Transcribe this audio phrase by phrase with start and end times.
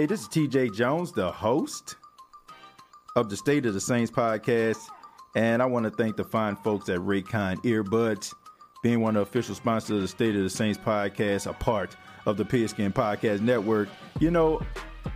[0.00, 1.96] Hey, this is TJ Jones, the host
[3.16, 4.78] of the State of the Saints podcast.
[5.36, 8.32] And I want to thank the fine folks at Raycon Earbuds,
[8.82, 11.98] being one of the official sponsors of the State of the Saints podcast, a part
[12.24, 13.90] of the Pigskin Podcast Network.
[14.20, 14.62] You know,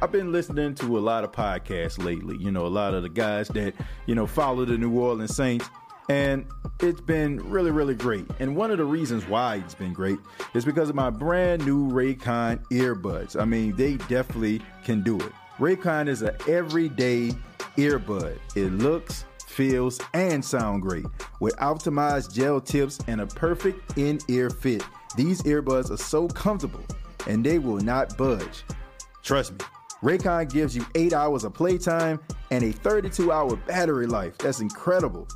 [0.02, 2.36] I've been listening to a lot of podcasts lately.
[2.38, 3.72] You know, a lot of the guys that,
[4.04, 5.66] you know, follow the New Orleans Saints.
[6.08, 6.46] And
[6.80, 8.26] it's been really, really great.
[8.38, 10.18] And one of the reasons why it's been great
[10.52, 13.40] is because of my brand new Raycon earbuds.
[13.40, 15.32] I mean, they definitely can do it.
[15.58, 17.32] Raycon is an everyday
[17.76, 18.38] earbud.
[18.54, 21.06] It looks, feels, and sound great
[21.40, 24.84] with optimized gel tips and a perfect in-ear fit.
[25.16, 26.84] These earbuds are so comfortable
[27.26, 28.64] and they will not budge.
[29.22, 29.58] Trust me.
[30.02, 34.36] Raycon gives you 8 hours of playtime and a 32 hour battery life.
[34.36, 35.26] That's incredible.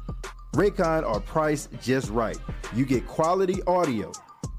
[0.54, 2.38] Raycon are priced just right.
[2.74, 4.12] You get quality audio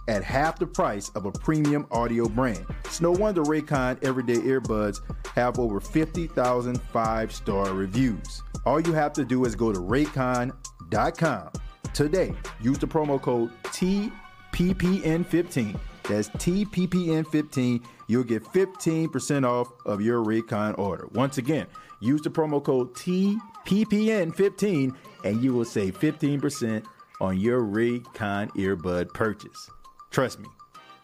[0.08, 2.66] at half the price of a premium audio brand.
[2.86, 5.02] It's no wonder Raycon everyday earbuds
[5.36, 8.44] have over 50,000 five star reviews.
[8.66, 11.50] All you have to do is go to raycon.com
[11.94, 12.34] today.
[12.62, 15.80] Use the promo code TPPN15.
[16.04, 17.84] That's TPPN15.
[18.08, 21.08] You'll get 15% off of your Raycon order.
[21.14, 21.68] Once again,
[22.00, 26.86] use the promo code TPPN15 and you will save 15%
[27.22, 29.70] on your Raycon earbud purchase.
[30.12, 30.48] Trust me,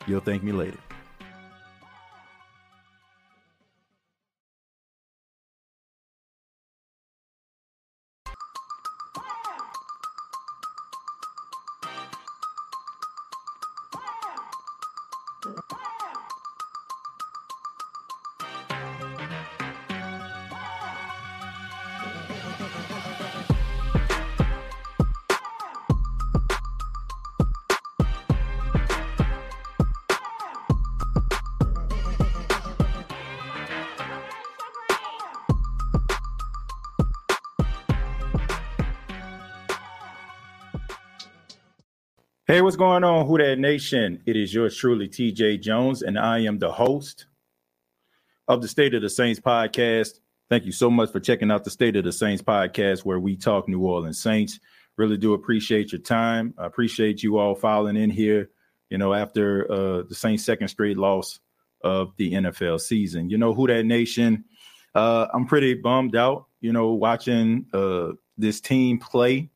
[0.08, 0.80] you'll thank me later.
[42.48, 44.22] Hey, what's going on, Who That Nation?
[44.28, 47.26] It is yours truly, TJ Jones, and I am the host
[48.48, 50.20] of the State of the Saints podcast.
[50.48, 53.36] Thank you so much for checking out the State of the Saints podcast, where we
[53.36, 54.60] talk New Orleans Saints.
[54.96, 56.54] Really do appreciate your time.
[56.60, 58.52] I appreciate you all filing in here,
[58.92, 61.40] you know, after uh, the Saints' second straight loss
[61.82, 63.28] of the NFL season.
[63.28, 64.46] You know, Who That Nation?
[64.94, 69.50] Uh, I'm pretty bummed out, you know, watching uh, this team play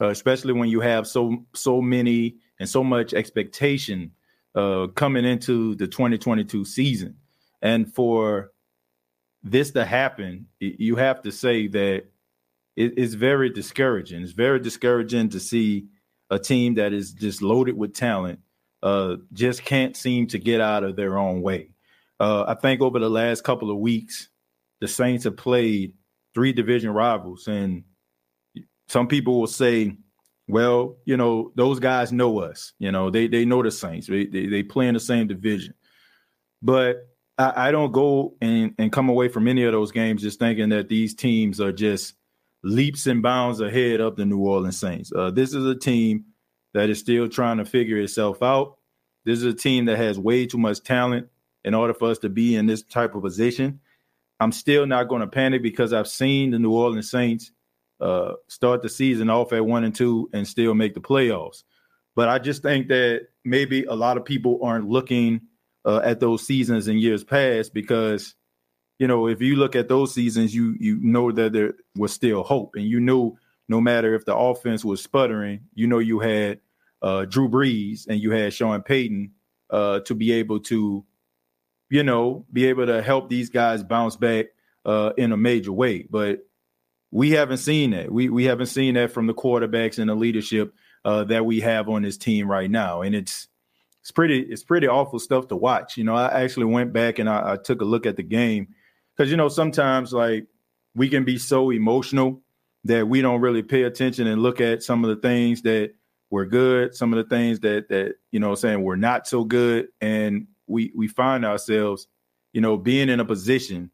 [0.00, 4.12] uh, especially when you have so so many and so much expectation
[4.54, 7.16] uh, coming into the 2022 season.
[7.62, 8.52] And for
[9.42, 12.04] this to happen, you have to say that
[12.76, 14.22] it's very discouraging.
[14.22, 15.86] It's very discouraging to see
[16.30, 18.40] a team that is just loaded with talent
[18.82, 21.70] uh, just can't seem to get out of their own way.
[22.20, 24.28] Uh, I think over the last couple of weeks,
[24.80, 25.94] the Saints have played
[26.34, 27.84] three division rivals, and
[28.88, 29.96] some people will say,
[30.48, 32.72] well, you know, those guys know us.
[32.78, 34.06] You know, they they know the Saints.
[34.06, 35.74] They they, they play in the same division.
[36.62, 40.38] But I, I don't go and, and come away from any of those games just
[40.38, 42.14] thinking that these teams are just
[42.64, 45.12] leaps and bounds ahead of the New Orleans Saints.
[45.14, 46.24] Uh, this is a team
[46.74, 48.78] that is still trying to figure itself out.
[49.24, 51.28] This is a team that has way too much talent
[51.64, 53.80] in order for us to be in this type of position.
[54.40, 57.52] I'm still not going to panic because I've seen the New Orleans Saints
[58.00, 61.64] uh, start the season off at one and two and still make the playoffs.
[62.14, 65.42] But I just think that maybe a lot of people aren't looking
[65.84, 68.34] uh, at those seasons in years past because,
[68.98, 72.42] you know, if you look at those seasons, you you know that there was still
[72.42, 73.36] hope, and you knew
[73.68, 76.60] no matter if the offense was sputtering, you know you had
[77.02, 79.32] uh, Drew Brees and you had Sean Payton
[79.70, 81.04] uh, to be able to
[81.90, 84.46] you know, be able to help these guys bounce back
[84.84, 86.06] uh, in a major way.
[86.08, 86.46] But
[87.10, 88.12] we haven't seen that.
[88.12, 90.74] We we haven't seen that from the quarterbacks and the leadership
[91.04, 93.48] uh, that we have on this team right now, and it's
[94.02, 95.96] it's pretty it's pretty awful stuff to watch.
[95.96, 98.68] You know, I actually went back and I, I took a look at the game
[99.16, 100.46] because you know sometimes like
[100.94, 102.42] we can be so emotional
[102.84, 105.92] that we don't really pay attention and look at some of the things that
[106.30, 109.88] were good, some of the things that that you know saying were not so good,
[110.00, 112.06] and we we find ourselves,
[112.52, 113.90] you know, being in a position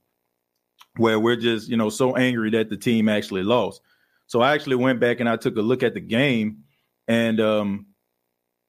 [0.97, 3.81] where we're just you know so angry that the team actually lost.
[4.27, 6.65] So I actually went back and I took a look at the game,
[7.09, 7.87] and um,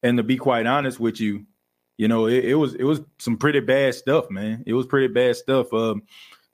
[0.02, 1.46] and to be quite honest with you,
[1.96, 4.62] you know, it, it was it was some pretty bad stuff, man.
[4.66, 5.72] It was pretty bad stuff.
[5.72, 6.02] Um,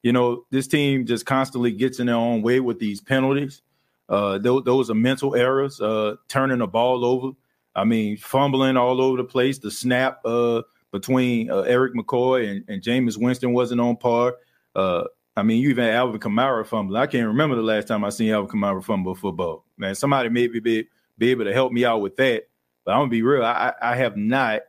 [0.03, 3.63] you know, this team just constantly gets in their own way with these penalties.
[4.09, 7.33] Uh, those, those are mental errors, uh, turning the ball over.
[7.75, 9.59] I mean, fumbling all over the place.
[9.59, 14.37] The snap uh, between uh, Erik McCoy and, and Jameis Winston wasn't on par.
[14.75, 15.05] Uh,
[15.37, 16.97] I mean, you even had Alvin Kamara fumble.
[16.97, 19.65] I can't remember the last time I seen Alvin Kamara fumble football.
[19.79, 20.87] Man, somebody maybe be,
[21.17, 22.45] be able to help me out with that.
[22.85, 23.45] But I'm gonna be real.
[23.45, 24.63] I, I have not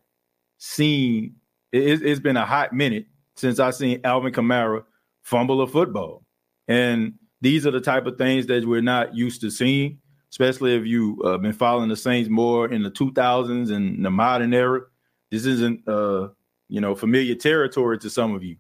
[0.58, 1.36] seen.
[1.72, 4.84] It, it's been a hot minute since I seen Alvin Kamara
[5.22, 6.24] fumble a football,
[6.68, 10.00] and these are the type of things that we're not used to seeing.
[10.30, 14.52] Especially if you've uh, been following the Saints more in the 2000s and the modern
[14.52, 14.82] era,
[15.30, 16.30] this isn't uh,
[16.70, 18.58] you know familiar territory to some of you.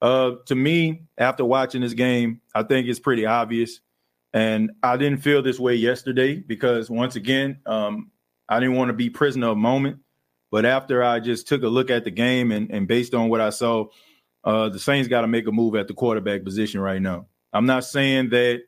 [0.00, 3.80] Uh, to me, after watching this game, I think it's pretty obvious.
[4.32, 8.10] And I didn't feel this way yesterday because once again, um,
[8.48, 9.98] I didn't want to be prisoner of moment.
[10.50, 13.40] But after I just took a look at the game and, and based on what
[13.40, 13.86] I saw,
[14.44, 17.26] uh, the Saints got to make a move at the quarterback position right now.
[17.52, 18.62] I'm not saying that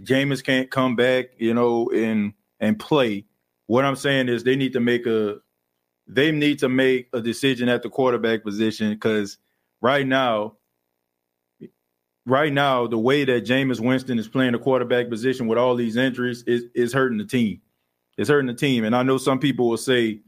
[0.00, 3.24] Jameis can't come back, you know, and and play.
[3.66, 5.38] What I'm saying is they need to make a
[6.06, 9.38] they need to make a decision at the quarterback position because
[9.80, 10.56] right now
[12.26, 15.96] right now, the way that Jameis Winston is playing the quarterback position with all these
[15.96, 17.60] injuries is is hurting the team.
[18.18, 18.84] It's hurting the team.
[18.84, 20.20] And I know some people will say,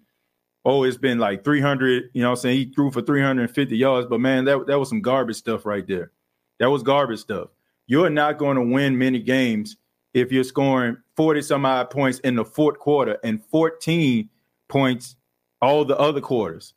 [0.65, 2.57] oh, it's been like 300, you know I'm saying?
[2.57, 6.13] He threw for 350 yards, but man, that, that was some garbage stuff right there.
[6.59, 7.49] That was garbage stuff.
[7.87, 9.77] You're not going to win many games
[10.15, 14.29] if you're scoring 40 some odd points in the fourth quarter and 14
[14.69, 15.17] points
[15.61, 16.73] all the other quarters.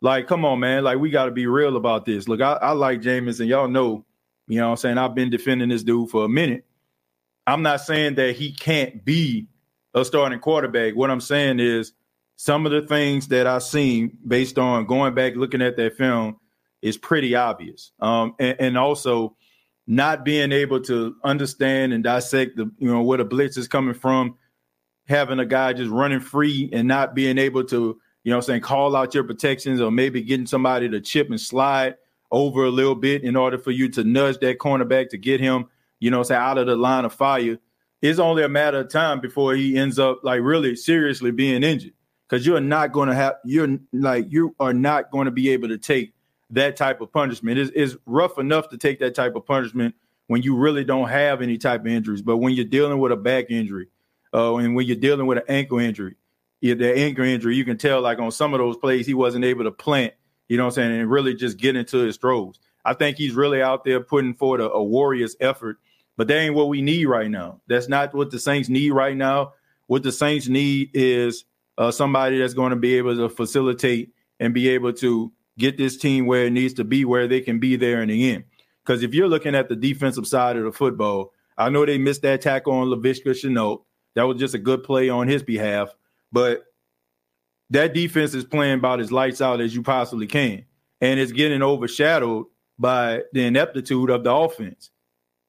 [0.00, 0.84] Like, come on, man.
[0.84, 2.28] Like, we got to be real about this.
[2.28, 4.04] Look, I, I like Jameis, and y'all know
[4.48, 4.98] you know what I'm saying?
[4.98, 6.64] I've been defending this dude for a minute.
[7.46, 9.46] I'm not saying that he can't be
[9.94, 10.96] a starting quarterback.
[10.96, 11.92] What I'm saying is
[12.36, 16.36] some of the things that I've seen based on going back looking at that film
[16.82, 17.92] is pretty obvious.
[18.00, 19.36] Um, and, and, also
[19.86, 23.94] not being able to understand and dissect the you know where the blitz is coming
[23.94, 24.36] from,
[25.08, 28.60] having a guy just running free and not being able to, you know I'm saying,
[28.60, 31.96] call out your protections or maybe getting somebody to chip and slide
[32.30, 35.66] over a little bit in order for you to nudge that cornerback to get him,
[36.00, 37.58] you know, say out of the line of fire.
[38.00, 41.92] It's only a matter of time before he ends up like really seriously being injured.
[42.28, 45.68] Because you're not going to have you're like you are not going to be able
[45.68, 46.12] to take
[46.50, 47.58] that type of punishment.
[47.58, 49.94] It's, it's rough enough to take that type of punishment
[50.26, 52.22] when you really don't have any type of injuries.
[52.22, 53.88] But when you're dealing with a back injury,
[54.34, 56.16] uh, and when you're dealing with an ankle injury,
[56.60, 59.64] the ankle injury, you can tell like on some of those plays he wasn't able
[59.64, 60.12] to plant
[60.48, 62.58] you know what I'm saying, and really just get into his throws.
[62.84, 65.78] I think he's really out there putting forth a, a Warriors effort,
[66.16, 67.60] but that ain't what we need right now.
[67.68, 69.52] That's not what the Saints need right now.
[69.86, 71.44] What the Saints need is
[71.76, 75.96] uh, somebody that's going to be able to facilitate and be able to get this
[75.96, 78.44] team where it needs to be, where they can be there in the end.
[78.84, 82.22] Because if you're looking at the defensive side of the football, I know they missed
[82.22, 83.82] that tackle on Laviska Shenault.
[84.14, 85.94] That was just a good play on his behalf.
[86.32, 86.64] But
[87.70, 90.64] that defense is playing about as lights out as you possibly can.
[91.00, 92.46] And it's getting overshadowed
[92.78, 94.90] by the ineptitude of the offense.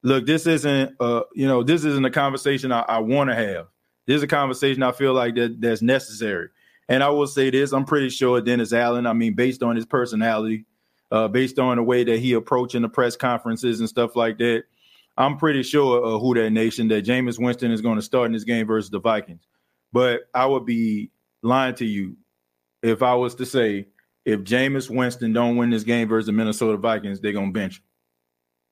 [0.04, 3.68] Look, this isn't uh, you know, this isn't a conversation I, I want to have.
[4.08, 6.50] This is a conversation I feel like that that's necessary.
[6.88, 9.06] And I will say this: I'm pretty sure Dennis Allen.
[9.06, 10.66] I mean, based on his personality,
[11.12, 14.64] uh, based on the way that he approaching the press conferences and stuff like that,
[15.18, 18.32] I'm pretty sure uh, who that nation that Jameis Winston is going to start in
[18.32, 19.46] this game versus the Vikings.
[19.92, 21.12] But I would be
[21.42, 22.18] lying to you
[22.82, 23.88] if I was to say
[24.26, 27.84] if Jameis Winston don't win this game versus the Minnesota Vikings, they're gonna bench him.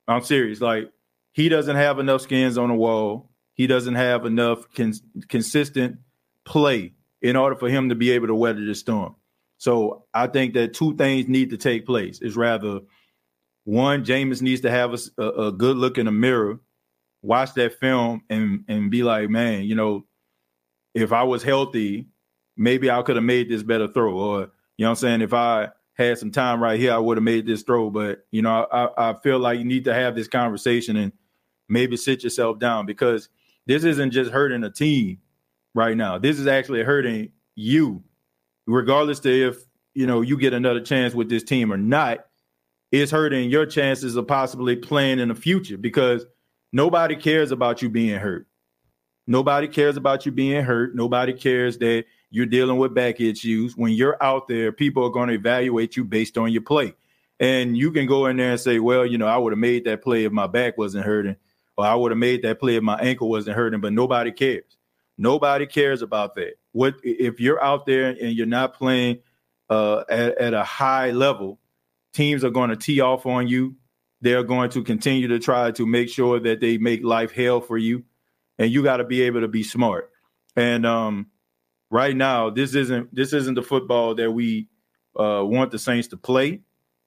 [0.08, 0.62] I'm serious.
[0.62, 0.92] Like
[1.34, 3.32] he doesn't have enough skins on the wall.
[3.54, 5.98] He doesn't have enough cons- consistent
[6.46, 9.16] play in order for him to be able to weather the storm.
[9.58, 12.20] So I think that two things need to take place.
[12.22, 12.82] Is rather
[13.64, 16.60] one, Jameis needs to have a, a good look in the mirror,
[17.22, 20.06] watch that film, and and be like, man, you know,
[20.94, 22.08] if I was healthy
[22.58, 24.18] maybe I could have made this better throw.
[24.18, 25.22] Or, you know what I'm saying?
[25.22, 27.90] If I had some time right here, I would have made this throw.
[27.90, 31.12] But you know, I, I feel like you need to have this conversation and
[31.70, 33.30] maybe sit yourself down because
[33.66, 35.20] this isn't just hurting a team
[35.74, 36.18] right now.
[36.18, 38.04] This is actually hurting you,
[38.66, 39.58] regardless to if
[39.94, 42.20] you know you get another chance with this team or not.
[42.90, 46.26] It's hurting your chances of possibly playing in the future because
[46.72, 48.48] nobody cares about you being hurt.
[49.28, 50.96] Nobody cares about you being hurt.
[50.96, 53.76] Nobody cares that you're dealing with back issues.
[53.76, 56.94] When you're out there, people are going to evaluate you based on your play.
[57.40, 59.86] And you can go in there and say, well, you know, I would have made
[59.86, 61.36] that play if my back wasn't hurting,
[61.78, 64.78] or I would have made that play if my ankle wasn't hurting, but nobody cares.
[65.18, 66.54] Nobody cares about that.
[66.72, 69.20] What if you're out there and you're not playing
[69.70, 71.60] uh, at, at a high level?
[72.14, 73.76] Teams are going to tee off on you.
[74.22, 77.78] They're going to continue to try to make sure that they make life hell for
[77.78, 78.04] you,
[78.58, 80.12] and you got to be able to be smart.
[80.56, 81.28] And um,
[81.90, 84.68] right now, this isn't this isn't the football that we
[85.18, 86.62] uh, want the Saints to play.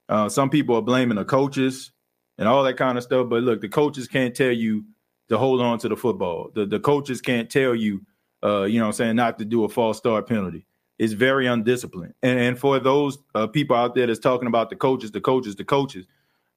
[0.08, 1.92] Uh, some people are blaming the coaches
[2.38, 4.84] and all that kind of stuff, but look, the coaches can't tell you
[5.28, 6.50] to hold on to the football.
[6.54, 8.04] The the coaches can't tell you,
[8.42, 10.66] uh, you know, I'm saying not to do a false start penalty.
[10.98, 12.12] It's very undisciplined.
[12.22, 15.56] And, and for those uh, people out there that's talking about the coaches, the coaches,
[15.56, 16.06] the coaches,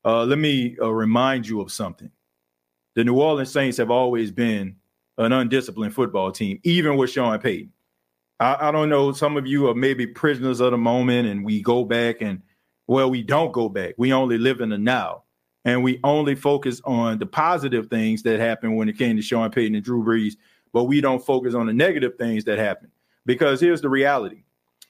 [0.03, 2.11] uh, let me uh, remind you of something.
[2.95, 4.75] The New Orleans Saints have always been
[5.17, 7.71] an undisciplined football team, even with Sean Payton.
[8.39, 9.11] I, I, don't know.
[9.11, 12.41] Some of you are maybe prisoners of the moment, and we go back and
[12.87, 13.95] well, we don't go back.
[13.97, 15.23] We only live in the now,
[15.63, 19.49] and we only focus on the positive things that happened when it came to Sean
[19.51, 20.33] Payton and Drew Brees,
[20.73, 22.91] but we don't focus on the negative things that happened.
[23.25, 24.43] Because here's the reality: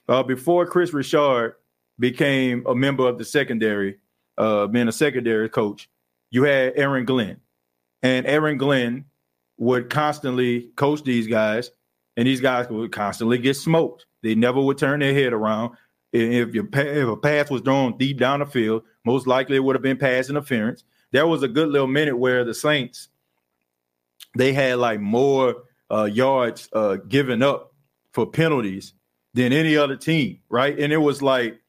[0.08, 1.56] uh, before Kris Richard
[1.98, 3.98] became a member of the secondary,
[4.36, 5.88] uh, being a secondary coach,
[6.30, 7.40] you had Aaron Glenn,
[8.02, 9.04] and Aaron Glenn
[9.56, 11.70] would constantly coach these guys
[12.16, 14.06] and these guys would constantly get smoked.
[14.22, 15.76] They never would turn their head around.
[16.12, 19.74] If your if a pass was thrown deep down the field, most likely it would
[19.74, 20.84] have been pass interference.
[21.10, 23.08] There was a good little minute where the Saints
[24.36, 27.74] they had like more uh, yards uh, given up
[28.12, 28.94] for penalties
[29.34, 30.78] than any other team, right?
[30.78, 31.60] And it was like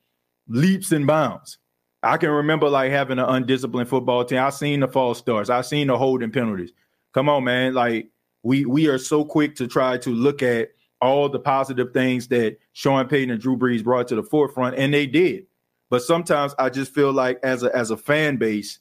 [0.47, 1.57] leaps and bounds.
[2.03, 4.39] I can remember like having an undisciplined football team.
[4.39, 5.49] I seen the false starts.
[5.49, 6.71] I seen the holding penalties.
[7.13, 7.73] Come on, man!
[7.73, 8.09] Like
[8.45, 10.69] we we are so quick to try to look at
[11.01, 14.93] all the positive things that Sean Payton and Drew Brees brought to the forefront, and
[14.93, 15.47] they did.
[15.89, 18.77] But sometimes I just feel like as a as a fan base,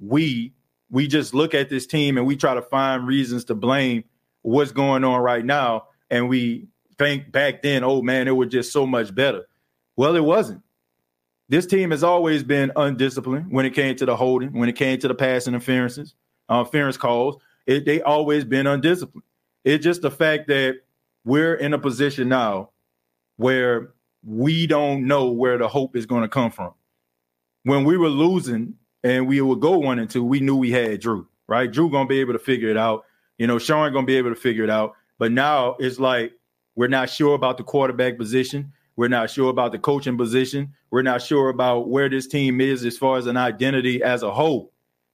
[0.00, 0.54] we
[0.90, 4.04] we just look at this team and we try to find reasons to blame
[4.40, 8.72] what's going on right now, and we think back then, oh man, it was just
[8.72, 9.46] so much better.
[9.94, 10.62] Well, it wasn't.
[11.50, 14.98] This team has always been undisciplined when it came to the holding, when it came
[15.00, 16.14] to the pass interferences,
[16.48, 17.36] uh, interference calls.
[17.66, 19.24] It, they always been undisciplined.
[19.64, 20.80] It's just the fact that
[21.24, 22.70] we're in a position now
[23.36, 23.92] where
[24.24, 26.72] we don't know where the hope is going to come from.
[27.64, 31.00] When we were losing and we would go one and two, we knew we had
[31.00, 31.70] Drew, right?
[31.70, 33.04] Drew gonna be able to figure it out.
[33.38, 34.94] You know, Sean gonna be able to figure it out.
[35.18, 36.32] But now it's like
[36.74, 38.72] we're not sure about the quarterback position.
[38.96, 40.72] We're not sure about the coaching position.
[40.90, 44.30] We're not sure about where this team is as far as an identity as a
[44.32, 44.71] whole.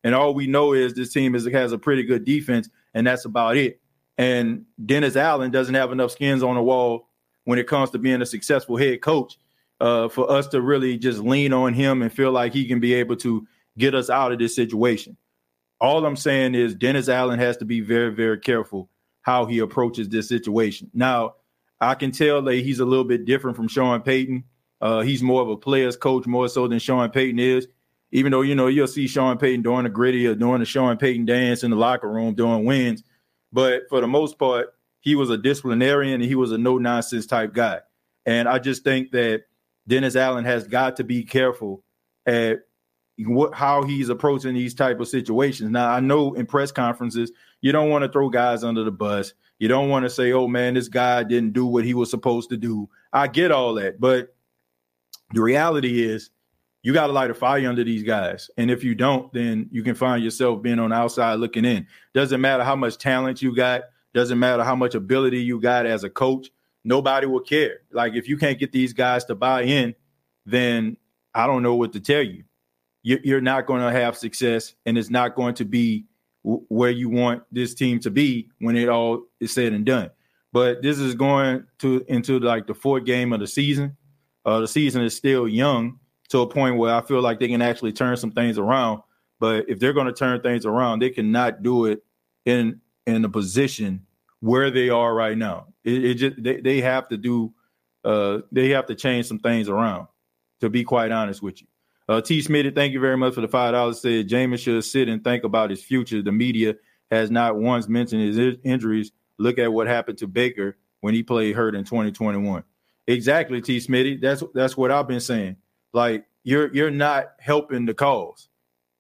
[0.08, 3.26] And all we know is this team is, has a pretty good defense, and that's
[3.26, 3.78] about it.
[4.16, 7.10] And Dennis Allen doesn't have enough skins on the wall
[7.44, 9.38] when it comes to being a successful head coach
[9.82, 12.94] uh, for us to really just lean on him and feel like he can be
[12.94, 13.46] able to
[13.76, 15.14] get us out of this situation.
[15.78, 18.88] All I'm saying is Dennis Allen has to be very, very careful
[19.20, 20.90] how he approaches this situation.
[20.94, 21.34] Now,
[21.82, 24.44] I can tell that he's a little bit different from Sean Payton.
[24.80, 27.68] Uh, he's more of a player's coach, more so than Sean Payton is
[28.10, 30.96] even though you know you'll see Sean Payton doing the gritty or doing the Sean
[30.96, 33.02] Payton dance in the locker room doing wins,
[33.52, 37.26] but for the most part, he was a disciplinarian and he was a no nonsense
[37.26, 37.80] type guy.
[38.26, 39.44] And I just think that
[39.86, 41.82] Dennis Allen has got to be careful
[42.26, 42.60] at
[43.18, 45.70] what how he's approaching these type of situations.
[45.70, 49.32] Now I know in press conferences you don't want to throw guys under the bus.
[49.58, 52.50] You don't want to say, "Oh man, this guy didn't do what he was supposed
[52.50, 54.36] to do." I get all that, but
[55.32, 56.30] the reality is
[56.88, 58.49] you got to light a fire under these guys.
[58.57, 61.87] And if you don't, then you can find yourself being on the outside looking in.
[62.14, 63.83] Doesn't matter how much talent you got,
[64.14, 66.49] doesn't matter how much ability you got as a coach,
[66.85, 67.80] nobody will care.
[67.92, 69.95] Like if you can't get these guys to buy in,
[70.47, 70.97] then
[71.35, 72.45] I don't know what to tell you.
[73.02, 76.07] You're not going to have success, and it's not going to be
[76.42, 80.09] where you want this team to be when it all is said and done.
[80.54, 83.99] But this is going to into like the fourth game of the season.
[84.47, 85.99] Uh, the season is still young
[86.30, 89.02] to a point where I feel like they can actually turn some things around.
[89.40, 92.02] But if they're going to turn things around, they cannot do it
[92.44, 94.06] in in a position
[94.40, 95.68] where they are right now.
[95.85, 97.52] It, it just they, they have to do
[98.04, 100.08] uh they have to change some things around.
[100.61, 101.68] to be quite honest with you.
[102.08, 102.40] Uh, T.
[102.40, 104.00] Smitty, thank you very much for the five dollars.
[104.00, 106.23] Said Jameis should sit and think about his future.
[106.23, 106.75] The media
[107.11, 109.12] has not once mentioned his injuries.
[109.38, 112.64] Look at what happened to Baker when he played hurt in 2021.
[113.06, 113.78] Exactly, T.
[113.78, 114.20] Smitty.
[114.20, 115.56] That's that's what I've been saying.
[115.92, 118.49] Like you're you're not helping the cause,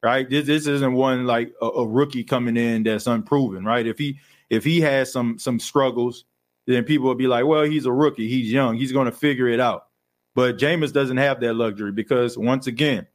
[0.02, 0.28] right?
[0.28, 3.86] This this isn't one like a, a rookie coming in that's unproven, right?
[3.86, 4.18] If he
[4.50, 6.24] if he has some some struggles,
[6.66, 9.48] then people will be like, well, he's a rookie, he's young, he's going to figure
[9.48, 9.86] it out.
[10.34, 13.06] But Jameis doesn't have that luxury because once again,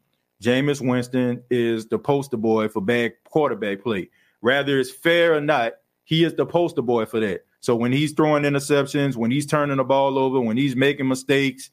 [0.41, 4.09] Jameis Winston is the poster boy for bad quarterback play.
[4.41, 7.45] Rather it's fair or not, he is the poster boy for that.
[7.61, 11.71] So when he's throwing interceptions, when he's turning the ball over, when he's making mistakes,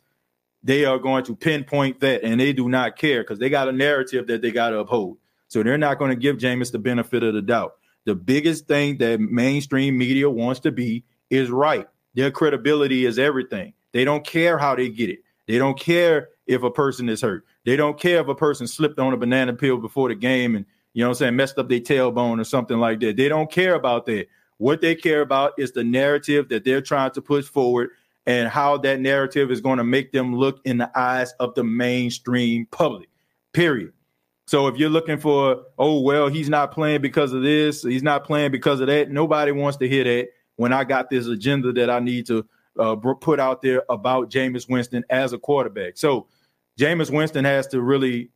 [0.62, 3.72] they are going to pinpoint that and they do not care because they got a
[3.72, 5.18] narrative that they got to uphold.
[5.48, 7.76] So they're not going to give Jameis the benefit of the doubt.
[8.04, 11.86] The biggest thing that mainstream media wants to be is right.
[12.14, 13.72] Their credibility is everything.
[13.92, 15.20] They don't care how they get it.
[15.46, 17.44] They don't care if a person is hurt.
[17.64, 20.64] They don't care if a person slipped on a banana peel before the game and
[20.92, 23.16] you know what I'm saying, messed up their tailbone or something like that.
[23.16, 24.26] They don't care about that.
[24.58, 27.90] What they care about is the narrative that they're trying to push forward
[28.30, 31.64] and how that narrative is going to make them look in the eyes of the
[31.64, 33.08] mainstream public.
[33.52, 33.92] Period.
[34.46, 38.22] So if you're looking for, oh well, he's not playing because of this, he's not
[38.22, 39.10] playing because of that.
[39.10, 42.46] Nobody wants to hear that when I got this agenda that I need to
[42.78, 45.96] uh, put out there about Jameis Winston as a quarterback.
[45.96, 46.28] So
[46.78, 48.30] Jameis Winston has to really,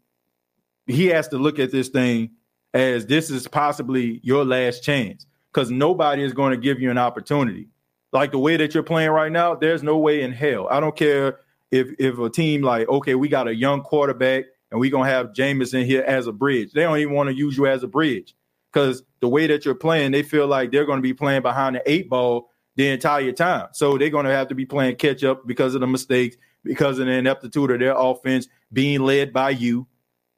[0.88, 2.32] he has to look at this thing
[2.72, 6.98] as this is possibly your last chance because nobody is going to give you an
[6.98, 7.68] opportunity.
[8.14, 10.68] Like the way that you're playing right now, there's no way in hell.
[10.70, 11.40] I don't care
[11.70, 15.32] if if a team like, okay, we got a young quarterback and we're gonna have
[15.32, 16.72] Jameis in here as a bridge.
[16.72, 18.34] They don't even want to use you as a bridge
[18.72, 21.82] because the way that you're playing, they feel like they're to be playing behind the
[21.90, 23.68] eight ball the entire time.
[23.72, 27.06] So they're to have to be playing catch up because of the mistakes, because of
[27.06, 29.86] the ineptitude of their offense being led by you.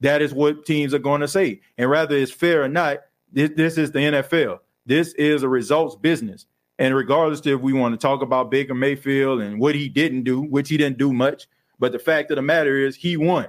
[0.00, 1.60] That is what teams are going to say.
[1.78, 2.98] And rather it's fair or not,
[3.32, 4.58] this, this is the NFL.
[4.84, 6.46] This is a results business.
[6.78, 10.42] And regardless if we want to talk about Baker Mayfield and what he didn't do,
[10.42, 11.46] which he didn't do much,
[11.78, 13.48] but the fact of the matter is he won.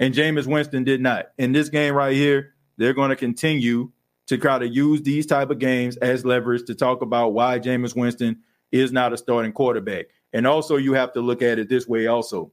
[0.00, 1.26] And Jameis Winston did not.
[1.38, 3.90] In this game right here, they're going to continue
[4.26, 7.96] to try to use these type of games as leverage to talk about why Jameis
[7.96, 8.38] Winston
[8.72, 10.06] is not a starting quarterback.
[10.32, 12.52] And also you have to look at it this way also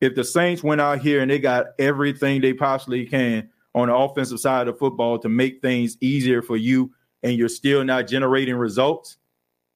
[0.00, 3.94] if the Saints went out here and they got everything they possibly can on the
[3.94, 6.92] offensive side of football to make things easier for you
[7.24, 9.16] and you're still not generating results,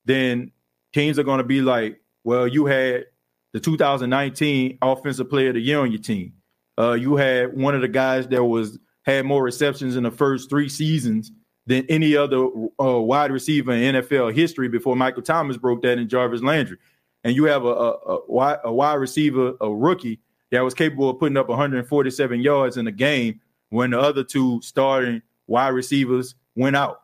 [0.04, 0.52] then
[0.92, 3.06] teams are going to be like, well, you had
[3.52, 6.32] the 2019 offensive player of the year on your team.
[6.78, 10.48] Uh, you had one of the guys that was had more receptions in the first
[10.48, 11.32] three seasons
[11.66, 12.46] than any other
[12.80, 16.78] uh, wide receiver in NFL history before Michael Thomas broke that in Jarvis Landry
[17.24, 21.18] and you have a, a, a, a wide receiver, a rookie that was capable of
[21.18, 26.76] putting up 147 yards in a game when the other two starting wide receivers went
[26.76, 27.02] out.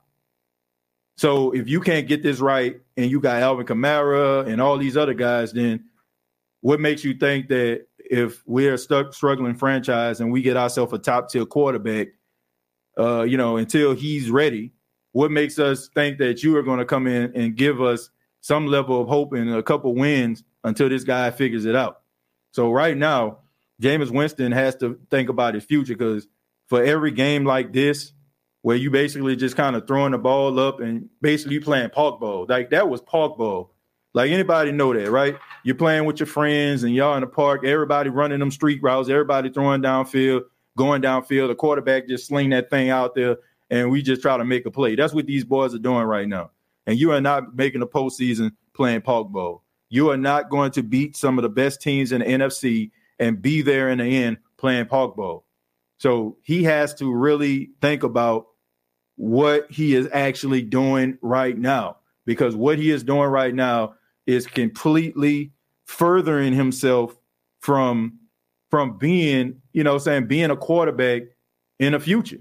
[1.16, 4.96] So if you can't get this right and you got Alvin Kamara and all these
[4.96, 5.84] other guys, then
[6.60, 10.98] what makes you think that if we're stuck struggling franchise and we get ourselves a
[10.98, 12.08] top tier quarterback,
[12.98, 14.72] uh, you know, until he's ready,
[15.12, 18.66] what makes us think that you are going to come in and give us some
[18.66, 22.02] level of hope and a couple wins until this guy figures it out.
[22.50, 23.38] So right now,
[23.80, 26.26] Jameis Winston has to think about his future because
[26.66, 28.12] for every game like this,
[28.64, 32.46] where you basically just kind of throwing the ball up and basically playing park ball,
[32.48, 33.70] like that was park ball.
[34.14, 35.36] Like anybody know that, right?
[35.64, 39.08] You're playing with your friends and y'all in the park, everybody running them street routes,
[39.08, 40.42] everybody throwing downfield,
[40.76, 43.36] going downfield, the quarterback just sling that thing out there,
[43.70, 44.94] and we just try to make a play.
[44.94, 46.50] That's what these boys are doing right now
[46.86, 49.62] and you are not making the postseason playing Park ball.
[49.88, 53.40] You are not going to beat some of the best teams in the NFC and
[53.40, 55.44] be there in the end playing Park ball.
[55.98, 58.46] So he has to really think about
[59.16, 61.98] what he is actually doing right now.
[62.26, 63.94] Because what he is doing right now
[64.26, 65.52] is completely
[65.86, 67.16] furthering himself
[67.60, 68.18] from
[68.70, 71.22] from being, you know, saying being a quarterback
[71.78, 72.40] in the future.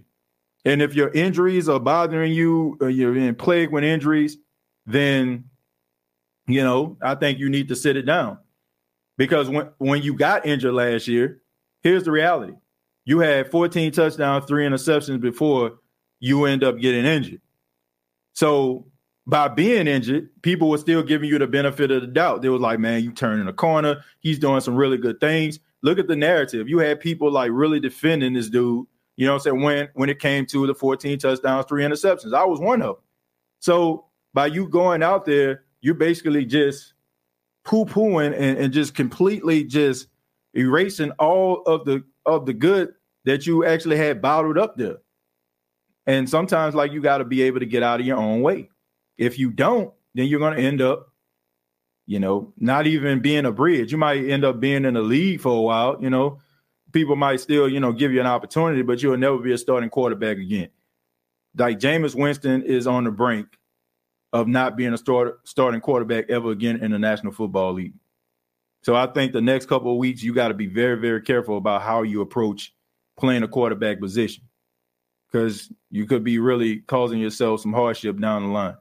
[0.66, 4.38] And if your injuries are bothering you, or you're in plague with injuries,
[4.86, 5.46] then
[6.48, 8.38] you know I think you need to sit it down.
[9.18, 11.42] Because when when you got injured last year,
[11.82, 12.54] here's the reality:
[13.06, 15.80] you had 14 touchdowns, three interceptions before
[16.24, 17.42] you end up getting injured.
[18.34, 18.88] So
[19.28, 22.42] by being injured, people were still giving you the benefit of the doubt.
[22.42, 24.04] They was like, "Man, you turning a corner.
[24.20, 26.70] He's doing some really good things." Look at the narrative.
[26.70, 29.62] You had people like really defending this dude you know what I'm saying?
[29.62, 32.34] When when it came to the 14 touchdowns, three interceptions.
[32.34, 33.04] I was one of them.
[33.60, 36.94] So by you going out there, you're basically just
[37.64, 40.08] poo-pooing and, and just completely just
[40.54, 42.94] erasing all of the of the good
[43.26, 44.98] that you actually had bottled up there.
[46.06, 48.70] And sometimes, like you got to be able to get out of your own way.
[49.18, 51.08] If you don't, then you're going to end up,
[52.06, 53.92] you know, not even being a bridge.
[53.92, 55.98] You might end up being in the league for a while.
[56.02, 56.40] You know,
[56.92, 59.90] people might still, you know, give you an opportunity, but you'll never be a starting
[59.90, 60.70] quarterback again.
[61.56, 63.48] Like Jameis Winston is on the brink
[64.34, 67.94] of not being a start, starting quarterback ever again in the National Football League.
[68.82, 71.58] So I think the next couple of weeks you got to be very, very careful
[71.58, 72.74] about how you approach
[73.18, 74.44] playing a quarterback position
[75.32, 78.76] because you could be really causing yourself some hardship down the line.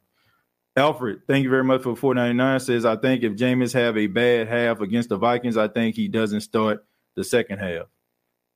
[0.76, 4.48] Alfred, thank you very much for 499 says, I think if Jameis have a bad
[4.48, 7.88] half against the Vikings, I think he doesn't start the second half.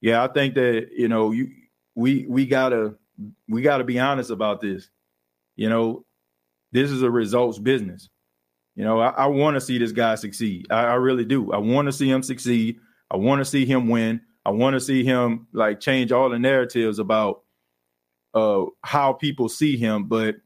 [0.00, 1.50] Yeah, I think that, you know, you
[1.94, 2.94] we we gotta
[3.46, 4.88] we gotta be honest about this.
[5.56, 6.06] You know,
[6.72, 8.08] this is a results business.
[8.74, 10.66] You know, I, I want to see this guy succeed.
[10.70, 11.52] I, I really do.
[11.52, 12.78] I want to see him succeed.
[13.10, 14.22] I want to see him win.
[14.46, 17.42] I want to see him like change all the narratives about
[18.36, 20.04] uh how people see him.
[20.04, 20.36] But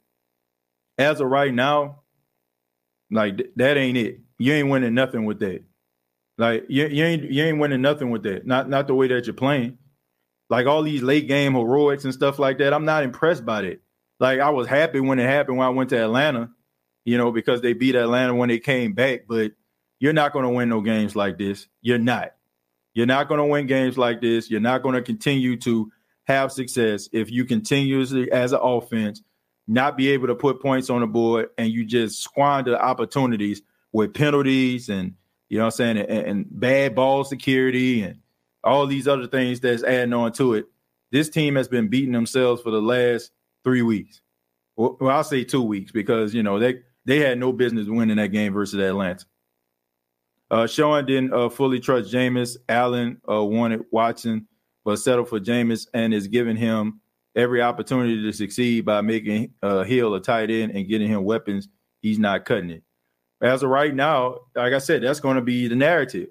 [0.97, 2.03] as of right now,
[3.11, 4.21] like th- that ain't it.
[4.39, 5.63] You ain't winning nothing with that.
[6.39, 8.47] Like you, you ain't you ain't winning nothing with that.
[8.47, 9.77] Not not the way that you're playing.
[10.49, 12.73] Like all these late game heroics and stuff like that.
[12.73, 13.81] I'm not impressed by that.
[14.21, 16.51] Like I was happy when it happened when I went to Atlanta,
[17.05, 19.23] you know, because they beat Atlanta when they came back.
[19.29, 19.53] But
[19.99, 21.67] you're not going to win no games like this.
[21.83, 22.33] You're not.
[22.95, 24.51] You're not going to win games like this.
[24.51, 25.93] You're not going to continue to
[26.31, 29.23] have success if you continuously, as an offense,
[29.67, 33.63] not be able to put points on the board and you just squander opportunities
[33.93, 35.15] with penalties and
[35.49, 38.21] you know what I'm saying and, and bad ball security and
[38.63, 40.67] all these other things that's adding on to it.
[41.11, 43.33] This team has been beating themselves for the last
[43.65, 44.21] three weeks.
[44.77, 48.29] Well, I'll say two weeks because you know they they had no business winning that
[48.29, 49.25] game versus Atlanta.
[50.51, 52.57] Uh, Sean didn't uh, fully trust Jameis.
[52.69, 54.49] Allen uh, wanted Watson,
[54.85, 57.01] but settled for Jameis and is giving him
[57.37, 61.69] every opportunity to succeed by making uh, Hill a tight end and getting him weapons.
[62.03, 62.83] He's not cutting it.
[63.43, 66.29] As of right now, like I said, that's going to be the narrative,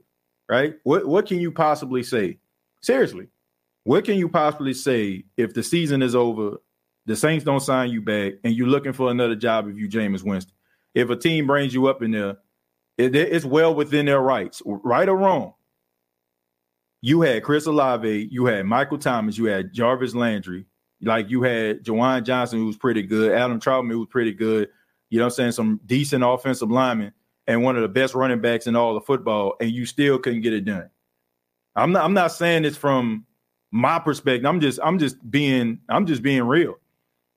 [0.47, 0.75] right?
[0.83, 2.37] What what can you possibly say?
[2.81, 3.27] Seriously,
[3.83, 6.57] what can you possibly say if the season is over
[7.09, 10.23] the Saints don't sign you back, and you're looking for another job if you Jameis
[10.23, 10.53] Winston.
[10.93, 12.37] If a team brings you up in there,
[12.99, 15.55] it, it's well within their rights, right or wrong.
[17.01, 20.65] You had Chris Olave, you had Michael Thomas, you had Jarvis Landry,
[21.01, 24.69] like you had Juwan Johnson, who was pretty good, Adam Trautman, who was pretty good.
[25.09, 25.53] You know I'm saying?
[25.53, 27.13] Some decent offensive linemen
[27.47, 30.41] and one of the best running backs in all of football, and you still couldn't
[30.41, 30.89] get it done.
[31.75, 33.25] I'm not I'm not saying this from
[33.71, 34.45] my perspective.
[34.45, 36.75] I'm just I'm just being I'm just being real.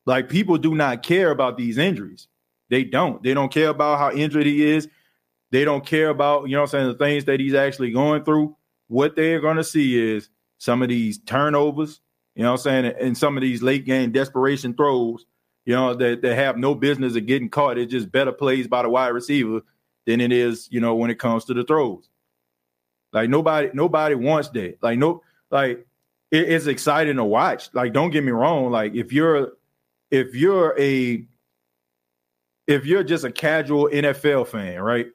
[0.04, 2.28] Like people do not care about these injuries.
[2.68, 3.22] They don't.
[3.22, 4.88] They don't care about how injured he is.
[5.50, 8.56] They don't care about, you know I'm saying, the things that he's actually going through.
[8.92, 10.28] What they're going to see is
[10.58, 12.02] some of these turnovers,
[12.34, 15.24] you know what I'm saying, and some of these late game desperation throws,
[15.64, 17.78] you know, that, that have no business of getting caught.
[17.78, 19.62] It's just better plays by the wide receiver
[20.04, 22.10] than it is, you know, when it comes to the throws.
[23.14, 24.76] Like nobody, nobody wants that.
[24.82, 25.86] Like no, like
[26.30, 27.70] it, it's exciting to watch.
[27.72, 28.70] Like don't get me wrong.
[28.70, 29.52] Like if you're
[30.10, 31.26] if you're a
[32.66, 35.06] if you're just a casual NFL fan, right?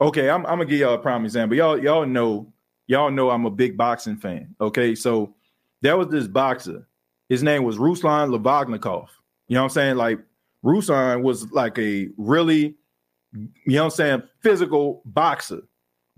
[0.00, 1.56] Okay, I'm, I'm gonna give y'all a prime example.
[1.56, 2.52] Y'all y'all know
[2.90, 4.54] y'all know I'm a big boxing fan.
[4.60, 5.34] Okay, so
[5.80, 6.86] there was this boxer.
[7.28, 9.06] His name was Ruslan Provodnikov.
[9.46, 9.96] You know what I'm saying?
[9.96, 10.18] Like
[10.64, 12.74] Ruslan was like a really,
[13.32, 15.62] you know what I'm saying, physical boxer,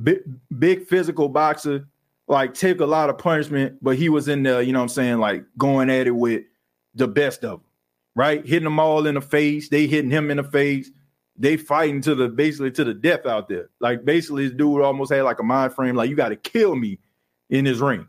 [0.02, 0.20] big
[0.58, 1.86] big physical boxer.
[2.26, 4.88] Like take a lot of punishment, but he was in there, you know what I'm
[4.88, 6.44] saying, like going at it with
[6.94, 7.68] the best of them
[8.14, 8.46] right?
[8.46, 9.68] Hitting them all in the face.
[9.68, 10.90] They hitting him in the face.
[11.36, 13.70] They fighting to the basically to the death out there.
[13.80, 16.76] Like basically, this dude almost had like a mind frame, like you got to kill
[16.76, 16.98] me
[17.50, 18.08] in his ring.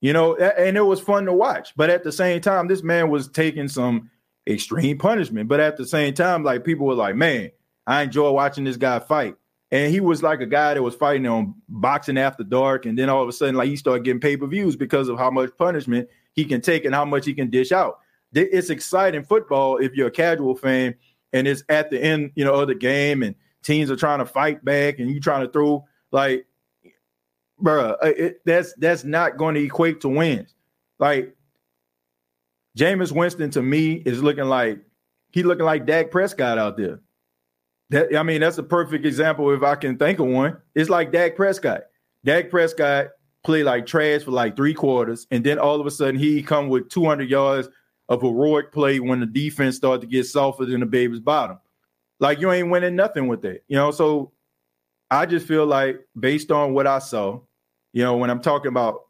[0.00, 1.72] You know, and it was fun to watch.
[1.76, 4.10] But at the same time, this man was taking some
[4.46, 5.48] extreme punishment.
[5.48, 7.50] But at the same time, like people were like, man,
[7.86, 9.36] I enjoy watching this guy fight.
[9.70, 12.86] And he was like a guy that was fighting on boxing after dark.
[12.86, 15.18] And then all of a sudden, like he started getting pay per views because of
[15.18, 17.98] how much punishment he can take and how much he can dish out
[18.34, 20.94] it's exciting football if you're a casual fan
[21.34, 24.24] and it's at the end, you know, of the game and teams are trying to
[24.24, 26.46] fight back and you trying to throw like,
[27.60, 30.54] bruh, uh, that's that's not going to equate to wins.
[30.98, 31.34] Like
[32.78, 34.78] Jameis Winston to me is looking like
[35.32, 37.00] he looking like Dak Prescott out there.
[37.90, 40.56] That I mean, that's a perfect example if I can think of one.
[40.74, 41.82] It's like Dak Prescott.
[42.24, 43.08] Dak Prescott
[43.42, 46.68] played like trash for like three quarters, and then all of a sudden he come
[46.68, 47.68] with 200 yards,
[48.08, 51.58] of heroic play when the defense started to get softer than the baby's bottom.
[52.20, 53.90] Like you ain't winning nothing with that, you know.
[53.90, 54.32] So
[55.10, 57.40] I just feel like based on what I saw,
[57.92, 59.02] You know, when I'm talking about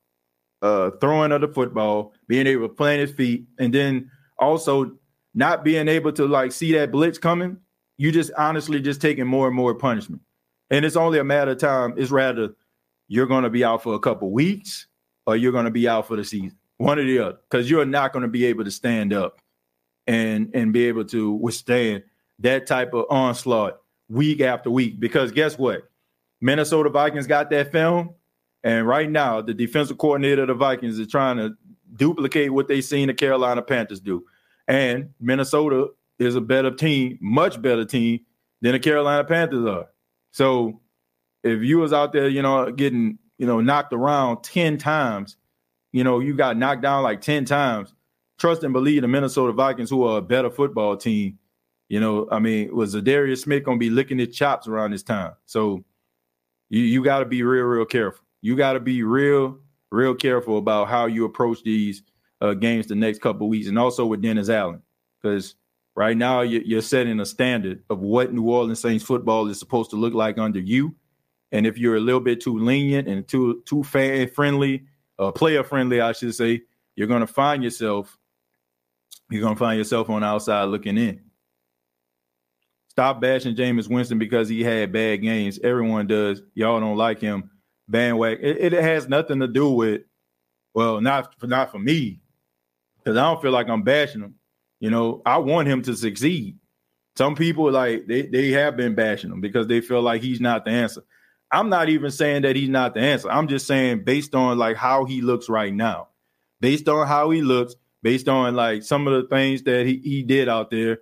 [0.62, 4.92] uh, throwing of the football, being able to plant his feet, and then also
[5.34, 7.58] not being able to like see that blitz coming,
[7.96, 10.22] you just honestly just taking more and more punishment.
[10.70, 11.94] And it's only a matter of time.
[11.96, 12.54] It's rather
[13.08, 14.86] you're going to be out for a couple weeks
[15.26, 16.58] or you're going to be out for the season.
[16.78, 19.40] One or the other, because you're not going to be able to stand up
[20.06, 22.02] and and be able to withstand
[22.40, 24.98] that type of onslaught week after week.
[24.98, 25.88] Because guess what?
[26.40, 28.10] Minnesota Vikings got that film,
[28.64, 31.54] and right now the defensive coordinator of the Vikings is trying to
[31.96, 34.24] duplicate what they seen the Carolina Panthers do.
[34.66, 38.20] And Minnesota is a better team, much better team
[38.62, 39.86] than the Carolina Panthers are.
[40.32, 40.80] So
[41.42, 45.36] if you was out there, you know, getting, you know, knocked around 10 times,
[45.94, 47.94] you know, you got knocked down like 10 times,
[48.36, 51.38] trust and believe the Minnesota Vikings, who are a better football team,
[51.88, 55.34] you know, I mean, was Darius Smith gonna be licking his chops around this time?
[55.46, 55.84] So
[56.68, 58.24] you you got to be real, real careful.
[58.42, 59.60] You got to be real,
[59.92, 62.02] real careful about how you approach these
[62.40, 64.82] uh, games the next couple weeks, and also with Dennis Allen,
[65.22, 65.54] because
[65.94, 69.96] right now you're setting a standard of what New Orleans Saints football is supposed to
[69.96, 70.96] look like under you.
[71.52, 74.86] And if you're a little bit too lenient and too too fan friendly,
[75.18, 76.62] uh, player friendly, I should say,
[76.96, 78.18] you're going to find yourself
[79.30, 81.20] you're going to find yourself on the outside looking in.
[82.88, 85.58] Stop bashing Jameis Winston because he had bad games.
[85.64, 86.42] Everyone does.
[86.54, 87.50] Y'all don't like him.
[87.88, 88.44] Bandwagon.
[88.44, 90.02] It, it has nothing to do with,
[90.74, 92.20] well, not for not for me,
[92.98, 94.34] because I don't feel like I'm bashing him.
[94.78, 96.56] You know, I want him to succeed.
[97.16, 100.64] Some people like they they have been bashing him because they feel like he's not
[100.64, 101.02] the answer.
[101.54, 103.30] I'm not even saying that he's not the answer.
[103.30, 106.08] I'm just saying based on like how he looks right now,
[106.60, 110.22] based on how he looks, based on like some of the things that he, he
[110.24, 110.98] did out there,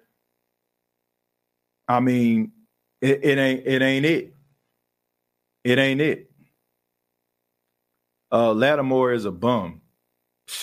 [1.89, 2.53] I mean,
[3.01, 4.35] it, it ain't it ain't it.
[5.65, 6.31] It ain't it.
[8.31, 9.81] Uh, Lattimore is a bum.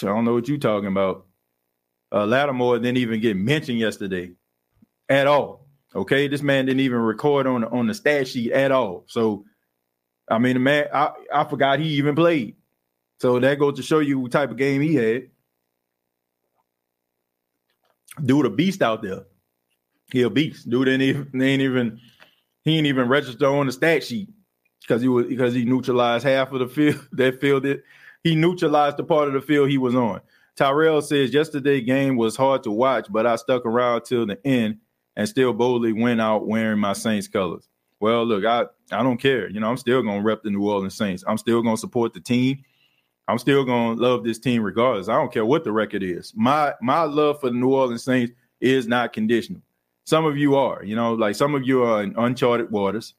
[0.02, 1.26] I don't know what you're talking about.
[2.12, 4.34] Uh, Lattimore didn't even get mentioned yesterday
[5.10, 5.68] at all.
[5.96, 9.06] Okay, this man didn't even record on on the stat sheet at all.
[9.08, 9.46] So,
[10.30, 12.56] I mean, man, I, I forgot he even played.
[13.20, 15.30] So that goes to show you what type of game he had.
[18.24, 19.26] Dude, a beast out there
[20.12, 20.70] he a beast.
[20.70, 22.00] Dude ain't even, ain't even
[22.64, 24.30] he ain't even register on the stat sheet
[24.82, 27.84] because he was because he neutralized half of the field that field it.
[28.24, 30.22] He neutralized the part of the field he was on.
[30.58, 34.80] Tyrell says yesterday game was hard to watch, but I stuck around till the end
[35.16, 37.70] and still boldly went out wearing my Saints colors.
[38.00, 39.50] Well, look, I I don't care.
[39.50, 41.24] You know, I'm still gonna rep the New Orleans Saints.
[41.28, 42.64] I'm still gonna support the team.
[43.28, 45.10] I'm still gonna love this team regardless.
[45.10, 46.34] I don't care what the record is.
[46.36, 49.62] My my love for the New Orleans Saints is not conditional.
[50.06, 53.14] Some of you are, you know, like some of you are in uncharted waters.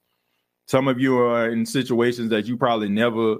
[0.67, 3.37] Some of you are in situations that you probably never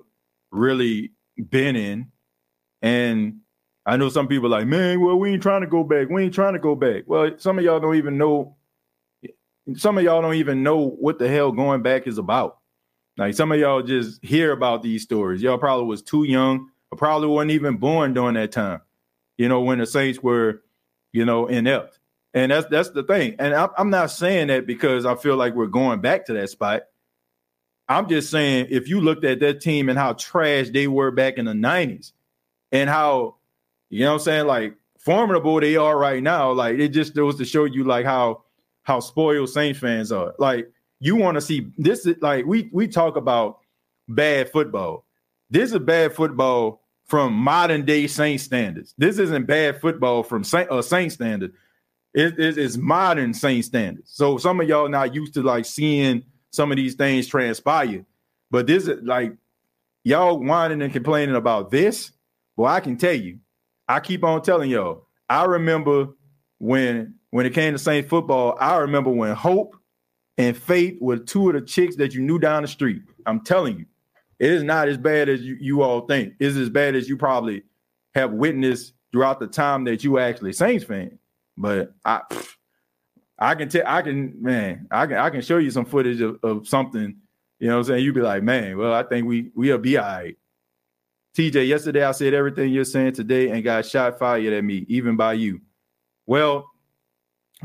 [0.51, 1.11] really
[1.49, 2.11] been in.
[2.81, 3.39] And
[3.85, 6.09] I know some people like, man, well, we ain't trying to go back.
[6.09, 7.03] We ain't trying to go back.
[7.07, 8.55] Well, some of y'all don't even know.
[9.75, 12.57] Some of y'all don't even know what the hell going back is about.
[13.17, 15.41] Like some of y'all just hear about these stories.
[15.41, 18.81] Y'all probably was too young, or probably wasn't even born during that time.
[19.37, 20.63] You know, when the Saints were,
[21.13, 21.99] you know, inept.
[22.33, 23.35] And that's that's the thing.
[23.39, 26.83] And I'm not saying that because I feel like we're going back to that spot.
[27.89, 31.37] I'm just saying if you looked at that team and how trash they were back
[31.37, 32.13] in the 90s
[32.71, 33.35] and how,
[33.89, 37.45] you know I'm saying, like formidable they are right now, like it just goes to
[37.45, 38.43] show you like how
[38.91, 40.35] how spoiled Saints fans are.
[40.37, 43.59] Like you want to see this is like we we talk about
[44.09, 45.05] bad football.
[45.49, 48.93] This is bad football from modern day Saint standards.
[48.97, 51.53] This isn't bad football from Saint uh, Saint standard.
[52.13, 54.11] It, it, it's modern Saint standards.
[54.13, 58.05] So some of y'all not used to like seeing some of these things transpire.
[58.49, 59.33] But this is like
[60.03, 62.11] y'all whining and complaining about this.
[62.57, 63.39] Well, I can tell you,
[63.87, 65.07] I keep on telling y'all.
[65.29, 66.09] I remember
[66.59, 69.75] when when it came to Saint football, I remember when Hope
[70.37, 73.01] and Faith were two of the chicks that you knew down the street.
[73.25, 73.85] I'm telling you,
[74.39, 76.33] it is not as bad as you, you all think.
[76.39, 77.63] It's as bad as you probably
[78.13, 81.19] have witnessed throughout the time that you actually Saints fan.
[81.57, 82.21] But I
[83.37, 86.39] I can tell I can man, I can I can show you some footage of,
[86.43, 87.17] of something,
[87.59, 88.03] you know what I'm saying?
[88.03, 90.37] You'd be like, man, well, I think we we'll be all right.
[91.37, 95.15] TJ, yesterday I said everything you're saying today and got shot fired at me, even
[95.15, 95.61] by you.
[96.25, 96.70] Well,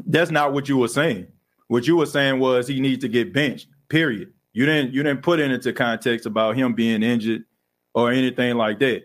[0.05, 1.27] that's not what you were saying.
[1.69, 3.69] What you were saying was he needs to get benched.
[3.89, 4.33] Period.
[4.53, 7.45] You didn't you didn't put it into context about him being injured
[7.95, 9.05] or anything like that.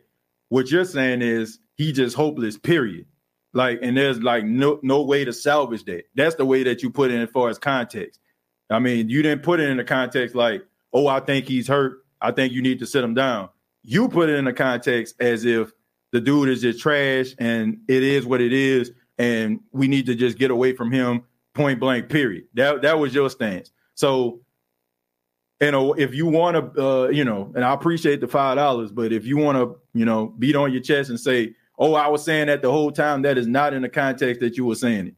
[0.49, 2.58] What you're saying is he just hopeless.
[2.58, 3.06] Period.
[3.54, 6.04] Like, and there's like no no way to salvage that.
[6.15, 8.19] That's the way that you put it as far as context.
[8.69, 12.06] I mean, you didn't put it in the context like, oh, I think he's hurt.
[12.21, 13.49] I think you need to sit him down.
[13.84, 15.71] you put it in the context as if
[16.12, 20.15] the dude is just trash and it is what it is, and we need to
[20.15, 22.10] just get away from him point blank.
[22.10, 22.45] Period.
[22.55, 23.71] That that was your stance.
[23.93, 24.41] So,
[25.62, 28.91] you know, if you want to, uh, you know, and I appreciate the five dollars,
[28.91, 32.07] but if you want to, you know, beat on your chest and say, "Oh, I
[32.07, 34.73] was saying that the whole time," that is not in the context that you were
[34.73, 35.15] saying it.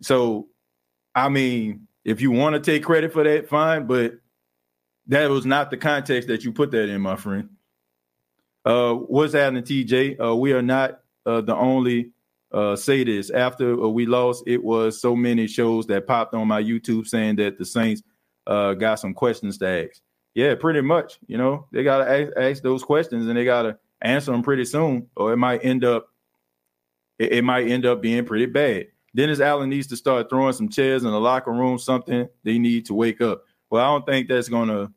[0.00, 0.46] So,
[1.12, 4.20] I mean, if you want to take credit for that, fine, but
[5.08, 7.48] that was not the context that you put that in, my friend.
[8.64, 10.20] Uh, what's happening, TJ?
[10.20, 12.12] Uh, we are not uh, the only
[12.56, 13.28] uh, say this.
[13.28, 17.36] After uh, we lost, it was so many shows that popped on my YouTube saying
[17.36, 18.02] that the Saints
[18.46, 20.00] uh, got some questions to ask.
[20.34, 21.18] Yeah, pretty much.
[21.26, 24.42] You know, they got to ask, ask, those questions and they got to answer them
[24.42, 26.08] pretty soon, or it might end up
[27.18, 28.86] it, it, might end up being pretty bad.
[29.14, 31.78] Dennis Allen needs to start throwing some chairs in the locker room.
[31.78, 33.42] Something they need to wake up.
[33.68, 34.90] Well, I don't think that's going to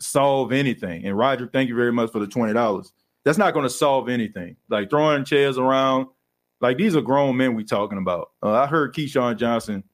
[0.00, 1.06] solve anything.
[1.06, 2.92] And Roger, thank you very much for the twenty dollars.
[3.24, 4.56] That's not going to solve anything.
[4.68, 6.08] Like throwing chairs around,
[6.60, 8.30] like these are grown men we talking about.
[8.42, 9.84] Uh, I heard Keyshawn Johnson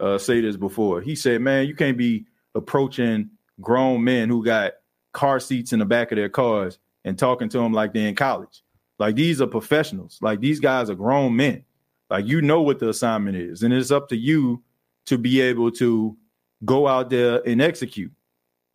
[0.00, 1.00] uh, say this before.
[1.00, 4.72] He said, "Man, you can't be approaching grown men who got
[5.12, 8.14] car seats in the back of their cars and talking to them like they're in
[8.14, 8.62] college.
[8.98, 10.18] Like these are professionals.
[10.20, 11.64] Like these guys are grown men.
[12.10, 14.62] Like you know what the assignment is, and it's up to you
[15.06, 16.16] to be able to
[16.64, 18.12] go out there and execute.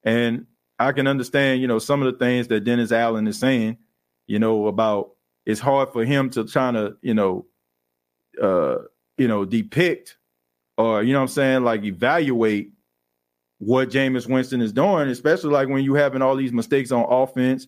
[0.04, 0.48] And
[0.80, 3.78] I can understand, you know, some of the things that Dennis Allen is saying,
[4.28, 5.12] you know, about
[5.46, 7.46] it's hard for him to try to, you know,
[8.42, 8.78] uh,
[9.18, 10.18] you know, depict
[10.78, 12.72] or you know I'm saying, like evaluate
[13.60, 17.68] what Jameis Winston is doing, especially like when you having all these mistakes on offense,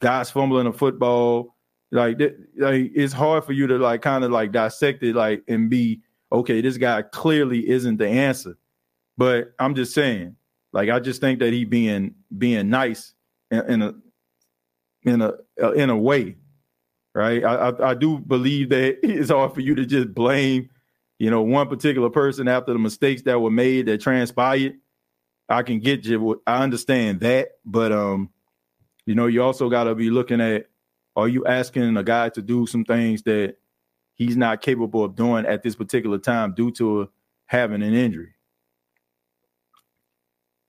[0.00, 1.56] guys fumbling the football.
[1.90, 2.18] Like,
[2.56, 6.00] like it's hard for you to like kind of like dissect it, like and be
[6.30, 6.60] okay.
[6.60, 8.56] This guy clearly isn't the answer,
[9.18, 10.36] but I'm just saying,
[10.72, 13.12] like I just think that he being being nice
[13.50, 13.94] in, in a
[15.02, 16.36] in a uh, in a way,
[17.14, 17.44] right?
[17.44, 20.70] I, I, I do believe that it's hard for you to just blame,
[21.18, 24.74] you know, one particular person after the mistakes that were made that transpired.
[25.48, 26.40] I can get you.
[26.46, 28.30] I understand that, but um,
[29.06, 30.66] you know, you also got to be looking at:
[31.16, 33.56] Are you asking a guy to do some things that
[34.14, 37.10] he's not capable of doing at this particular time due to
[37.46, 38.34] having an injury?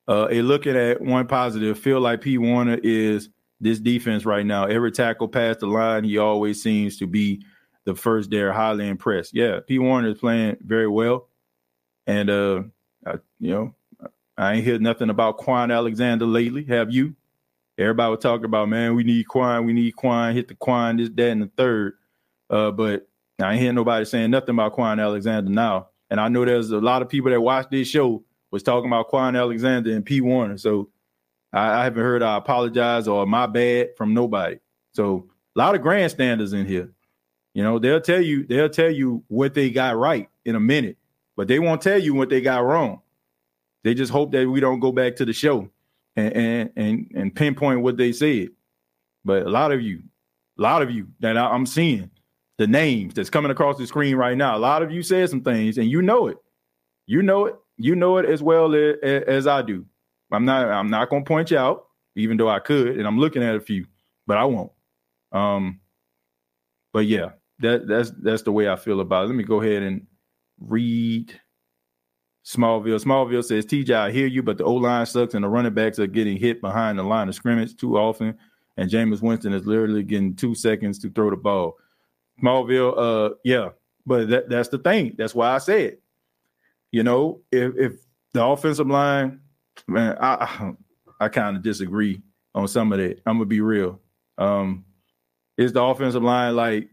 [0.05, 3.29] Uh, a looking at one positive, feel like P Werner is
[3.63, 4.65] this defense right now.
[4.65, 7.43] Every tackle past the line, he always seems to be
[7.85, 8.51] the first there.
[8.51, 9.33] Highly impressed.
[9.33, 9.79] Yeah, P.
[9.79, 11.29] Werner is playing very well,
[12.07, 12.63] and uh,
[13.05, 13.75] I, you know,
[14.37, 16.63] I ain't heard nothing about Kwon Alexander lately.
[16.65, 17.15] Have you?
[17.77, 21.09] Everybody was talking about, man, we need Quan, we need Quan, hit the Quan, this,
[21.15, 21.93] that, and the third.
[22.49, 23.07] Uh, but
[23.41, 25.87] I ain't hear nobody saying nothing about Kwon Alexander now.
[26.11, 29.09] And I know there's a lot of people that watch this show was talking about
[29.09, 30.21] Kwon Alexander and P.
[30.21, 30.59] Werner.
[30.59, 30.89] So
[31.53, 34.57] I, I haven't heard I apologize or my bad from nobody.
[34.93, 36.91] So a lot of grandstanders in here.
[37.53, 40.97] You know, they'll tell you, they'll tell you what they got right in a minute,
[41.37, 43.01] but they won't tell you what they got wrong.
[43.83, 45.69] They just hope that we don't go back to the show
[46.15, 48.49] and and and, and pinpoint what they said.
[49.25, 50.01] But a lot of you,
[50.57, 52.09] a lot of you that I'm seeing,
[52.57, 55.41] the names that's coming across the screen right now, a lot of you said some
[55.41, 56.37] things, and you know it.
[57.05, 57.55] You know it.
[57.77, 59.85] You know it as well as, as I do.
[60.33, 60.69] I'm not.
[60.69, 63.55] I'm not going to point you out, even though I could, and I'm looking at
[63.55, 63.85] a few,
[64.27, 64.71] but I won't.
[65.31, 65.79] Um,
[66.91, 69.27] but yeah, that that's that's the way I feel about it.
[69.27, 70.05] Let me go ahead and
[70.59, 71.33] read
[72.45, 73.03] Smallville.
[73.03, 75.99] Smallville says, TJ, I hear you, but the O line sucks and the running backs
[75.99, 78.37] are getting hit behind the line of scrimmage too often.
[78.77, 81.77] And Jameis Winston is literally getting two seconds to throw the ball.
[82.41, 83.69] Smallville, uh, yeah,
[84.05, 85.15] but that, that's the thing.
[85.17, 85.97] That's why I said,
[86.91, 87.93] you know, if if
[88.33, 89.39] the offensive line,
[89.87, 90.73] man, I
[91.19, 92.21] I, kind of disagree
[92.53, 93.21] on some of that.
[93.25, 93.99] I'm gonna be real.
[94.37, 94.85] Um,
[95.57, 96.89] is the offensive line like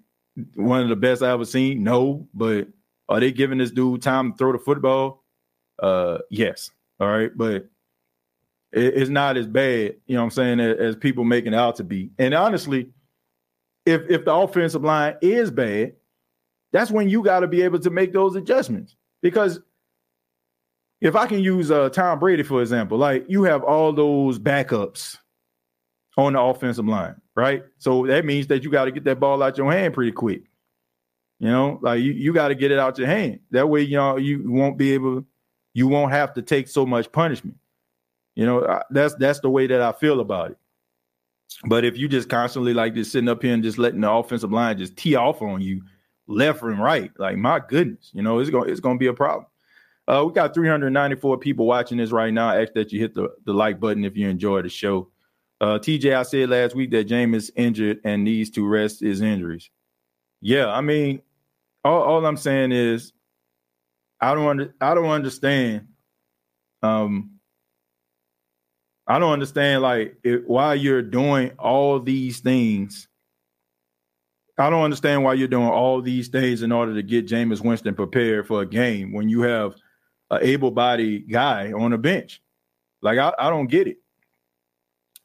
[0.55, 1.83] one of the best I ever seen?
[1.83, 2.69] No, but
[3.09, 5.25] are they giving this dude time to throw the football?
[5.83, 6.71] Uh, yes.
[7.01, 7.31] All right.
[7.35, 7.69] But
[8.73, 11.57] it, it's not as bad, you know what I'm saying, as, as people making it
[11.57, 12.11] out to be.
[12.19, 12.91] And honestly,
[13.87, 15.95] if if the offensive line is bad,
[16.73, 18.97] that's when you got to be able to make those adjustments.
[19.23, 19.61] Because
[21.01, 25.17] if I can use uh, Tom Brady, for example, like you have all those backups
[26.17, 27.65] on the offensive line, right?
[27.79, 30.43] So that means that you got to get that ball out your hand pretty quick.
[31.39, 33.41] You know, like you, you got to get it out your hand.
[33.51, 35.25] That way, you know, you won't be able
[35.73, 37.57] you won't have to take so much punishment.
[38.35, 40.59] You know, that's that's the way that I feel about it.
[41.65, 44.53] But if you just constantly like just sitting up here and just letting the offensive
[44.53, 45.83] line just tee off on you
[46.27, 49.47] left and right, like my goodness, you know, it's gonna it's to be a problem.
[50.11, 52.49] Uh, we got 394 people watching this right now.
[52.49, 55.09] I ask that you hit the, the like button if you enjoy the show.
[55.61, 59.21] Uh, TJ, I said last week that James is injured and needs to rest his
[59.21, 59.71] injuries.
[60.41, 61.23] Yeah, I mean,
[61.85, 63.13] all, all I'm saying is,
[64.21, 65.87] I don't under, I don't understand.
[66.83, 67.39] Um,
[69.07, 73.07] I don't understand like it, why you're doing all these things.
[74.59, 77.95] I don't understand why you're doing all these things in order to get Jameis Winston
[77.95, 79.77] prepared for a game when you have
[80.31, 82.43] an able-bodied guy on a bench.
[83.03, 83.99] Like I, I don't get it.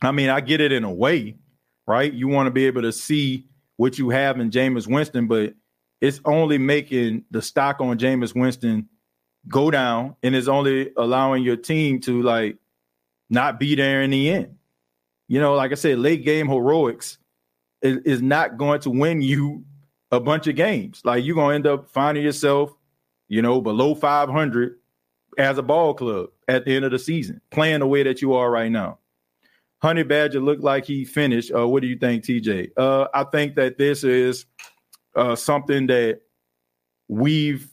[0.02, 1.36] I mean, I get it in a way,
[1.88, 2.12] right?
[2.12, 3.46] You want to be able to see
[3.78, 5.54] what you have in Jameis Winston, but
[6.02, 8.90] it's only making the stock on Jameis Winston
[9.48, 12.58] go down and it's only allowing your team to like
[13.30, 14.58] not be there in the end.
[15.28, 17.18] You know, like I said, late game heroics
[17.82, 19.64] is, is not going to win you
[20.12, 21.02] a bunch of games.
[21.04, 22.76] Like you're gonna end up finding yourself,
[23.28, 24.78] you know, below 500
[25.38, 28.34] as a ball club at the end of the season, playing the way that you
[28.34, 29.00] are right now.
[29.82, 31.52] Honey Badger looked like he finished.
[31.56, 32.72] Uh, what do you think, TJ?
[32.78, 34.46] Uh, I think that this is
[35.16, 36.22] uh, something that
[37.08, 37.70] we've,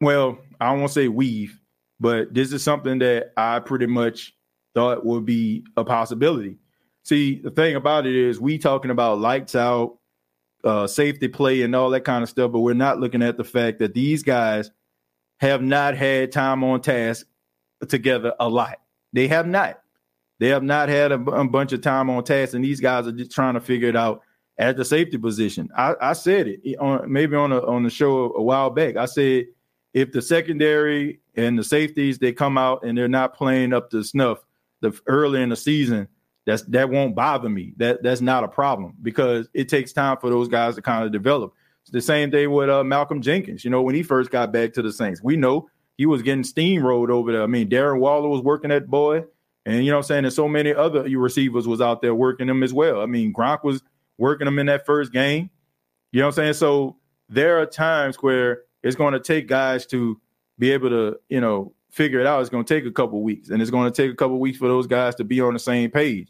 [0.00, 1.58] well, I won't say we've,
[1.98, 4.34] but this is something that I pretty much
[4.74, 6.58] thought would be a possibility.
[7.04, 9.98] See, the thing about it is, we talking about lights out,
[10.64, 13.44] uh, safety play, and all that kind of stuff, but we're not looking at the
[13.44, 14.70] fact that these guys
[15.38, 17.26] have not had time on task
[17.88, 18.80] together a lot.
[19.12, 19.80] They have not.
[20.38, 23.12] They have not had a, a bunch of time on task, and these guys are
[23.12, 24.22] just trying to figure it out
[24.58, 25.68] at the safety position.
[25.76, 28.96] I, I said it eh, on maybe on a, on the show a while back.
[28.96, 29.46] I said
[29.94, 34.02] if the secondary and the safeties they come out and they're not playing up to
[34.02, 34.44] snuff
[34.80, 36.08] the early in the season,
[36.44, 37.74] that's that won't bother me.
[37.76, 41.12] That that's not a problem because it takes time for those guys to kind of
[41.12, 41.54] develop.
[41.92, 43.64] The same thing with uh, Malcolm Jenkins.
[43.64, 46.42] You know, when he first got back to the Saints, we know he was getting
[46.42, 47.42] steamrolled over there.
[47.42, 49.24] I mean, Darren Waller was working that boy.
[49.64, 50.24] And you know I'm saying?
[50.24, 53.00] And so many other receivers was out there working them as well.
[53.00, 53.82] I mean, Gronk was
[54.16, 55.50] working them in that first game.
[56.12, 56.54] You know what I'm saying?
[56.54, 56.96] So
[57.28, 60.20] there are times where it's going to take guys to
[60.58, 62.40] be able to, you know, figure it out.
[62.40, 64.58] It's going to take a couple weeks, and it's going to take a couple weeks
[64.58, 66.28] for those guys to be on the same page.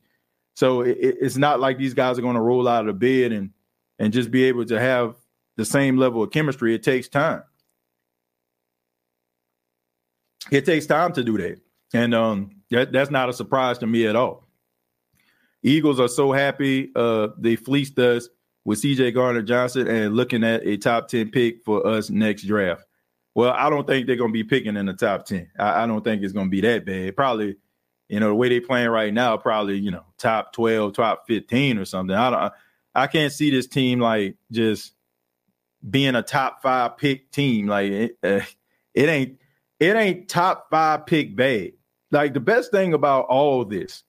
[0.55, 3.33] So it, it's not like these guys are going to roll out of the bed
[3.33, 3.51] and
[3.99, 5.17] and just be able to have
[5.57, 6.75] the same level of chemistry.
[6.75, 7.43] It takes time.
[10.51, 11.61] It takes time to do that.
[11.93, 14.45] And um, that, that's not a surprise to me at all.
[15.63, 18.29] Eagles are so happy uh, they fleeced us
[18.65, 22.85] with CJ Gardner Johnson and looking at a top 10 pick for us next draft.
[23.35, 25.51] Well, I don't think they're going to be picking in the top 10.
[25.59, 27.17] I, I don't think it's going to be that bad.
[27.17, 27.57] Probably,
[28.09, 31.79] you know, the way they're playing right now, probably, you know, top 12, top 15
[31.79, 32.17] or something.
[32.17, 32.53] I don't,
[32.95, 34.96] I can't see this team like just
[35.89, 37.66] being a top five pick team.
[37.66, 38.41] Like it, uh,
[38.95, 39.39] it ain't,
[39.78, 41.72] it ain't top five pick bad
[42.11, 44.05] like the best thing about all this,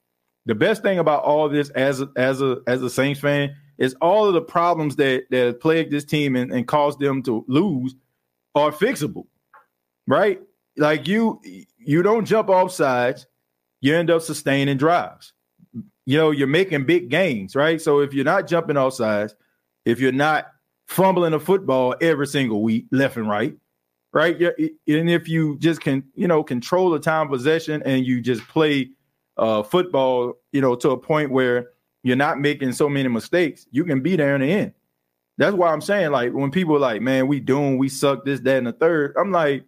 [0.45, 3.95] the best thing about all this as a, as a as a Saints fan is
[4.01, 7.95] all of the problems that that plagued this team and, and caused them to lose
[8.55, 9.25] are fixable,
[10.07, 10.41] right?
[10.77, 11.41] Like you
[11.79, 13.25] you don't jump off sides,
[13.81, 15.33] you end up sustaining drives.
[16.05, 17.81] You know, you're making big gains, right?
[17.81, 19.35] So if you're not jumping off sides,
[19.85, 20.47] if you're not
[20.87, 23.55] fumbling a football every single week, left and right,
[24.13, 24.39] right?
[24.39, 28.89] And if you just can, you know, control the time possession and you just play
[29.37, 31.71] uh, football, you know, to a point where
[32.03, 34.73] you're not making so many mistakes, you can be there in the end.
[35.37, 38.39] That's why I'm saying, like, when people are like, man, we doing, we suck this,
[38.39, 39.65] that, and the third, I'm like,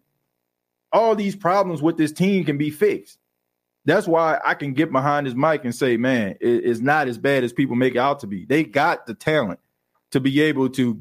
[0.91, 3.19] all these problems with this team can be fixed.
[3.85, 7.43] That's why I can get behind this mic and say, man, it's not as bad
[7.43, 8.45] as people make it out to be.
[8.45, 9.59] They got the talent
[10.11, 10.99] to be able to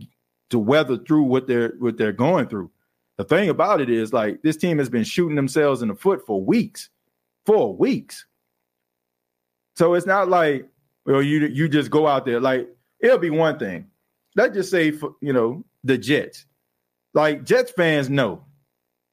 [0.50, 2.70] to weather through what they're what they're going through.
[3.16, 6.24] The thing about it is, like, this team has been shooting themselves in the foot
[6.24, 6.88] for weeks,
[7.46, 8.24] for weeks.
[9.74, 10.68] So it's not like,
[11.04, 12.40] well, you you just go out there.
[12.40, 12.68] Like,
[13.00, 13.86] it'll be one thing.
[14.36, 16.46] Let's just say, for, you know, the Jets.
[17.12, 18.44] Like, Jets fans know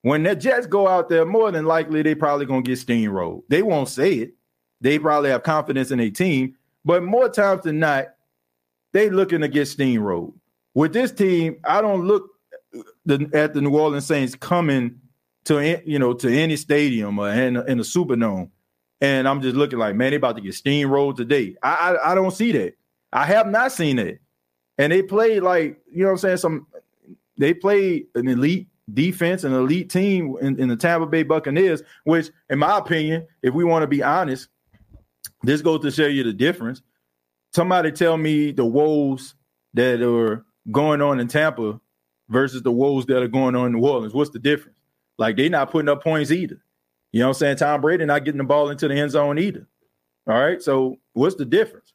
[0.03, 3.41] when the Jets go out there, more than likely they probably gonna get steamrolled.
[3.49, 4.33] They won't say it.
[4.81, 8.14] They probably have confidence in their team, but more times than not,
[8.95, 10.33] they looking to get steamrolled.
[10.73, 12.29] With this team, I don't look
[13.05, 15.01] the at the New Orleans Saints coming
[15.43, 18.49] to you know to any stadium or in, in the Superdome,
[19.01, 21.57] and I'm just looking like man, they about to get steamrolled today.
[21.61, 22.77] I, I I don't see that.
[23.11, 24.21] I have not seen it,
[24.77, 26.37] and they played like you know what I'm saying.
[26.37, 26.67] Some
[27.37, 31.83] they played an elite defense, an elite team in, in the Tampa Bay Buccaneers.
[32.05, 34.47] Which, in my opinion, if we want to be honest,
[35.43, 36.81] this goes to show you the difference.
[37.55, 39.33] Somebody tell me the woes
[39.75, 40.43] that are
[40.73, 41.79] going on in Tampa
[42.27, 44.13] versus the woes that are going on in New Orleans.
[44.13, 44.77] What's the difference?
[45.17, 46.61] Like they're not putting up points either.
[47.13, 47.55] You know what I'm saying?
[47.55, 49.65] Tom Brady not getting the ball into the end zone either.
[50.27, 50.61] All right.
[50.61, 51.93] So what's the difference?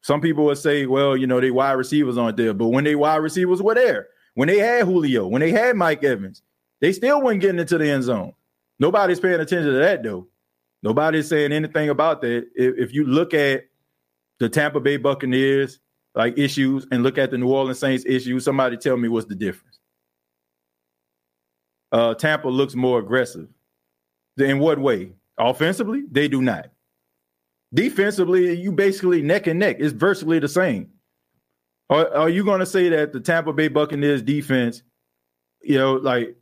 [0.00, 2.94] Some people would say, well, you know, they wide receivers aren't there, but when they
[2.94, 6.40] wide receivers were there, when they had Julio, when they had Mike Evans,
[6.80, 8.32] they still weren't getting into the end zone.
[8.78, 10.28] Nobody's paying attention to that though.
[10.82, 12.46] Nobody's saying anything about that.
[12.54, 13.64] If, if you look at
[14.42, 15.78] the Tampa Bay Buccaneers
[16.16, 19.36] like issues and look at the New Orleans Saints issues, somebody tell me what's the
[19.36, 19.78] difference.
[21.92, 23.46] Uh, Tampa looks more aggressive.
[24.36, 25.12] In what way?
[25.38, 26.70] Offensively, they do not.
[27.72, 29.76] Defensively, you basically neck and neck.
[29.78, 30.90] It's virtually the same.
[31.88, 34.82] Are, are you going to say that the Tampa Bay Buccaneers defense,
[35.62, 36.34] you know, like,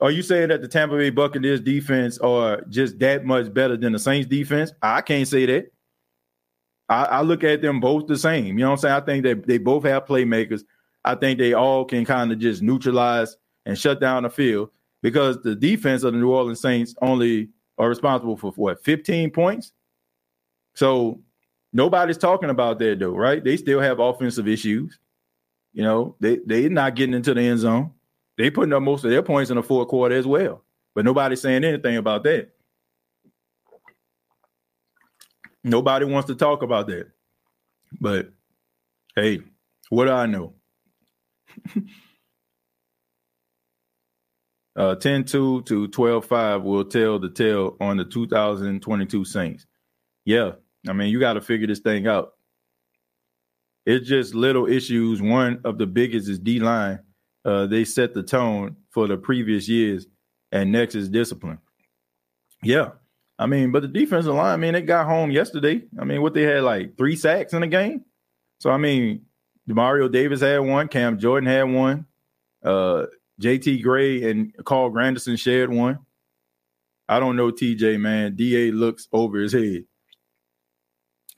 [0.00, 3.92] are you saying that the Tampa Bay Buccaneers defense are just that much better than
[3.92, 4.72] the Saints defense?
[4.80, 5.71] I can't say that.
[6.88, 8.58] I, I look at them both the same.
[8.58, 8.94] You know what I'm saying?
[8.94, 10.64] I think that they both have playmakers.
[11.04, 14.70] I think they all can kind of just neutralize and shut down the field
[15.02, 19.72] because the defense of the New Orleans Saints only are responsible for what 15 points.
[20.74, 21.20] So
[21.72, 23.42] nobody's talking about that though, right?
[23.42, 24.98] They still have offensive issues.
[25.72, 27.92] You know, they they're not getting into the end zone.
[28.36, 30.62] They putting up most of their points in the fourth quarter as well.
[30.94, 32.50] But nobody's saying anything about that.
[35.64, 37.08] Nobody wants to talk about that.
[38.00, 38.32] But
[39.14, 39.40] hey,
[39.90, 40.54] what do I know?
[44.74, 49.66] uh 10-2 to 12-5 will tell the tale on the 2022 Saints.
[50.24, 50.52] Yeah,
[50.88, 52.32] I mean, you got to figure this thing out.
[53.84, 55.20] It's just little issues.
[55.20, 57.00] One of the biggest is D line.
[57.44, 60.06] Uh, they set the tone for the previous years,
[60.52, 61.58] and next is discipline.
[62.62, 62.90] Yeah,
[63.42, 65.82] I mean, but the defensive line, I mean, they got home yesterday.
[65.98, 68.04] I mean, what they had like three sacks in the game.
[68.60, 69.22] So I mean,
[69.66, 72.06] Mario Davis had one, Cam Jordan had one,
[72.64, 73.06] uh,
[73.40, 75.98] JT Gray and Carl Granderson shared one.
[77.08, 78.36] I don't know TJ, man.
[78.36, 79.84] DA looks over his head.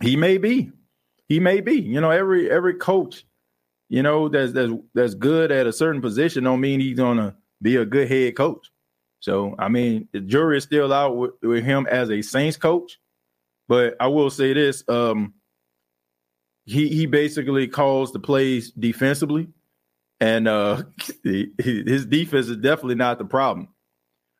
[0.03, 0.71] He may be.
[1.27, 1.81] He may be.
[1.81, 3.25] You know, every every coach,
[3.89, 7.77] you know, that's that's that's good at a certain position don't mean he's gonna be
[7.77, 8.71] a good head coach.
[9.25, 13.01] So I mean, the jury is still out with, with him as a Saints coach.
[13.69, 15.33] But I will say this: um,
[16.67, 19.49] he he basically calls the plays defensively,
[20.21, 20.83] and uh,
[21.25, 23.69] his defense is definitely not the problem.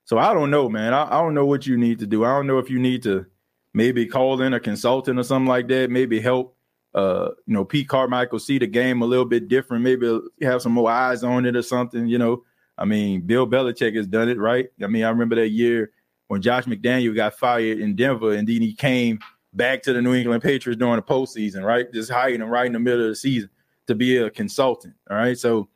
[0.05, 0.93] So I don't know, man.
[0.93, 2.27] I, I don't know what you need to do.
[2.27, 3.25] I don't know if you need to
[3.73, 5.89] maybe call in a consultant or something like that.
[5.89, 6.59] Maybe help
[6.95, 9.83] uh, you know, Pete Carmichael see the game a little bit different.
[9.83, 12.07] Maybe have some more eyes on it or something.
[12.07, 12.43] You know,
[12.77, 14.69] I mean, Bill Belichick has done it, right?
[14.83, 15.93] I mean, I remember that year
[16.29, 19.19] when Josh McDaniel got fired in Denver, and then he came
[19.53, 21.93] back to the New England Patriots during the postseason, right?
[21.93, 23.51] Just hiring him right in the middle of the season
[23.87, 24.95] to be a consultant.
[25.11, 25.39] All right.
[25.39, 25.69] So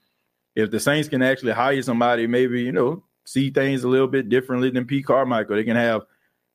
[0.56, 4.28] if the Saints can actually hire somebody, maybe, you know, see things a little bit
[4.28, 6.02] differently than Pete Carmichael, they can have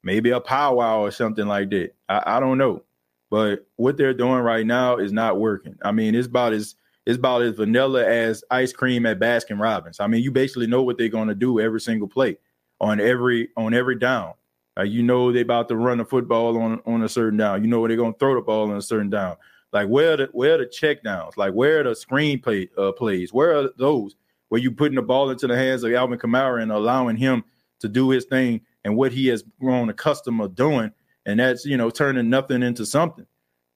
[0.04, 1.96] maybe a powwow or something like that.
[2.10, 2.84] I, I don't know.
[3.30, 5.76] But what they're doing right now is not working.
[5.84, 6.76] I mean, it's about as
[7.06, 10.00] it's about as vanilla as ice cream at Baskin Robbins.
[10.00, 12.38] I mean, you basically know what they're going to do every single play
[12.80, 14.34] on every on every down.
[14.78, 17.62] Uh, you know they're about to run the football on on a certain down.
[17.62, 19.36] You know they're going to throw the ball on a certain down.
[19.72, 21.36] Like where the where the check downs?
[21.36, 23.34] Like where the screen play uh, plays?
[23.34, 24.16] Where are those
[24.50, 27.44] where you putting the ball into the hands of Alvin Kamara and allowing him
[27.80, 30.92] to do his thing and what he has grown accustomed of doing,
[31.26, 33.26] and that's you know turning nothing into something.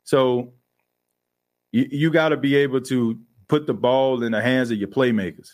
[0.03, 0.53] So
[1.71, 4.87] you, you got to be able to put the ball in the hands of your
[4.87, 5.51] playmakers.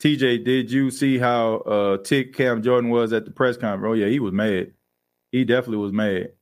[0.00, 3.90] TJ, did you see how uh, tick Cam Jordan was at the press conference?
[3.90, 4.72] Oh yeah, he was mad.
[5.30, 6.32] He definitely was mad,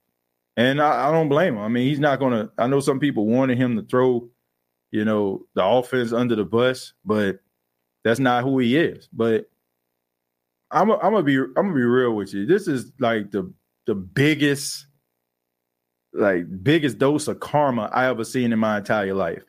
[0.57, 1.61] and I, I don't blame him.
[1.61, 2.51] I mean, he's not gonna.
[2.57, 4.29] I know some people wanted him to throw,
[4.93, 7.41] you know, the offense under the bus, but
[8.05, 9.09] that's not who he is.
[9.13, 9.51] But
[10.71, 12.47] I'm, I'm gonna be, I'm gonna be real with you.
[12.47, 13.53] This is like the
[13.87, 14.87] the biggest
[16.13, 19.43] like biggest dose of karma I ever seen in my entire life.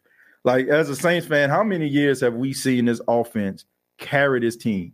[0.43, 3.65] Like as a Saints fan, how many years have we seen this offense
[3.97, 4.93] carry this team?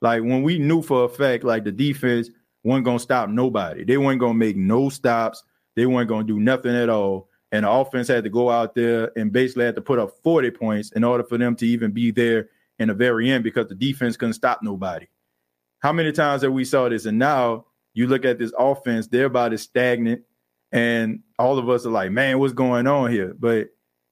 [0.00, 2.30] Like when we knew for a fact, like the defense
[2.64, 3.84] wasn't gonna stop nobody.
[3.84, 5.42] They weren't gonna make no stops.
[5.74, 7.28] They weren't gonna do nothing at all.
[7.52, 10.50] And the offense had to go out there and basically had to put up 40
[10.50, 12.48] points in order for them to even be there
[12.78, 15.06] in the very end because the defense couldn't stop nobody.
[15.80, 17.06] How many times have we saw this?
[17.06, 20.22] And now you look at this offense, they're about as stagnant
[20.72, 23.34] and all of us are like, man, what's going on here?
[23.38, 23.68] But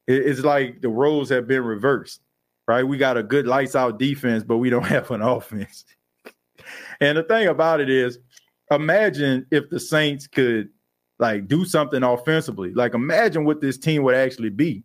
[0.07, 2.21] it's like the roles have been reversed,
[2.69, 2.83] right?
[2.85, 5.85] We got a good lights out defense, but we don't have an offense.
[7.01, 8.19] and the thing about it is,
[8.71, 10.69] imagine if the Saints could
[11.19, 12.73] like do something offensively.
[12.75, 14.83] Like imagine what this team would actually be.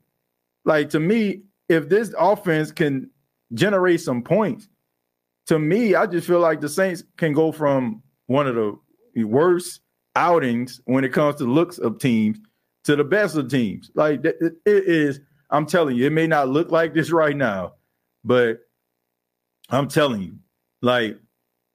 [0.66, 3.10] Like to me, if this offense can
[3.54, 4.68] generate some points,
[5.48, 9.82] to me, I just feel like the Saints can go from one of the worst
[10.20, 12.38] outings when it comes to looks of teams
[12.84, 13.90] to the best of teams.
[13.96, 17.74] Like it is, I'm telling you, it may not look like this right now,
[18.24, 18.60] but
[19.70, 20.36] I'm telling you,
[20.82, 21.18] like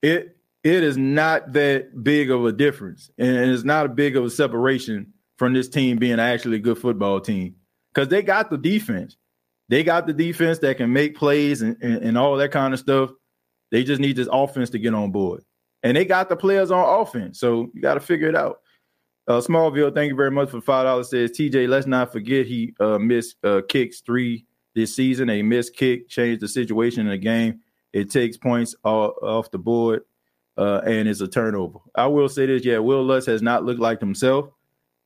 [0.03, 4.24] it it is not that big of a difference, and it's not a big of
[4.24, 7.57] a separation from this team being actually a good football team
[7.92, 9.16] because they got the defense.
[9.68, 12.80] They got the defense that can make plays and, and, and all that kind of
[12.80, 13.11] stuff.
[13.70, 15.42] They just need this offense to get on board.
[15.85, 17.39] And they got the players on offense.
[17.39, 18.61] So you got to figure it out.
[19.28, 21.11] Uh, Smallville, thank you very much for five dollars.
[21.11, 25.30] Says TJ, let's not forget he uh, missed uh, kicks three this season.
[25.30, 27.61] A missed kick changed the situation in the game.
[27.93, 30.03] It takes points off, off the board,
[30.59, 31.78] uh, and it's a turnover.
[31.95, 34.51] I will say this: yeah, Wil Lutz has not looked like himself,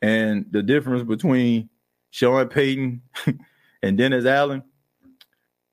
[0.02, 1.68] and the difference between
[2.10, 3.02] Sean Payton
[3.82, 4.64] and Dennis Allen,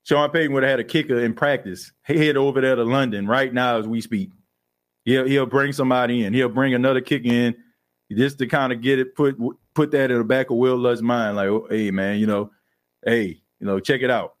[0.04, 1.90] Sean Payton would have had a kicker in practice.
[2.06, 4.30] He head over there to London right now as we speak.
[5.06, 6.34] He'll he'll bring somebody in.
[6.34, 7.56] He'll bring another kick in
[8.12, 9.38] just to kind of get it put
[9.74, 12.50] put that in the back of Wil Lutz's mind, like, oh, hey man, you know,
[13.04, 14.34] hey, you know, check it out.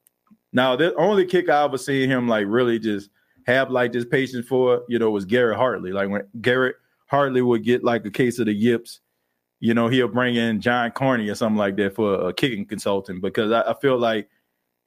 [0.52, 3.10] Now, the only kick I ever seen him like really just
[3.46, 5.92] have like this patience for, you know, was Garrett Hartley.
[5.92, 9.00] Like when Garrett Hartley would get like a case of the yips,
[9.60, 13.22] you know, he'll bring in John Carney or something like that for a kicking consultant
[13.22, 14.28] because I, I feel like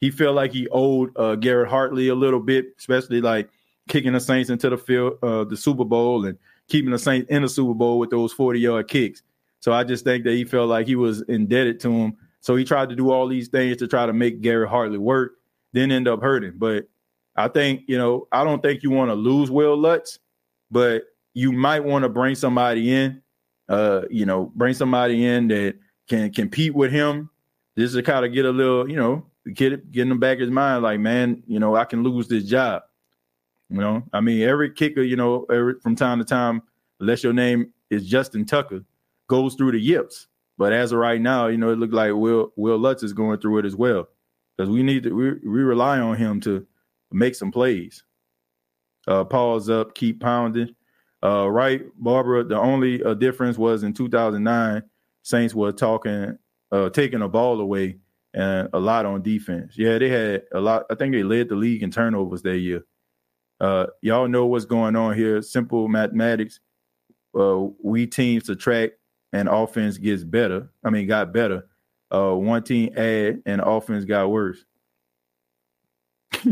[0.01, 3.49] he felt like he owed uh, Garrett Hartley a little bit, especially like
[3.89, 6.37] kicking the Saints into the field, uh, the Super Bowl, and
[6.69, 9.21] keeping the Saints in the Super Bowl with those 40 yard kicks.
[9.59, 12.17] So I just think that he felt like he was indebted to him.
[12.39, 15.33] So he tried to do all these things to try to make Garrett Hartley work,
[15.73, 16.53] then end up hurting.
[16.55, 16.87] But
[17.35, 20.19] I think, you know, I don't think you want to lose Wil Lutz,
[20.71, 23.21] but you might want to bring somebody in,
[23.67, 25.75] uh, you know, bring somebody in that
[26.07, 27.29] can compete with him
[27.77, 30.39] just to kind of get a little, you know, get it, get in the back
[30.39, 32.83] his mind, like, man, you know, I can lose this job.
[33.69, 36.63] You know, I mean, every kicker, you know, every, from time to time,
[36.99, 38.83] unless your name is Justin Tucker,
[39.27, 40.27] goes through the yips.
[40.57, 43.39] But as of right now, you know, it looked like Will Wil Lutz is going
[43.39, 44.09] through it as well
[44.57, 46.65] because we need to we, we rely on him to
[47.11, 48.03] make some plays.
[49.07, 50.75] Uh, pause up, keep pounding.
[51.23, 52.43] Uh, right, Barbara.
[52.43, 54.83] The only uh, difference was in 2009,
[55.21, 56.37] Saints were talking,
[56.71, 57.97] uh, taking a ball away
[58.33, 59.73] and a lot on defense.
[59.77, 60.85] Yeah, they had a lot.
[60.89, 62.83] I think they led the league in turnovers that year.
[63.59, 65.41] Uh, y'all know what's going on here.
[65.41, 66.59] Simple mathematics.
[67.37, 68.93] Uh, we teams subtract
[69.33, 70.69] and offense gets better.
[70.83, 71.67] I mean, got better.
[72.11, 74.63] Uh, one team add and offense got worse.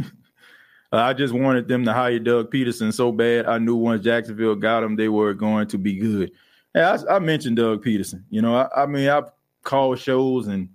[0.91, 3.45] I just wanted them to hire Doug Pederson so bad.
[3.45, 6.31] I knew once Jacksonville got him, they were going to be good.
[6.73, 8.23] Hey, I, I mentioned Doug Pederson.
[8.29, 9.31] You know, I, I, mean, I've
[9.63, 10.69] called shows and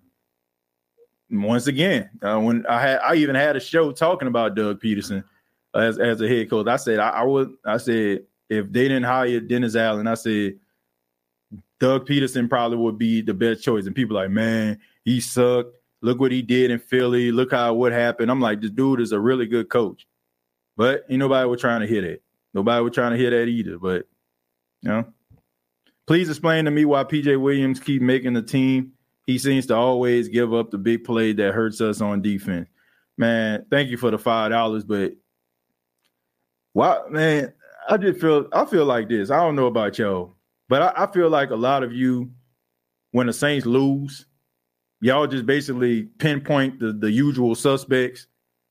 [1.31, 5.25] once again, uh, when I had, I even had a show talking about Doug Pederson
[5.75, 6.67] as as a head coach.
[6.67, 7.55] I said I, I would.
[7.65, 10.57] I said if they didn't hire Dennis Allen, I said
[11.81, 13.87] Doug Pederson probably would be the best choice.
[13.87, 15.75] And people like, man, he sucked.
[16.01, 17.33] Look what he did in Philly.
[17.33, 18.31] Look how what happened.
[18.31, 20.07] I'm like, this dude is a really good coach.
[20.77, 22.23] But ain't nobody was trying to hit it.
[22.55, 23.79] Nobody was trying to hit that either.
[23.79, 24.07] But
[24.83, 25.05] you know,
[26.07, 28.93] please explain to me why PJ Williams keep making the team.
[29.27, 32.69] He seems to always give up the big play that hurts us on defense.
[33.17, 35.13] Man, thank you for the five dollars, but
[36.73, 37.53] why, man?
[37.89, 39.31] I just feel I feel like this.
[39.31, 40.37] I don't know about y'all,
[40.69, 42.31] but I, I feel like a lot of you,
[43.11, 44.27] when the Saints lose,
[45.01, 48.27] y'all just basically pinpoint the, the usual suspects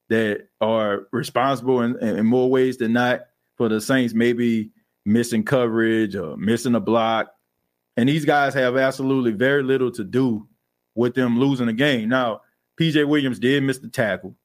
[0.09, 3.21] that are responsible in, in more ways than not
[3.57, 4.71] for the Saints maybe
[5.05, 7.31] missing coverage or missing a block.
[7.97, 10.47] And these guys have absolutely very little to do
[10.95, 12.09] with them losing the game.
[12.09, 12.41] Now,
[12.79, 14.35] PJ Williams did miss the tackle,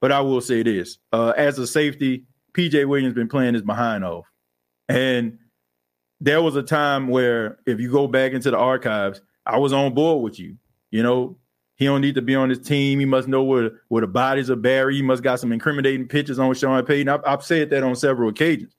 [0.00, 2.24] but I will say this uh, as a safety,
[2.54, 4.26] PJ Williams been playing his behind off.
[4.88, 5.38] And
[6.20, 9.94] there was a time where if you go back into the archives, I was on
[9.94, 10.56] board with you.
[10.90, 11.36] You know,
[11.76, 13.00] he don't need to be on his team.
[13.00, 14.96] He must know where, where the bodies are buried.
[14.96, 17.08] He must got some incriminating pictures on Sean Payton.
[17.08, 18.74] I've, I've said that on several occasions.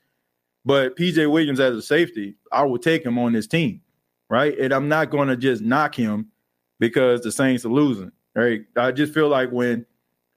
[0.65, 3.82] But PJ Williams as a safety, I would take him on this team,
[4.30, 4.57] right?
[4.57, 6.28] And I'm not going to just knock him
[6.80, 8.61] because the Saints are losing, right?
[8.78, 9.86] I just feel like when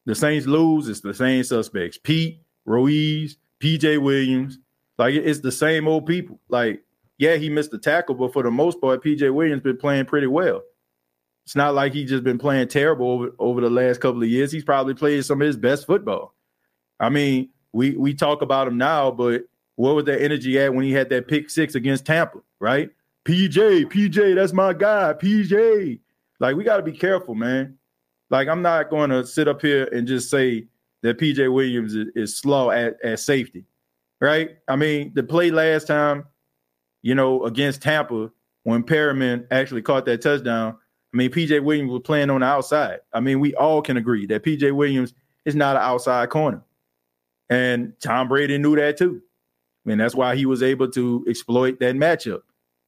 [0.04, 1.98] the Saints lose, it's the same suspects.
[2.02, 4.58] Pete, Ruiz, PJ Williams.
[4.98, 6.38] Like it's the same old people.
[6.48, 6.82] Like,
[7.18, 10.26] yeah, he missed the tackle, but for the most part, PJ Williams been playing pretty
[10.26, 10.62] well.
[11.44, 14.50] It's not like he's just been playing terrible over, over the last couple of years.
[14.50, 16.34] He's probably played some of his best football.
[16.98, 19.44] I mean, we we talk about him now, but
[19.76, 22.90] what was that energy at when he had that pick six against Tampa, right?
[23.24, 26.00] PJ, PJ, that's my guy, PJ.
[26.40, 27.78] Like, we got to be careful, man.
[28.30, 30.66] Like, I'm not going to sit up here and just say
[31.06, 33.64] that PJ Williams is, is slow at, at safety,
[34.20, 34.56] right?
[34.66, 36.24] I mean, the play last time,
[37.02, 38.32] you know, against Tampa
[38.64, 40.76] when Perriman actually caught that touchdown.
[41.14, 42.98] I mean, PJ Williams was playing on the outside.
[43.12, 46.60] I mean, we all can agree that PJ Williams is not an outside corner.
[47.48, 49.22] And Tom Brady knew that too.
[49.84, 52.40] I mean, that's why he was able to exploit that matchup.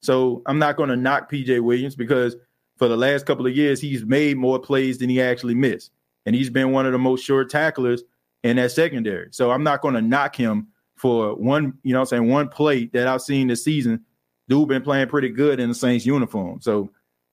[0.02, 2.34] So I'm not going to knock PJ Williams because
[2.78, 5.92] for the last couple of years, he's made more plays than he actually missed.
[6.28, 8.02] And he's been one of the most sure tacklers
[8.42, 9.28] in that secondary.
[9.30, 12.84] So I'm not going to knock him for one, you know I'm saying, one play
[12.92, 14.04] that I've seen this season.
[14.46, 16.60] Dude been playing pretty good in the Saints uniform.
[16.60, 16.90] So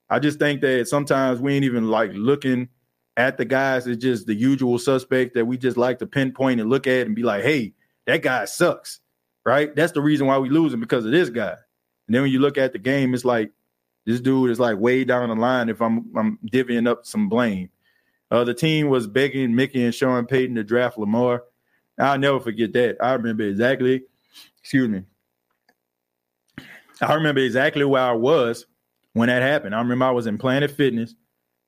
[0.08, 2.70] I just think that sometimes we ain't even like looking
[3.18, 3.86] at the guys.
[3.86, 7.14] It's just the usual suspect that we just like to pinpoint and look at and
[7.14, 7.74] be like, hey,
[8.06, 9.00] that guy sucks.
[9.44, 9.76] Right?
[9.76, 11.56] That's the reason why we losing because of this guy.
[12.06, 13.52] And then when you look at the game, it's like
[14.06, 17.68] this dude is like way down the line if I'm I'm divvying up some blame.
[18.30, 21.44] Uh, the team was begging Mickey and Sean Payton to draft Lamar.
[21.98, 22.96] I'll never forget that.
[23.00, 24.02] I remember exactly,
[24.60, 25.04] excuse me.
[27.00, 28.66] I remember exactly where I was
[29.12, 29.74] when that happened.
[29.74, 31.14] I remember I was in Planet Fitness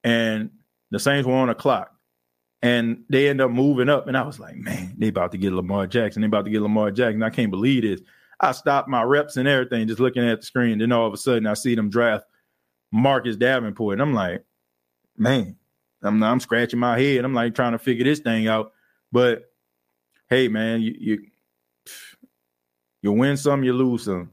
[0.04, 0.50] and
[0.90, 1.94] the Saints were on a clock
[2.62, 4.08] and they end up moving up.
[4.08, 6.22] And I was like, man, they about to get Lamar Jackson.
[6.22, 7.22] They about to get Lamar Jackson.
[7.22, 8.00] I can't believe this.
[8.40, 10.78] I stopped my reps and everything, just looking at the screen.
[10.78, 12.24] Then all of a sudden, I see them draft
[12.92, 14.44] Marcus Davenport, and I'm like,
[15.16, 15.56] man,
[16.02, 17.24] I'm I'm scratching my head.
[17.24, 18.72] I'm like trying to figure this thing out.
[19.12, 19.50] But
[20.28, 21.18] hey, man, you you,
[23.02, 24.30] you win some, you lose some.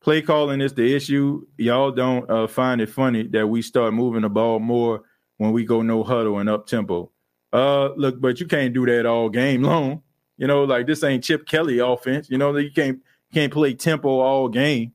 [0.00, 1.46] Play calling is the issue.
[1.56, 5.02] Y'all don't uh, find it funny that we start moving the ball more
[5.38, 7.10] when we go no huddle and up tempo.
[7.52, 10.02] Uh, look, but you can't do that all game long.
[10.36, 12.30] You know, like this ain't Chip Kelly offense.
[12.30, 13.00] You know, you can't
[13.32, 14.92] can't play tempo all game.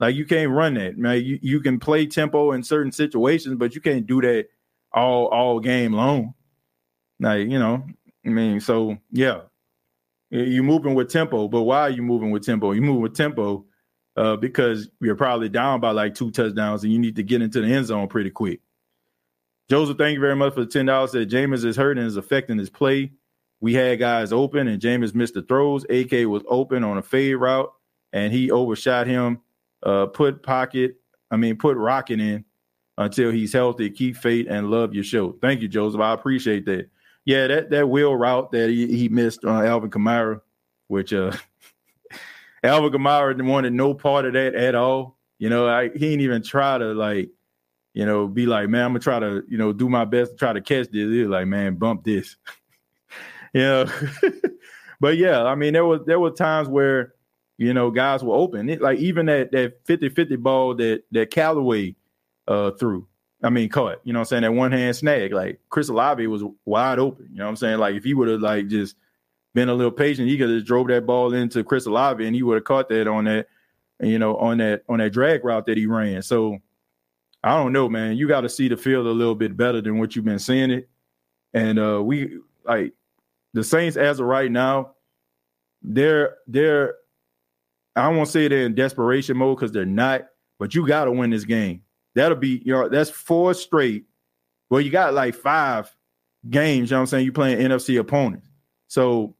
[0.00, 1.24] Like you can't run that, man.
[1.24, 4.48] You you can play tempo in certain situations, but you can't do that
[4.94, 6.34] all all game long.
[7.20, 7.86] Like you know,
[8.24, 9.42] I mean, so yeah,
[10.30, 11.48] you're moving with tempo.
[11.48, 12.72] But why are you moving with tempo?
[12.72, 13.66] You move with tempo
[14.16, 17.60] uh, because you're probably down by like two touchdowns, and you need to get into
[17.60, 18.60] the end zone pretty quick.
[19.68, 21.12] Joseph, thank you very much for the ten dollars.
[21.12, 23.12] That Jameis is hurt and is affecting his play.
[23.60, 25.84] We had guys open and Jameis missed the throws.
[25.84, 27.72] AK was open on a fade route
[28.12, 29.40] and he overshot him.
[29.82, 30.96] Uh, put pocket,
[31.30, 32.44] I mean, put rocket in
[32.98, 33.90] until he's healthy.
[33.90, 35.32] Keep faith and love your show.
[35.40, 36.00] Thank you, Joseph.
[36.00, 36.88] I appreciate that.
[37.24, 40.40] Yeah, that that wheel route that he, he missed on Alvin Kamara,
[40.88, 41.32] which uh
[42.62, 45.18] Alvin Kamara wanted no part of that at all.
[45.38, 47.30] You know, I, he didn't even try to like,
[47.92, 50.36] you know, be like, man, I'm gonna try to, you know, do my best to
[50.36, 51.10] try to catch this.
[51.10, 52.36] He was like, man, bump this.
[53.54, 53.86] you know.
[55.00, 57.14] but yeah, I mean, there was there were times where
[57.56, 58.68] you know guys were open.
[58.68, 61.96] It, like even that that 50-50 ball that that Callaway
[62.48, 63.06] uh through.
[63.42, 64.00] I mean, caught.
[64.04, 64.42] You know I'm saying?
[64.42, 65.32] That one hand snag.
[65.32, 67.28] Like Chris Olave was wide open.
[67.30, 67.78] You know what I'm saying?
[67.78, 68.96] Like if he would have like just
[69.54, 72.42] been a little patient, he could have drove that ball into Chris Olave and he
[72.42, 73.48] would have caught that on that,
[74.00, 76.22] you know, on that on that drag route that he ran.
[76.22, 76.58] So
[77.42, 78.16] I don't know, man.
[78.16, 80.70] You got to see the field a little bit better than what you've been seeing
[80.70, 80.88] it.
[81.52, 82.94] And uh we like
[83.52, 84.94] the Saints, as of right now,
[85.82, 86.94] they're they're
[87.94, 90.22] I won't say they're in desperation mode because they're not,
[90.58, 91.82] but you got to win this game.
[92.14, 94.04] That'll be you know that's four straight.
[94.70, 95.94] Well, you got like five
[96.48, 96.90] games.
[96.90, 97.24] You know what I'm saying?
[97.24, 98.48] You playing NFC opponents,
[98.88, 99.34] so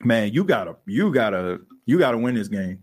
[0.00, 2.82] man, you gotta you gotta you gotta win this game.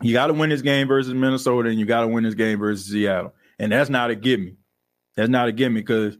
[0.00, 2.58] You got to win this game versus Minnesota, and you got to win this game
[2.58, 4.56] versus Seattle, and that's not a gimme.
[5.16, 6.16] That's not a gimme because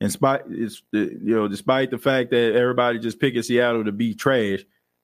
[0.00, 4.14] in spite it's you know despite the fact that everybody just picking Seattle to be
[4.14, 4.60] trash,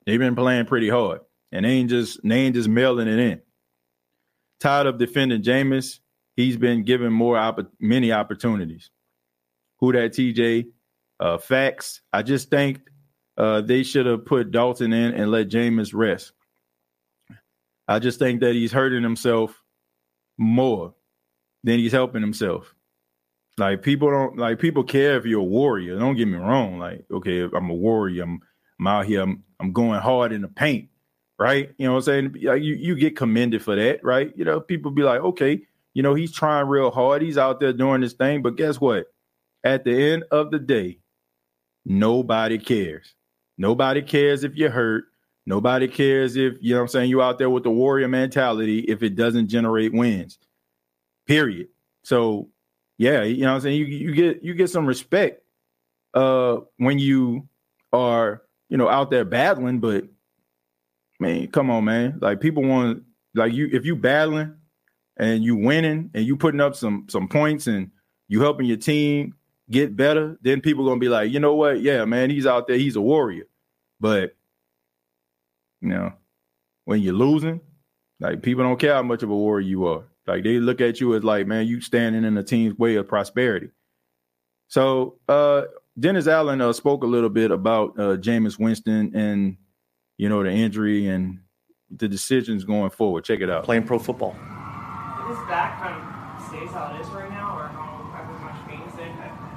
[0.06, 3.40] they've been playing pretty hard and they ain't just they ain't just mailing it in.
[4.62, 5.98] Tired of defending Jameis,
[6.36, 8.92] he's been given more opp- many opportunities.
[9.80, 10.66] Who that TJ?
[11.18, 12.00] Uh, facts.
[12.12, 12.78] I just think
[13.36, 16.32] uh, they should have put Dalton in and let Jameis rest.
[17.88, 19.60] I just think that he's hurting himself
[20.38, 20.94] more
[21.64, 22.72] than he's helping himself.
[23.58, 25.98] Like people don't like people care if you're a warrior.
[25.98, 26.78] Don't get me wrong.
[26.78, 28.22] Like, okay, I'm a warrior.
[28.22, 28.40] I'm
[28.78, 29.22] I'm out here.
[29.22, 30.88] I'm I'm going hard in the paint,
[31.42, 31.70] right?
[31.76, 32.36] You know what I'm saying?
[32.38, 34.32] You you get commended for that, right?
[34.36, 35.60] You know, people be like, okay,
[35.92, 37.20] you know, he's trying real hard.
[37.20, 38.42] He's out there doing this thing.
[38.42, 39.06] But guess what?
[39.64, 41.00] At the end of the day,
[41.84, 43.14] nobody cares.
[43.58, 45.06] Nobody cares if you're hurt.
[45.44, 48.78] Nobody cares if, you know what I'm saying, you out there with the warrior mentality
[48.80, 50.38] if it doesn't generate wins.
[51.26, 51.66] Period.
[52.04, 52.50] So
[52.98, 53.78] yeah, you know what I'm saying?
[53.78, 55.42] You you get you get some respect
[56.14, 57.48] uh when you
[57.92, 60.04] are, you know, out there battling, but
[61.22, 62.18] man, come on, man.
[62.20, 63.04] Like people want
[63.34, 64.54] like you if you battling
[65.16, 67.90] and you winning and you putting up some some points and
[68.28, 69.34] you helping your team
[69.70, 71.80] get better, then people gonna be like, you know what?
[71.80, 73.44] Yeah, man, he's out there, he's a warrior.
[74.00, 74.36] But
[75.80, 76.12] you know,
[76.84, 77.60] when you're losing,
[78.20, 80.04] like people don't care how much of a warrior you are.
[80.26, 83.08] Like they look at you as like, man, you standing in the team's way of
[83.08, 83.70] prosperity.
[84.68, 85.62] So uh,
[85.98, 89.56] Dennis Allen uh, spoke a little bit about uh, Jameis Winston and
[90.22, 91.40] you know the injury and
[91.90, 93.24] the decisions going forward.
[93.24, 93.64] Check it out.
[93.64, 94.30] Playing pro football.
[94.30, 98.80] His back kind of stays how it is right now, or how, how much pain
[98.82, 99.10] is it?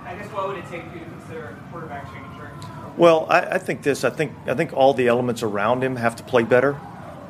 [0.05, 2.26] I guess what would it take for you to consider a quarterback change?
[2.97, 4.03] Well, I, I, think this.
[4.03, 6.80] I think I think all the elements around him have to play better,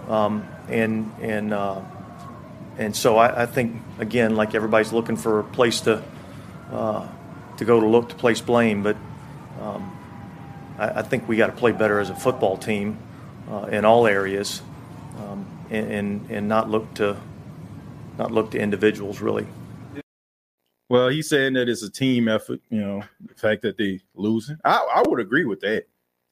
[0.08, 1.82] um, and and uh,
[2.78, 6.02] and so I, I, think again, like everybody's looking for a place to
[6.72, 7.08] uh,
[7.58, 8.96] to go to look to place blame, but
[9.60, 9.98] um,
[10.78, 13.00] I, I, think we got to play better as a football team
[13.72, 14.62] in all areas,
[15.18, 17.18] um, and, and, and not look to
[18.18, 19.48] not look to individuals really.
[20.90, 22.62] Well, he's saying that it's a team effort.
[22.70, 25.86] You know, the fact that they losing, I, I would agree with that.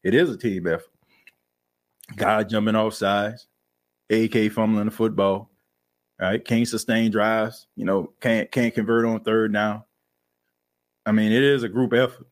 [0.03, 0.91] It is a team effort.
[2.15, 3.47] Guy jumping off sides,
[4.09, 5.49] AK fumbling the football,
[6.19, 6.43] right?
[6.43, 7.67] Can't sustain drives.
[7.75, 9.83] You know, can't can't convert on third down.
[11.05, 12.27] I mean, it is a group effort,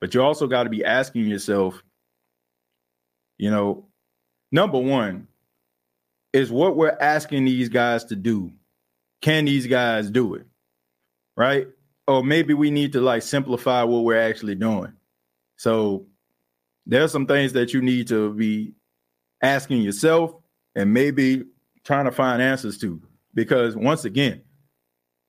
[0.00, 1.82] but you also got to be asking yourself,
[3.42, 3.88] you know,
[4.52, 5.26] number one,
[6.32, 8.52] is what we're asking these guys to do.
[9.20, 10.46] Can these guys do it?
[11.36, 11.66] Right?
[12.06, 14.92] Or maybe we need to like simplify what we're actually doing.
[15.56, 16.06] So
[16.86, 18.74] there's some things that you need to be
[19.42, 20.36] asking yourself
[20.76, 21.42] and maybe
[21.82, 23.02] trying to find answers to.
[23.34, 24.42] Because once again,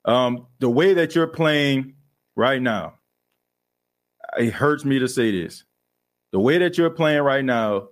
[0.05, 1.95] um, the way that you're playing
[2.35, 2.93] right now,
[4.37, 5.63] it hurts me to say this.
[6.31, 7.87] The way that you're playing right now,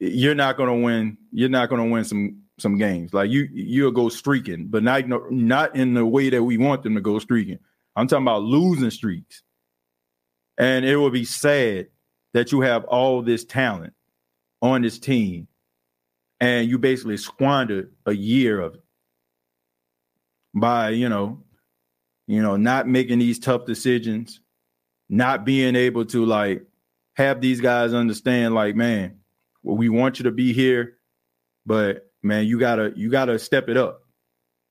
[0.00, 1.18] you're not going to win.
[1.32, 3.12] You're not going to win some some games.
[3.12, 6.94] Like you, you'll go streaking, but not not in the way that we want them
[6.94, 7.58] to go streaking.
[7.96, 9.42] I'm talking about losing streaks,
[10.58, 11.88] and it will be sad
[12.32, 13.92] that you have all this talent
[14.60, 15.48] on this team,
[16.40, 18.84] and you basically squandered a year of it
[20.54, 21.42] by you know,
[22.26, 24.40] you know, not making these tough decisions,
[25.08, 26.64] not being able to like
[27.16, 29.18] have these guys understand, like, man,
[29.64, 30.98] we want you to be here,
[31.66, 34.02] but man, you gotta you gotta step it up.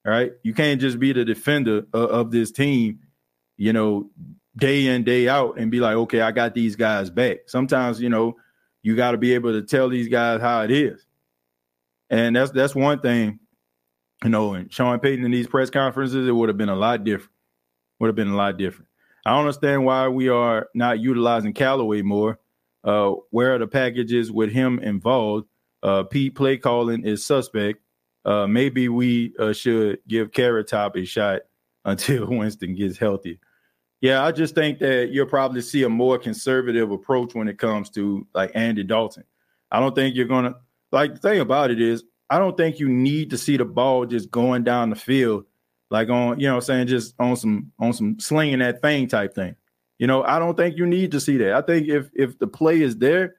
[0.05, 2.99] All right, you can't just be the defender of, of this team,
[3.57, 4.09] you know,
[4.57, 7.39] day in day out and be like, okay, I got these guys back.
[7.47, 8.35] Sometimes, you know,
[8.81, 11.05] you got to be able to tell these guys how it is,
[12.09, 13.39] and that's that's one thing.
[14.23, 17.03] You know, and Sean Payton in these press conferences, it would have been a lot
[17.03, 17.31] different.
[17.99, 18.87] Would have been a lot different.
[19.25, 22.39] I don't understand why we are not utilizing Callaway more.
[22.83, 25.47] Uh, where are the packages with him involved?
[25.81, 27.79] Uh, Pete play calling is suspect.
[28.25, 31.41] Uh, maybe we uh, should give Carrot Top a shot
[31.85, 33.39] until Winston gets healthy.
[34.01, 37.89] Yeah, I just think that you'll probably see a more conservative approach when it comes
[37.91, 39.23] to like Andy Dalton.
[39.71, 40.55] I don't think you're gonna
[40.91, 44.05] like the thing about it is I don't think you need to see the ball
[44.05, 45.45] just going down the field
[45.89, 49.33] like on you know I'm saying just on some on some slinging that thing type
[49.33, 49.55] thing.
[49.99, 51.53] You know, I don't think you need to see that.
[51.53, 53.35] I think if if the play is there,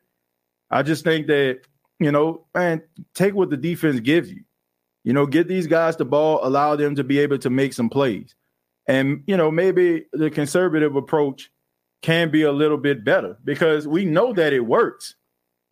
[0.71, 1.61] I just think that
[1.99, 2.83] you know, man,
[3.15, 4.45] take what the defense gives you.
[5.05, 7.91] You know, get these guys the ball, allow them to be able to make some
[7.91, 8.35] plays.
[8.87, 11.51] And, you know, maybe the conservative approach
[12.03, 15.15] can be a little bit better because we know that it works.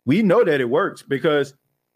[0.05, 1.53] We know that it works because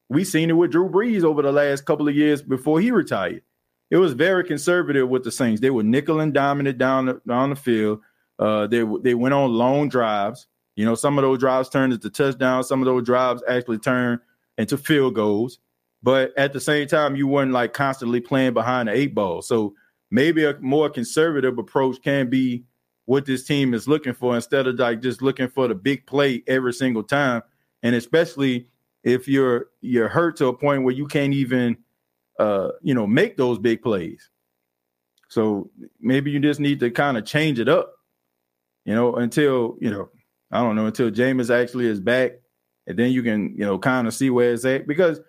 [0.10, 3.42] we've seen it with Drew Brees over the last couple of years before he retired.
[3.90, 5.62] It was very conservative with the Saints.
[5.62, 8.02] They were nickel and dominant down the, down the field.
[8.40, 10.48] Uh, they they went on long drives.
[10.76, 12.68] You know, some of those drives turned into touchdowns.
[12.68, 14.20] Some of those drives actually turned
[14.58, 15.60] into field goals.
[16.04, 19.42] But at the same time, you weren't like constantly playing behind the eight ball.
[19.42, 19.74] So
[20.12, 22.64] maybe a more conservative approach can be
[23.06, 26.44] what this team is looking for instead of like just looking for the big play
[26.48, 27.42] every single time.
[27.82, 28.68] And especially
[29.04, 31.78] if you're you're hurt to a point where you can't even
[32.40, 34.30] uh, you know make those big plays.
[35.30, 35.70] So
[36.00, 37.94] maybe you just need to kind of change it up,
[38.88, 40.10] you know, until you know
[40.50, 42.32] I don't know until Jameis actually is back,
[42.88, 44.88] and then you can you know kind of see where it's at.
[44.88, 45.20] Because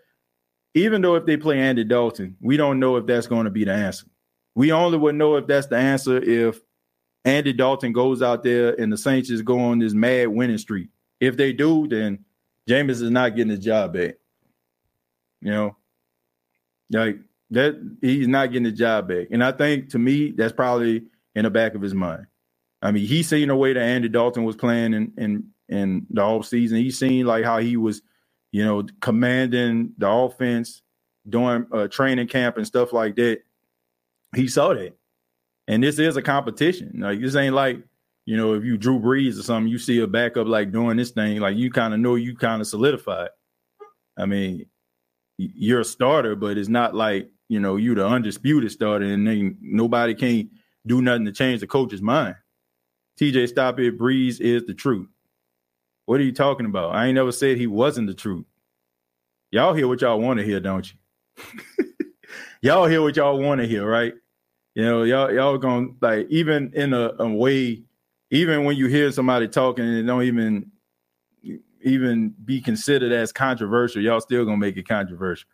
[0.75, 3.65] even though if they play Andy Dalton, we don't know if that's going to be
[3.65, 4.07] the answer.
[4.55, 6.61] We only would know if that's the answer if
[7.25, 10.89] Andy Dalton goes out there and the Saints just go on this mad winning streak.
[11.21, 12.25] If they do, then
[12.69, 14.15] Jameis is not getting his job back.
[15.41, 15.77] You know,
[16.93, 17.19] like
[17.51, 19.29] that he's not getting the job back.
[19.33, 22.27] And I think to me, that's probably in the back of his mind.
[22.83, 26.23] I mean, he's seen the way that Andy Dalton was playing in in in the
[26.23, 26.79] off season.
[26.79, 28.03] He's seen like how he was,
[28.53, 30.83] you know, commanding the offense
[31.29, 33.41] during uh, training camp and stuff like that.
[34.37, 34.97] He saw that,
[35.67, 36.93] and this is a competition.
[37.01, 37.79] Like this ain't like
[38.27, 41.11] you know if you Drew Brees or something, you see a backup like doing this
[41.11, 43.31] thing, like you kind of know you kind of solidified.
[44.17, 44.67] I mean,
[45.39, 49.59] you're a starter, but it's not like you know you the undisputed starter, and then
[49.61, 50.51] nobody can
[50.87, 52.37] do nothing to change the coach's mind.
[53.19, 53.99] TJ, stop it.
[53.99, 55.09] Brees is the truth.
[56.07, 56.95] What are you talking about?
[56.95, 58.47] I ain't never said he wasn't the truth.
[59.51, 61.95] Y'all hear what y'all want to hear, don't you?
[62.63, 64.15] y'all hear what y'all want to hear, right?
[64.75, 67.83] You know, y'all y'all gonna like even in a, a way,
[68.31, 70.71] even when you hear somebody talking and don't even
[71.83, 75.49] even be considered as controversial, y'all still gonna make it controversial.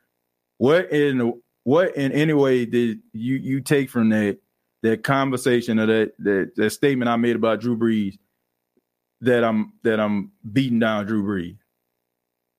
[0.58, 4.38] What in what in any way did you you take from that
[4.84, 8.18] that conversation or that that, that statement I made about Drew Brees
[9.22, 11.56] that I'm that I'm beating down Drew Brees?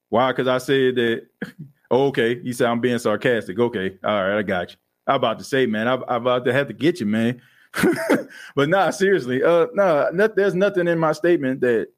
[0.09, 0.31] Why?
[0.31, 1.27] Because I said that.
[1.91, 3.59] Oh, okay, you said I'm being sarcastic.
[3.59, 4.77] Okay, all right, I got you.
[5.05, 7.39] I'm about to say, man, I'm, I'm about to have to get you, man.
[8.55, 11.89] but nah, seriously, uh, no, nah, there's nothing in my statement that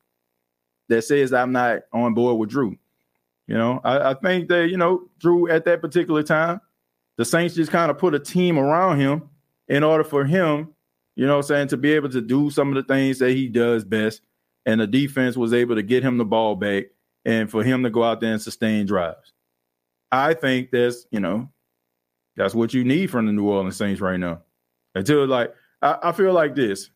[0.90, 2.78] that says I'm not on board with Drew.
[3.48, 6.60] You know, I, I think that you know Drew at that particular time,
[7.16, 9.30] the Saints just kind of put a team around him
[9.68, 10.74] in order for him,
[11.16, 13.84] you know, saying to be able to do some of the things that he does
[13.84, 14.22] best,
[14.66, 16.86] and the defense was able to get him the ball back
[17.26, 19.34] and for him to go out there and sustain drives.
[20.12, 21.50] I think that's you know
[22.36, 24.42] that's what you need from the New Orleans Saints right now.
[24.96, 26.90] Until like I, I feel like this.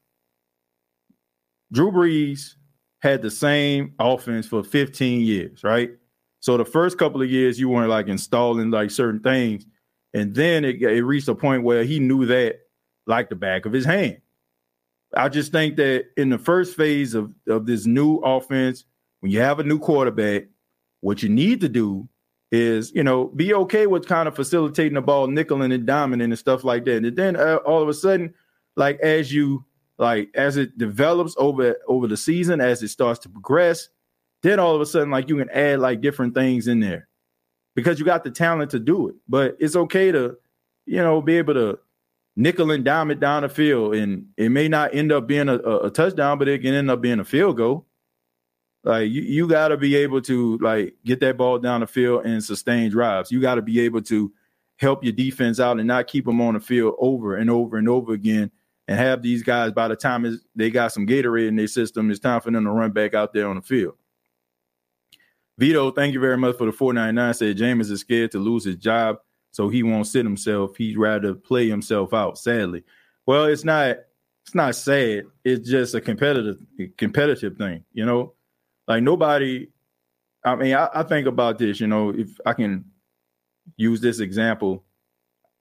[1.74, 2.56] Drew Brees
[3.02, 5.92] had the same offense for 15 years, right?
[6.42, 9.66] So the first couple of years you weren't like installing like certain things,
[10.14, 12.61] and then it, it reached a point where he knew that
[13.06, 14.18] like the back of his hand.
[15.16, 18.86] I just think that in the first phase of, of this new offense,
[19.20, 20.46] when you have a new quarterback,
[21.02, 22.08] what you need to do
[22.52, 26.38] is you know be okay with kind of facilitating the ball, nickeling and diming and
[26.38, 27.04] stuff like that.
[27.04, 28.34] And then uh, all of a sudden,
[28.76, 29.66] like as you
[29.98, 33.90] like as it develops over over the season, as it starts to progress,
[34.44, 37.08] then all of a sudden like you can add like different things in there
[37.76, 39.16] because you got the talent to do it.
[39.28, 40.38] But it's okay to
[40.86, 41.80] you know be able to
[42.36, 45.56] nickel and dime it down the field, and it may not end up being a,
[45.58, 47.88] a touchdown, but it can end up being a field goal.
[48.84, 52.26] Like you, you got to be able to like get that ball down the field
[52.26, 53.32] and sustain drives.
[53.32, 54.32] You got to be able to
[54.78, 57.88] help your defense out and not keep them on the field over and over and
[57.88, 58.52] over again.
[58.88, 62.20] And have these guys by the time they got some Gatorade in their system, it's
[62.20, 63.94] time for them to run back out there on the field.
[65.58, 67.34] Vito, thank you very much for the 499.
[67.36, 69.18] Said Jameis is scared to lose his job,
[69.52, 70.76] so he won't sit himself.
[70.78, 72.84] He'd rather play himself out, sadly.
[73.26, 73.98] Well, it's not
[74.46, 75.26] it's not sad.
[75.44, 76.58] It's just a competitive
[76.98, 78.34] competitive thing, you know.
[78.88, 79.70] Like nobody,
[80.44, 82.86] I mean, I, I think about this, you know, if I can
[83.78, 84.84] use this example.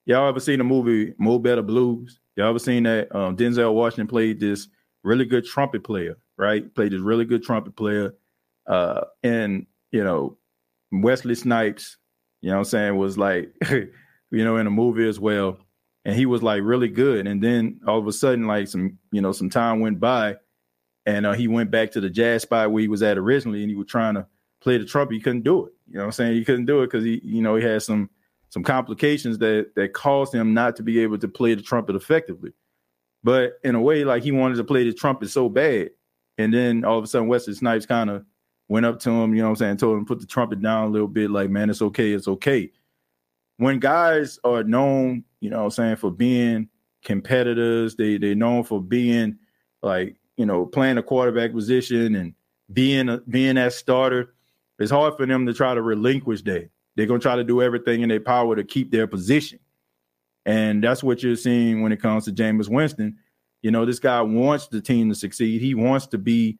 [0.06, 2.18] Y'all ever seen the movie Mo Better Blues?
[2.36, 3.14] Y'all ever seen that?
[3.14, 4.68] Um, Denzel Washington played this
[5.04, 6.74] really good trumpet player, right?
[6.74, 8.14] Played this really good trumpet player.
[8.66, 10.38] Uh, and, you know,
[10.90, 11.98] Wesley Snipes,
[12.40, 13.90] you know what I'm saying, was like, you
[14.44, 15.58] know, in the movie as well.
[16.04, 17.26] And he was like really good.
[17.26, 20.36] And then all of a sudden, like some, you know, some time went by
[21.06, 23.70] and uh, he went back to the jazz spot where he was at originally, and
[23.70, 24.26] he was trying to
[24.60, 25.14] play the trumpet.
[25.14, 25.72] He couldn't do it.
[25.88, 26.34] You know what I'm saying?
[26.34, 28.10] He couldn't do it because he, you know, he had some
[28.50, 32.52] some complications that that caused him not to be able to play the trumpet effectively.
[33.22, 35.90] But in a way, like he wanted to play the trumpet so bad,
[36.38, 38.24] and then all of a sudden Wesley Snipes kind of
[38.70, 40.84] went up to him, you know what I'm saying, told him put the trumpet down
[40.84, 42.70] a little bit, like, man, it's okay, it's okay.
[43.56, 46.68] When guys are known, you know what I'm saying, for being
[47.02, 49.36] competitors, they they're known for being
[49.82, 52.32] like you know, playing a quarterback position and
[52.72, 54.32] being a, being that starter,
[54.78, 56.70] it's hard for them to try to relinquish that.
[56.96, 59.58] They're gonna try to do everything in their power to keep their position,
[60.46, 63.18] and that's what you're seeing when it comes to Jameis Winston.
[63.60, 65.60] You know, this guy wants the team to succeed.
[65.60, 66.58] He wants to be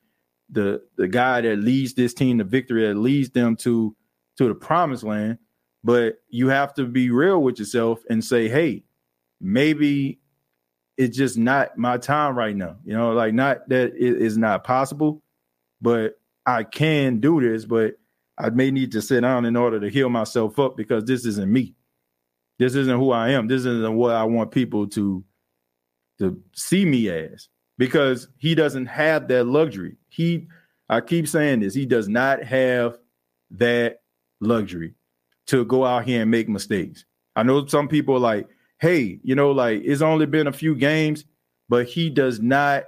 [0.51, 3.95] the the guy that leads this team to victory, that leads them to
[4.39, 5.39] to the promised land.
[5.83, 8.85] But you have to be real with yourself and say, hey,
[9.41, 10.21] maybe
[10.99, 12.77] it's just not my time right now.
[12.85, 15.23] You know, like not that it is not possible,
[15.81, 17.95] but I can do this, but
[18.37, 21.51] I may need to sit down in order to heal myself up because this isn't
[21.51, 21.75] me.
[22.59, 23.49] This isn't who I am.
[23.49, 25.25] This isn't what I want people to
[26.19, 27.49] to see me as
[27.81, 29.97] because he doesn't have that luxury.
[30.11, 30.47] He
[30.91, 32.99] I keep saying this, he does not have
[33.53, 34.03] that
[34.41, 34.93] luxury
[35.47, 37.07] to go out here and make mistakes.
[37.35, 38.49] I know some people are like
[38.81, 41.25] hey, you know, like it's only been a few games,
[41.71, 42.85] but he does not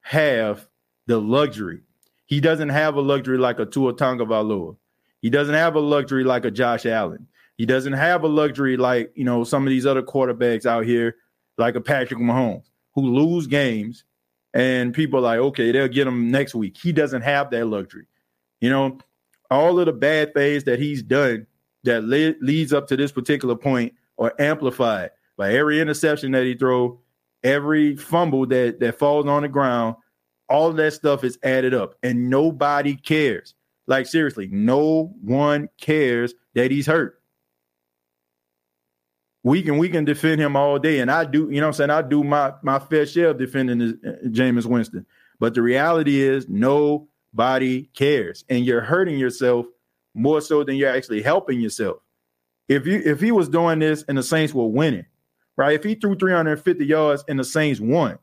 [0.00, 0.66] have
[1.06, 1.82] the luxury.
[2.26, 4.76] He doesn't have a luxury like a Tua Tagovailoa.
[5.22, 7.28] He doesn't have a luxury like a Josh Allen.
[7.56, 11.16] He doesn't have a luxury like, you know, some of these other quarterbacks out here,
[11.56, 14.04] like a Patrick Mahomes, who lose games
[14.54, 16.76] and people like, okay, they'll get him next week.
[16.76, 18.06] He doesn't have that luxury.
[18.60, 18.98] You know,
[19.50, 21.46] all of the bad things that he's done
[21.84, 26.54] that le- leads up to this particular point are amplified by every interception that he
[26.54, 27.00] throw,
[27.44, 29.96] every fumble that that falls on the ground.
[30.48, 33.54] All that stuff is added up, and nobody cares.
[33.86, 37.17] Like seriously, no one cares that he's hurt.
[39.44, 41.48] We can we can defend him all day, and I do.
[41.50, 44.28] You know, what I'm saying I do my my fair share of defending this, uh,
[44.28, 45.06] Jameis Winston.
[45.38, 49.66] But the reality is, nobody cares, and you're hurting yourself
[50.14, 51.98] more so than you're actually helping yourself.
[52.68, 55.06] If you if he was doing this and the Saints were winning,
[55.56, 55.74] right?
[55.74, 58.18] If he threw 350 yards and the Saints won,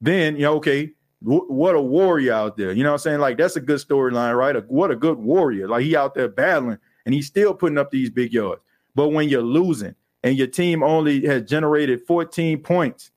[0.00, 0.90] then you know, okay,
[1.20, 2.72] what a warrior out there.
[2.72, 3.20] You know what I'm saying?
[3.20, 4.56] Like that's a good storyline, right?
[4.56, 5.68] A, what a good warrior.
[5.68, 8.60] Like he out there battling and he's still putting up these big yards.
[8.94, 13.10] But when you're losing and your team only has generated 14 points,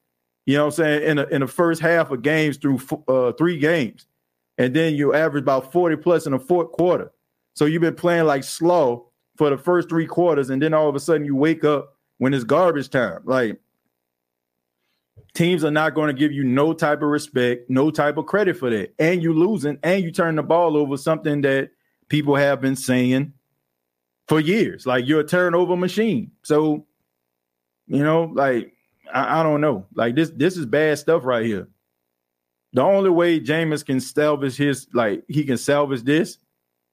[0.45, 3.31] you know what I'm saying, in, a, in the first half of games through uh,
[3.33, 4.07] three games,
[4.57, 7.11] and then you average about 40 plus in the fourth quarter.
[7.55, 10.95] So you've been playing like slow for the first three quarters, and then all of
[10.95, 13.19] a sudden you wake up when it's garbage time.
[13.25, 13.59] Like
[15.33, 18.57] teams are not going to give you no type of respect, no type of credit
[18.57, 18.93] for that.
[18.99, 21.71] And you losing and you turn the ball over, something that
[22.09, 23.33] people have been saying
[24.27, 24.85] for years.
[24.85, 26.31] Like you're a turnover machine.
[26.43, 26.85] So,
[27.87, 28.73] you know, like
[29.13, 29.85] I, I don't know.
[29.93, 31.67] Like this, this is bad stuff right here.
[32.73, 36.37] The only way Jameis can salvage his like he can salvage this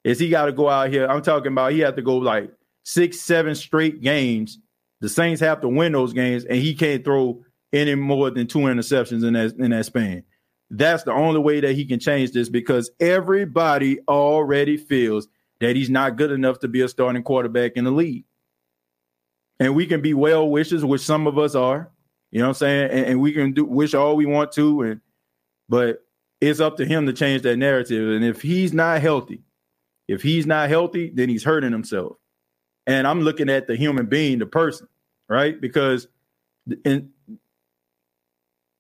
[0.05, 1.07] is he got to go out here.
[1.07, 2.51] I'm talking about he had to go like
[2.84, 4.59] six, seven straight games.
[5.01, 8.61] The Saints have to win those games, and he can't throw any more than two
[8.61, 10.22] interceptions in that in that span.
[10.70, 15.28] That's the only way that he can change this because everybody already feels
[15.61, 18.24] that he's not good enough to be a starting quarterback in the league.
[19.63, 21.89] And we can be well wishers, which some of us are,
[22.33, 22.91] you know what I'm saying?
[22.91, 25.01] And, and we can do wish all we want to, and
[25.69, 26.05] but
[26.41, 28.11] it's up to him to change that narrative.
[28.11, 29.45] And if he's not healthy,
[30.09, 32.17] if he's not healthy, then he's hurting himself.
[32.89, 34.89] And I'm looking at the human being, the person,
[35.29, 35.61] right?
[35.61, 36.09] Because
[36.85, 37.11] in,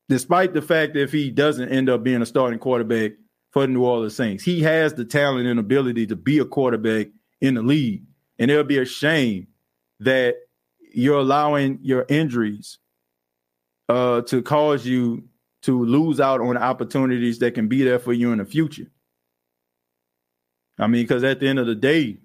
[0.08, 3.12] despite the fact that if he doesn't end up being a starting quarterback
[3.52, 7.06] for the New Orleans Saints, he has the talent and ability to be a quarterback
[7.40, 8.02] in the league.
[8.40, 9.46] And it'll be a shame
[10.00, 10.34] that
[10.94, 12.78] you're allowing your injuries
[13.88, 15.24] uh, to cause you
[15.62, 18.90] to lose out on opportunities that can be there for you in the future.
[20.78, 22.18] I mean, because at the end of the day,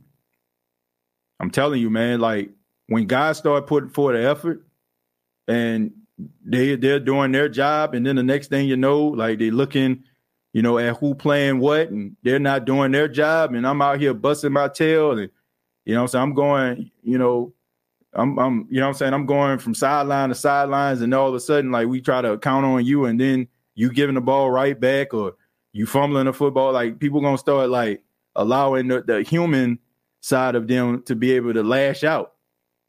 [1.39, 2.49] I'm telling you, man, like
[2.87, 4.65] when guys start putting forth the effort
[5.47, 5.91] and
[6.43, 10.03] they they're doing their job, and then the next thing you know, like they're looking,
[10.53, 13.99] you know, at who playing what, and they're not doing their job, and I'm out
[13.99, 15.29] here busting my tail, and
[15.85, 17.53] you know, so I'm going, you know,
[18.13, 21.35] I'm, I'm, you know, I'm saying I'm going from sideline to sidelines, and all of
[21.35, 24.49] a sudden, like we try to count on you, and then you giving the ball
[24.49, 25.33] right back, or
[25.73, 28.03] you fumbling the football, like people gonna start like
[28.35, 29.79] allowing the, the human
[30.21, 32.33] side of them to be able to lash out.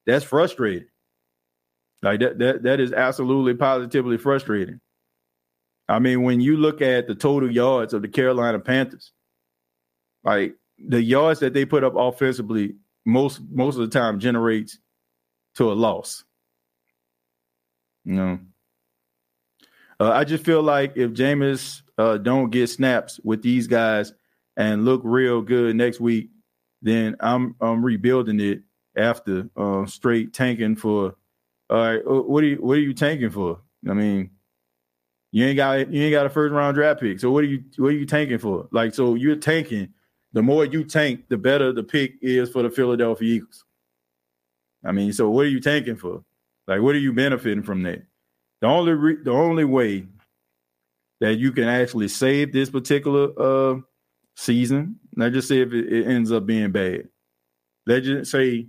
[0.07, 0.89] That's frustrating.
[2.03, 4.81] Like that, that that is absolutely positively frustrating.
[5.89, 9.13] I mean, when you look at the total yards of the Carolina Panthers,
[10.23, 14.79] like the yards that they put up offensively, most most of the time generates
[15.59, 16.25] to a loss.
[18.05, 18.39] Know,
[20.01, 24.15] uh, I just feel like if Jameis uh, don't get snaps with these guys
[24.57, 26.31] and look real good next week,
[26.81, 28.63] then I'm I'm rebuilding it
[28.97, 31.17] after uh, straight tanking for.
[31.69, 33.61] All right, what are you what are you tanking for?
[33.87, 34.31] I mean,
[35.33, 37.21] you ain't got you ain't got a first round draft pick.
[37.21, 38.69] So what are you what are you tanking for?
[38.71, 39.89] Like, so you're tanking.
[40.33, 43.65] The more you tank, the better the pick is for the Philadelphia Eagles.
[44.85, 46.23] I mean, so what are you tanking for?
[46.67, 48.03] Like, what are you benefiting from that?
[48.61, 50.07] The only re- the only way
[51.21, 53.81] that you can actually save this particular uh,
[54.37, 55.01] season.
[55.17, 57.09] Let's just say if it, it ends up being bad.
[57.87, 58.69] Let's just say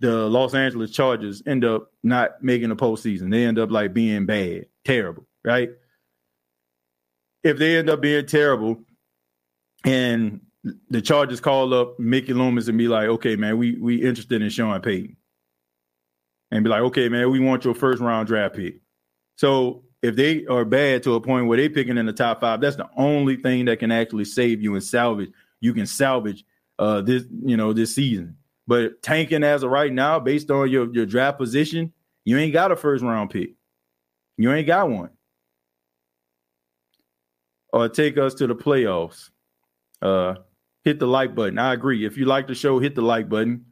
[0.00, 3.30] the Los Angeles Chargers end up not making the postseason.
[3.30, 5.70] They end up like being bad, terrible, right?
[7.42, 8.82] If they end up being terrible
[9.84, 14.42] and the Chargers call up Mickey Loomis and be like, okay, man, we we interested
[14.42, 15.16] in Sean Payton.
[16.50, 18.80] And be like, okay, man, we want your first round draft pick.
[19.36, 22.60] So if they are bad to a point where they're picking in the top five,
[22.60, 25.30] that's the only thing that can actually save you and salvage.
[25.60, 26.44] You can salvage
[26.78, 28.36] uh, this, you know, this season.
[28.66, 31.92] But tanking as of right now, based on your your draft position,
[32.24, 33.54] you ain't got a first round pick.
[34.36, 35.10] You ain't got one.
[37.72, 39.30] Or take us to the playoffs.
[40.02, 40.36] Uh,
[40.84, 41.58] hit the like button.
[41.58, 42.04] I agree.
[42.04, 43.66] If you like the show, hit the like button.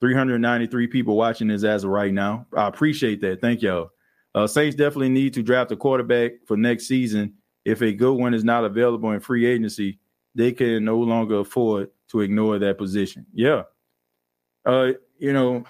[0.00, 2.46] 393 people watching this as of right now.
[2.56, 3.40] I appreciate that.
[3.40, 3.90] Thank y'all.
[4.34, 7.34] Uh, Saints definitely need to draft a quarterback for next season.
[7.64, 9.98] If a good one is not available in free agency,
[10.34, 13.26] they can no longer afford to ignore that position.
[13.32, 13.62] Yeah.
[14.64, 15.64] Uh, you know,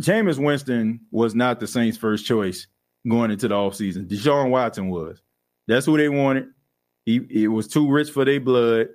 [0.00, 2.66] Jameis Winston was not the Saints' first choice
[3.06, 4.08] going into the offseason.
[4.08, 5.20] Deshaun Watson was.
[5.66, 6.46] That's who they wanted.
[7.04, 8.88] He it was too rich for their blood.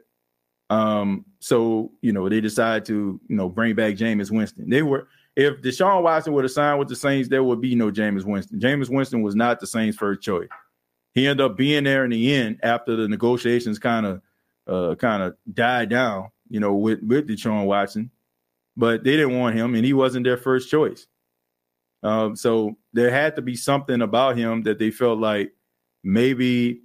[0.69, 4.69] Um, so you know, they decided to, you know, bring back Jameis Winston.
[4.69, 7.91] They were if Deshaun Watson would have signed with the Saints, there would be no
[7.91, 8.59] Jameis Winston.
[8.59, 10.49] Jameis Winston was not the Saints' first choice.
[11.13, 14.21] He ended up being there in the end after the negotiations kind of
[14.67, 18.11] uh kind of died down, you know, with with Deshaun Watson
[18.77, 21.07] but they didn't want him, and he wasn't their first choice.
[22.03, 25.51] Um, so there had to be something about him that they felt like
[26.03, 26.81] maybe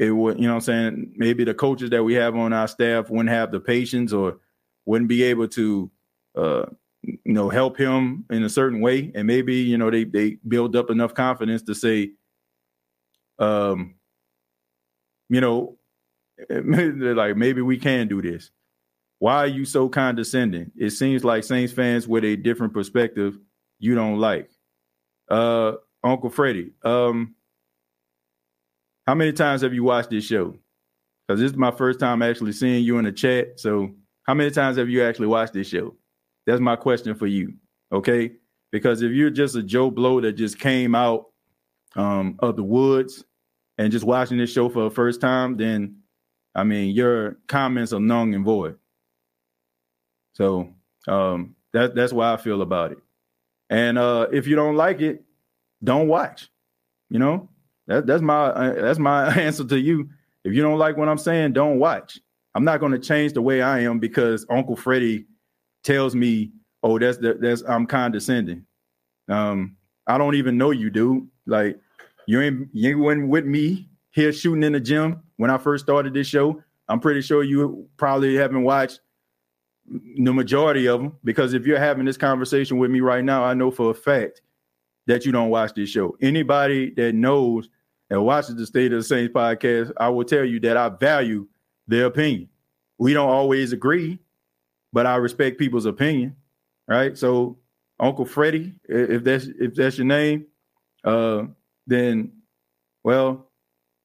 [0.00, 3.10] it would, you know I'm saying, maybe the coaches that we have on our staff
[3.10, 4.38] wouldn't have the patience or
[4.86, 5.90] wouldn't be able to
[6.36, 6.66] uh,
[7.02, 9.10] you know, help him in a certain way.
[9.14, 12.12] And maybe, you know, they they build up enough confidence to say,
[13.38, 13.94] um,
[15.28, 15.78] you know,
[16.50, 18.50] like maybe we can do this.
[19.18, 20.72] Why are you so condescending?
[20.76, 23.38] It seems like Saints fans with a different perspective
[23.78, 24.50] you don't like.
[25.28, 25.72] Uh,
[26.02, 27.34] Uncle Freddie, um,
[29.10, 30.54] how many times have you watched this show?
[31.26, 33.58] Because this is my first time actually seeing you in the chat.
[33.58, 33.90] So,
[34.22, 35.96] how many times have you actually watched this show?
[36.46, 37.54] That's my question for you.
[37.90, 38.34] Okay.
[38.70, 41.26] Because if you're just a Joe Blow that just came out
[41.96, 43.24] um, of the woods
[43.78, 45.96] and just watching this show for the first time, then
[46.54, 48.78] I mean, your comments are null and void.
[50.34, 50.72] So
[51.08, 52.98] um, that that's why I feel about it.
[53.70, 55.24] And uh, if you don't like it,
[55.82, 56.48] don't watch.
[57.08, 57.48] You know,
[57.90, 60.08] that, that's my uh, that's my answer to you.
[60.44, 62.18] If you don't like what I'm saying, don't watch.
[62.54, 65.26] I'm not going to change the way I am because Uncle Freddie
[65.82, 66.52] tells me,
[66.84, 68.64] "Oh, that's that's I'm condescending."
[69.28, 69.76] Um,
[70.06, 71.26] I don't even know you, dude.
[71.46, 71.80] Like
[72.26, 76.14] you ain't you ain't with me here shooting in the gym when I first started
[76.14, 76.62] this show.
[76.88, 79.00] I'm pretty sure you probably haven't watched
[79.88, 83.54] the majority of them because if you're having this conversation with me right now, I
[83.54, 84.42] know for a fact
[85.08, 86.16] that you don't watch this show.
[86.20, 87.68] Anybody that knows
[88.10, 91.46] and watches the State of the Saints podcast, I will tell you that I value
[91.86, 92.48] their opinion.
[92.98, 94.18] We don't always agree,
[94.92, 96.36] but I respect people's opinion.
[96.88, 97.16] Right.
[97.16, 97.56] So
[98.00, 100.46] Uncle Freddie, if that's if that's your name,
[101.04, 101.44] uh,
[101.86, 102.32] then
[103.04, 103.46] well,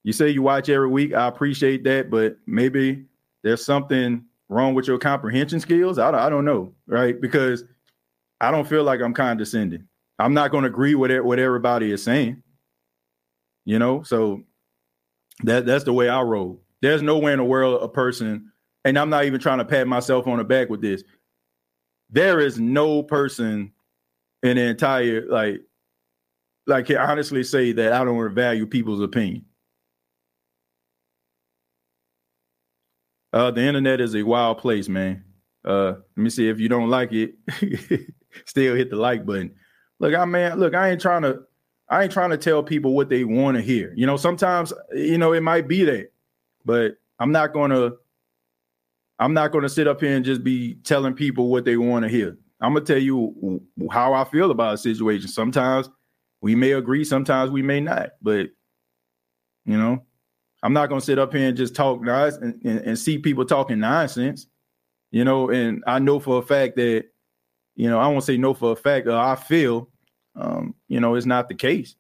[0.04, 1.14] you say you watch every week.
[1.14, 3.06] I appreciate that, but maybe
[3.44, 5.98] there's something wrong with your comprehension skills?
[5.98, 7.20] I, I don't know, right?
[7.20, 7.64] Because
[8.42, 9.88] I don't feel like I'm condescending.
[10.20, 12.42] I'm not going to agree with it, what everybody is saying.
[13.66, 14.44] You know, so
[15.44, 16.62] that that's the way I roll.
[16.82, 18.52] There's nowhere in the world a person,
[18.84, 21.04] and I'm not even trying to pat myself on the back with this.
[22.10, 23.72] There is no person
[24.44, 25.62] in the entire like
[26.68, 29.46] like can honestly say that I don't value people's opinion.
[33.34, 35.24] Uh, the internet is a wild place, man.
[35.66, 37.36] Uh, let me see if you don't like it,
[38.46, 39.52] still hit the like button.
[40.00, 41.42] Look, I man, look, I ain't trying to,
[41.90, 43.94] I ain't trying to tell people what they want to hear.
[43.96, 46.12] You know, sometimes, you know, it might be that,
[46.66, 47.92] but I'm not gonna,
[49.20, 52.10] I'm not gonna sit up here and just be telling people what they want to
[52.10, 52.38] hear.
[52.60, 55.28] I'm gonna tell you how I feel about a situation.
[55.28, 55.90] Sometimes
[56.42, 58.48] we may agree, sometimes we may not, but
[59.66, 60.04] you know,
[60.66, 63.46] I'm not to sit up here and just talk nice and, and, and, see people
[63.46, 64.48] talking nonsense,
[65.12, 65.50] you know.
[65.52, 67.06] And I know for a fact that,
[67.76, 69.08] you know, I won't say no for a fact.
[69.08, 69.90] Uh, I feel,
[70.36, 71.96] um, you know, it's not the case.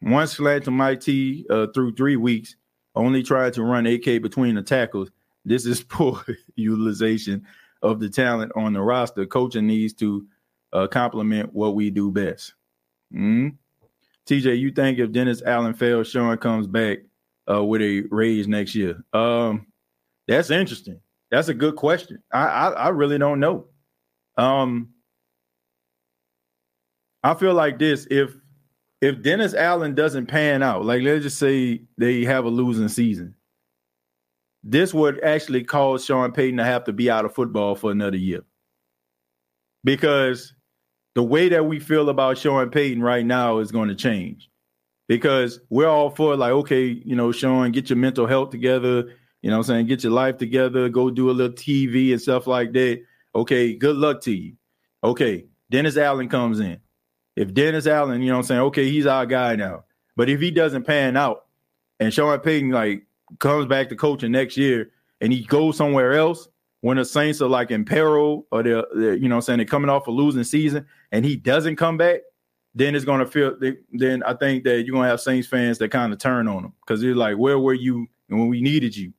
[0.00, 2.56] One slant to my T uh, through three weeks,
[2.94, 5.10] only tried to run AK between the tackles.
[5.44, 6.24] This is poor
[6.56, 7.44] utilization
[7.82, 9.26] of the talent on the roster.
[9.26, 10.26] Coaching needs to
[10.72, 12.54] uh, complement what we do best.
[13.12, 13.48] Mm-hmm.
[14.26, 16.98] TJ, you think if Dennis Allen fails, Sean comes back,
[17.50, 19.02] uh, with a raise next year?
[19.12, 19.66] Um,
[20.26, 21.00] that's interesting.
[21.30, 22.22] That's a good question.
[22.32, 23.66] I, I, I really don't know.
[24.36, 24.90] Um,
[27.22, 28.34] I feel like this: if
[29.00, 33.34] if Dennis Allen doesn't pan out, like let's just say they have a losing season,
[34.62, 38.16] this would actually cause Sean Payton to have to be out of football for another
[38.16, 38.42] year.
[39.84, 40.54] Because
[41.14, 44.50] the way that we feel about Sean Payton right now is going to change
[45.08, 49.14] because we're all for like, okay, you know, Sean, get your mental health together.
[49.42, 49.86] You know what I'm saying?
[49.86, 53.02] Get your life together, go do a little TV and stuff like that.
[53.34, 54.54] Okay, good luck to you.
[55.04, 56.80] Okay, Dennis Allen comes in.
[57.38, 59.84] If Dennis Allen, you know I'm saying, okay, he's our guy now.
[60.16, 61.46] But if he doesn't pan out
[62.00, 63.06] and Sean Payton like
[63.38, 64.90] comes back to coaching next year
[65.20, 66.48] and he goes somewhere else
[66.80, 69.66] when the Saints are like in peril or they're, they're you know I'm saying, they're
[69.66, 72.22] coming off a losing season and he doesn't come back,
[72.74, 73.56] then it's gonna feel.
[73.92, 76.72] Then I think that you're gonna have Saints fans that kind of turn on him
[76.80, 79.12] because they're like, "Where were you when we needed you?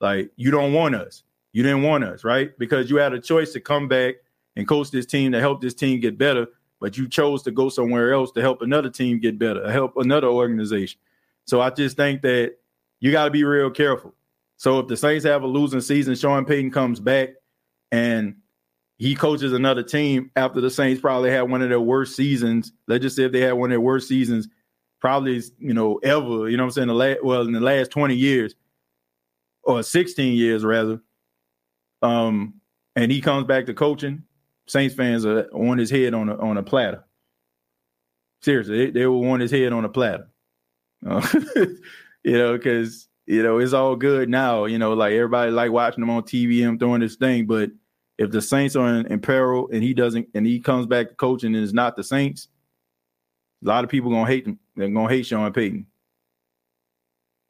[0.00, 1.24] Like you don't want us.
[1.52, 2.58] You didn't want us, right?
[2.58, 4.14] Because you had a choice to come back
[4.56, 6.46] and coach this team to help this team get better,
[6.80, 10.28] but you chose to go somewhere else to help another team get better, help another
[10.28, 11.00] organization.
[11.46, 12.56] So I just think that
[13.00, 14.14] you got to be real careful.
[14.56, 17.30] So if the Saints have a losing season, Sean Payton comes back
[17.92, 18.36] and
[18.98, 22.72] he coaches another team after the Saints probably had one of their worst seasons.
[22.88, 24.48] Let's just say if they had one of their worst seasons,
[25.00, 26.48] probably you know ever.
[26.48, 26.88] You know what I'm saying?
[26.88, 28.54] The last well in the last 20 years
[29.62, 31.00] or 16 years rather.
[32.02, 32.54] Um,
[32.94, 34.22] and he comes back to coaching.
[34.66, 37.04] Saints fans are on his head on a on a platter.
[38.42, 40.28] Seriously, they, they will want his head on a platter.
[41.06, 41.26] Uh,
[42.24, 44.64] you know, because you know it's all good now.
[44.64, 47.46] You know, like everybody like watching him on TV, him throwing this thing.
[47.46, 47.70] But
[48.18, 51.14] if the Saints are in, in peril and he doesn't, and he comes back to
[51.14, 52.48] coaching and it's not the Saints,
[53.64, 54.58] a lot of people gonna hate him.
[54.74, 55.86] They're gonna hate Sean Payton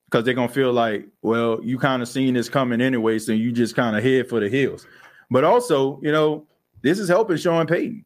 [0.07, 3.53] because they're gonna feel like, well, you kind of seen this coming anyway, so you
[3.53, 4.87] just kind of head for the hills.
[5.31, 6.47] But also, you know,
[6.87, 8.05] this is helping Sean Payton.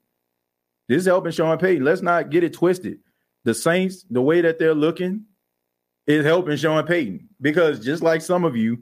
[0.89, 1.85] This is helping Sean Payton.
[1.85, 2.99] Let's not get it twisted.
[3.45, 5.27] The Saints, the way that they're looking,
[6.07, 8.79] is helping Sean Payton because just like some of you,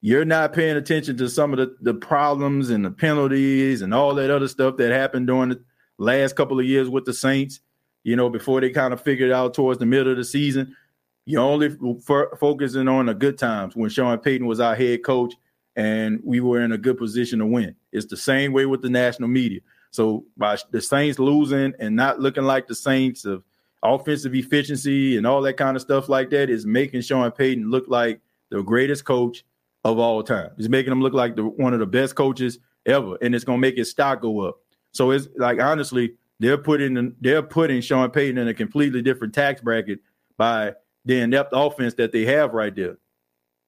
[0.00, 4.14] you're not paying attention to some of the, the problems and the penalties and all
[4.14, 5.60] that other stuff that happened during the
[5.98, 7.58] last couple of years with the Saints,
[8.04, 10.76] you know, before they kind of figured out towards the middle of the season.
[11.24, 15.34] You're only f- focusing on the good times when Sean Payton was our head coach
[15.76, 17.74] and we were in a good position to win.
[17.92, 19.60] It's the same way with the national media.
[19.90, 23.44] So by the Saints losing and not looking like the Saints of
[23.82, 27.84] offensive efficiency and all that kind of stuff like that is making Sean Payton look
[27.88, 28.20] like
[28.50, 29.44] the greatest coach
[29.84, 30.50] of all time.
[30.58, 33.58] It's making him look like the one of the best coaches ever, and it's gonna
[33.58, 34.58] make his stock go up.
[34.92, 39.60] So it's like honestly, they're putting they're putting Sean Payton in a completely different tax
[39.60, 40.00] bracket
[40.36, 40.74] by
[41.04, 42.98] the inept offense that they have right there.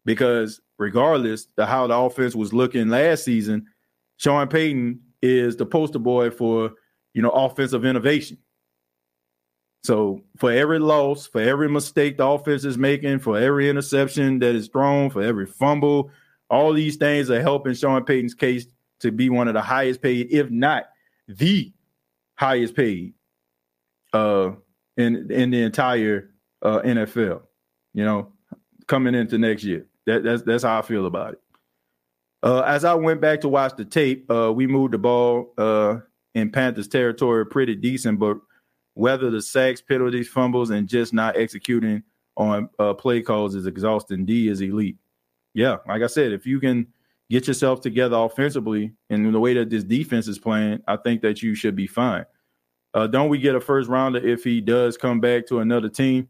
[0.05, 3.67] Because regardless of how the offense was looking last season,
[4.17, 6.73] Sean Payton is the poster boy for
[7.15, 8.39] you know offensive innovation.
[9.85, 14.55] So for every loss, for every mistake the offense is making, for every interception that
[14.55, 16.11] is thrown, for every fumble,
[16.51, 18.67] all these things are helping Sean Payton's case
[19.01, 20.85] to be one of the highest paid, if not
[21.29, 21.73] the
[22.37, 23.15] highest paid,
[24.13, 24.51] uh,
[24.97, 26.31] in in the entire
[26.63, 27.43] uh, NFL.
[27.95, 28.33] You know,
[28.87, 29.88] coming into next year.
[30.09, 31.41] That, that's that's how I feel about it.
[32.43, 35.99] Uh, as I went back to watch the tape, uh, we moved the ball uh,
[36.35, 38.39] in Panthers territory pretty decent, but
[38.95, 42.03] whether the sacks, penalties, fumbles, and just not executing
[42.37, 44.25] on uh, play calls is exhausting.
[44.25, 44.97] D is elite.
[45.53, 46.87] Yeah, like I said, if you can
[47.29, 51.43] get yourself together offensively and the way that this defense is playing, I think that
[51.43, 52.25] you should be fine.
[52.95, 56.29] Uh, don't we get a first rounder if he does come back to another team?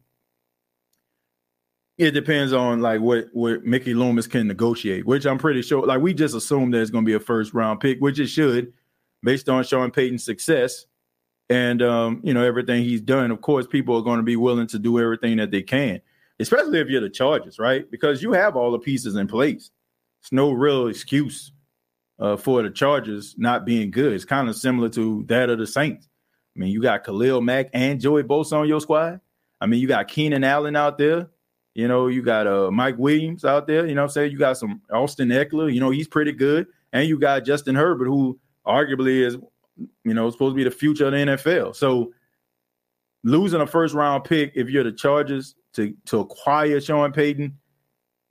[1.99, 5.85] It depends on like what what Mickey Loomis can negotiate, which I'm pretty sure.
[5.85, 8.29] Like we just assume that it's going to be a first round pick, which it
[8.29, 8.73] should,
[9.23, 10.87] based on Sean Payton's success
[11.51, 13.31] and um, you know everything he's done.
[13.31, 16.01] Of course, people are going to be willing to do everything that they can,
[16.39, 17.91] especially if you're the Chargers, right?
[17.91, 19.71] Because you have all the pieces in place.
[20.21, 21.53] It's no real excuse
[22.19, 24.13] uh, for the Chargers not being good.
[24.13, 26.09] It's kind of similar to that of the Saints.
[26.57, 29.21] I mean, you got Khalil Mack and Joey Bosa on your squad.
[29.61, 31.29] I mean, you got Keenan Allen out there.
[31.75, 33.87] You know, you got uh, Mike Williams out there.
[33.87, 34.33] You know I'm saying?
[34.33, 35.73] You got some Austin Ekeler.
[35.73, 36.67] You know, he's pretty good.
[36.93, 39.37] And you got Justin Herbert, who arguably is,
[40.05, 41.77] you know, supposed to be the future of the NFL.
[41.77, 42.13] So
[43.25, 47.57] losing a first round pick, if you're the Chargers to to acquire Sean Payton,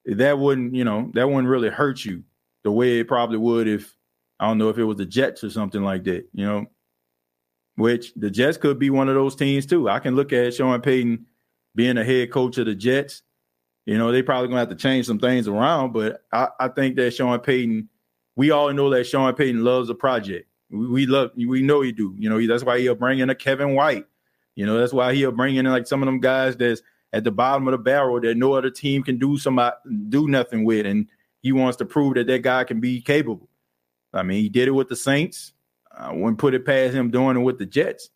[0.05, 2.23] that wouldn't, you know, that wouldn't really hurt you
[2.63, 3.95] the way it probably would if
[4.39, 6.65] I don't know if it was the Jets or something like that, you know.
[7.75, 9.87] Which the Jets could be one of those teams too.
[9.87, 11.27] I can look at Sean Payton
[11.75, 13.21] being a head coach of the Jets
[13.87, 16.97] you know, they probably gonna have to change some things around, but I, I think
[16.97, 17.87] that Sean Payton,
[18.35, 20.49] we all know that Sean Payton loves a project.
[20.69, 22.13] We, we love, we know he do.
[22.19, 24.05] You know, that's why he'll bring in a Kevin White.
[24.55, 26.81] You know, that's why he'll bring in like some of them guys that's
[27.13, 29.71] at the bottom of the barrel that no other team can do some uh,
[30.09, 31.07] do nothing with, and
[31.41, 33.47] he wants to prove that that guy can be capable.
[34.13, 35.53] I mean, he did it with the Saints.
[35.97, 38.09] I wouldn't put it past him doing it with the Jets.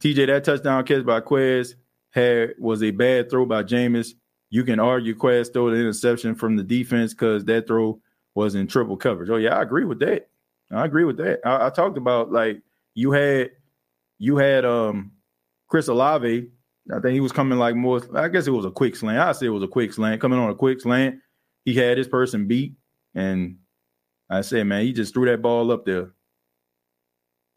[0.00, 1.74] TJ, that touchdown catch by Quez
[2.10, 4.14] had was a bad throw by Jameis.
[4.50, 8.00] You can argue Quez threw the interception from the defense because that throw
[8.34, 9.30] was in triple coverage.
[9.30, 10.28] Oh yeah, I agree with that.
[10.72, 11.40] I agree with that.
[11.44, 12.62] I, I talked about like
[12.94, 13.50] you had
[14.18, 15.12] you had um
[15.68, 16.48] Chris Olave.
[16.92, 18.00] I think he was coming like more.
[18.16, 19.18] I guess it was a quick slant.
[19.18, 20.20] I say it was a quick slant.
[20.20, 21.20] Coming on a quick slant,
[21.64, 22.74] he had his person beat,
[23.14, 23.58] and
[24.28, 26.10] I said, man, he just threw that ball up there.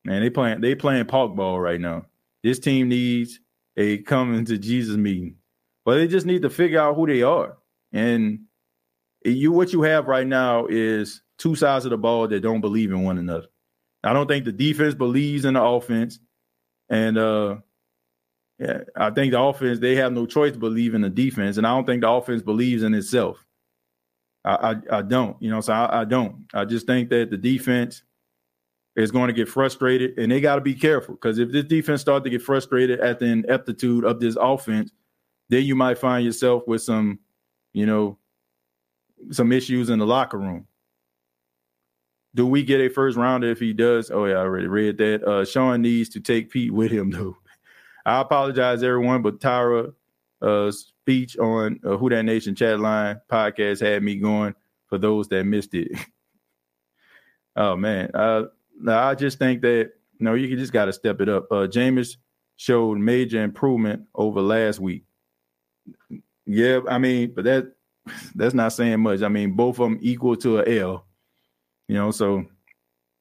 [0.06, 2.06] Man, they playing they playing park ball right now.
[2.44, 3.40] This team needs
[3.78, 5.36] a coming to Jesus meeting.
[5.86, 7.58] But they just need to figure out who they are.
[7.92, 8.46] And
[9.26, 12.92] you what you have right now is two sides of the ball that don't believe
[12.92, 13.48] in one another.
[14.04, 16.20] I don't think the defense believes in the offense.
[16.90, 17.58] And uh
[18.60, 21.58] yeah, I think the offense, they have no choice to believe in the defense.
[21.58, 23.46] And I don't think the offense believes in itself.
[24.46, 26.46] I I, I don't, you know, so I, I don't.
[26.54, 28.04] I just think that the defense
[28.96, 32.02] is going to get frustrated and they got to be careful because if this defense
[32.02, 34.92] start to get frustrated at the ineptitude of this offense,
[35.50, 37.20] then you might find yourself with some,
[37.74, 38.18] you know,
[39.32, 40.68] some issues in the locker room.
[42.36, 44.10] Do we get a first rounder if he does?
[44.12, 45.24] Oh yeah, I already read that.
[45.24, 47.38] Uh, Sean needs to take Pete with him though.
[48.06, 49.94] I apologize, everyone, but Tyra
[50.42, 54.56] uh, speech on uh, Who That Nation chat line podcast had me going.
[54.88, 55.92] For those that missed it,
[57.56, 58.44] oh man, uh,
[58.88, 61.48] I just think that you know you just got to step it up.
[61.52, 62.18] Uh, Jameis
[62.56, 65.06] showed major improvement over last week.
[66.46, 67.74] Yeah, I mean, but that
[68.36, 69.22] that's not saying much.
[69.22, 71.06] I mean, both of them equal to a L.
[71.88, 72.46] You know, so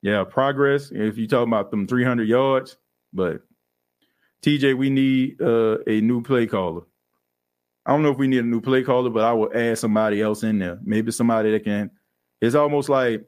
[0.03, 0.91] yeah, progress.
[0.91, 2.77] If you talk about them 300 yards,
[3.13, 3.43] but
[4.43, 6.83] TJ, we need uh, a new play caller.
[7.87, 10.21] I don't know if we need a new play caller, but I will add somebody
[10.21, 10.79] else in there.
[10.83, 11.91] Maybe somebody that can.
[12.41, 13.25] It's almost like,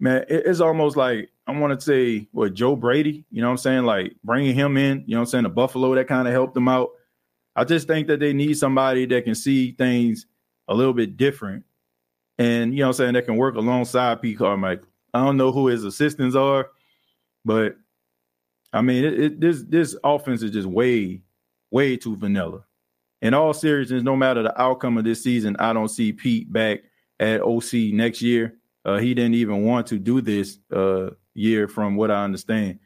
[0.00, 3.24] man, it's almost like I want to say what Joe Brady.
[3.30, 3.84] You know what I'm saying?
[3.84, 5.04] Like bringing him in.
[5.06, 5.44] You know what I'm saying?
[5.44, 6.90] The Buffalo that kind of helped them out.
[7.54, 10.26] I just think that they need somebody that can see things
[10.68, 11.64] a little bit different,
[12.38, 14.86] and you know what I'm saying that can work alongside Pete Carmichael.
[15.14, 16.68] I don't know who his assistants are,
[17.44, 17.76] but
[18.72, 21.22] I mean, it, it, this this offense is just way,
[21.70, 22.64] way too vanilla.
[23.22, 26.80] In all seriousness, no matter the outcome of this season, I don't see Pete back
[27.18, 28.58] at OC next year.
[28.86, 32.78] Uh, he didn't even want to do this uh, year, from what I understand.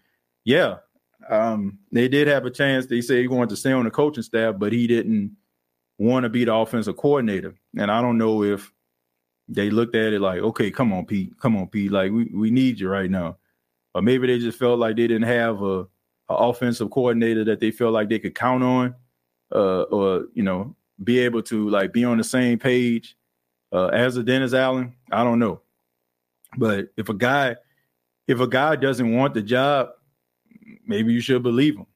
[0.44, 0.78] Yeah,
[1.28, 2.86] um, they did have a chance.
[2.86, 5.36] They say he wanted to stay on the coaching staff, but he didn't
[5.98, 7.54] want to be the offensive coordinator.
[7.78, 8.72] And I don't know if
[9.46, 12.50] they looked at it like, okay, come on, Pete, come on, Pete, like we, we
[12.50, 13.36] need you right now
[13.94, 15.86] or maybe they just felt like they didn't have a,
[16.28, 18.94] a offensive coordinator that they felt like they could count on,
[19.54, 23.16] uh, or you know, be able to like be on the same page
[23.72, 24.94] uh, as a Dennis Allen.
[25.10, 25.60] I don't know,
[26.56, 27.56] but if a guy,
[28.26, 29.90] if a guy doesn't want the job,
[30.86, 31.86] maybe you should believe him.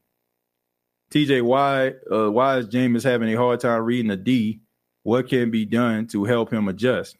[1.10, 4.60] TJ, why uh, why is Jameis having a hard time reading a D?
[5.02, 7.16] What can be done to help him adjust?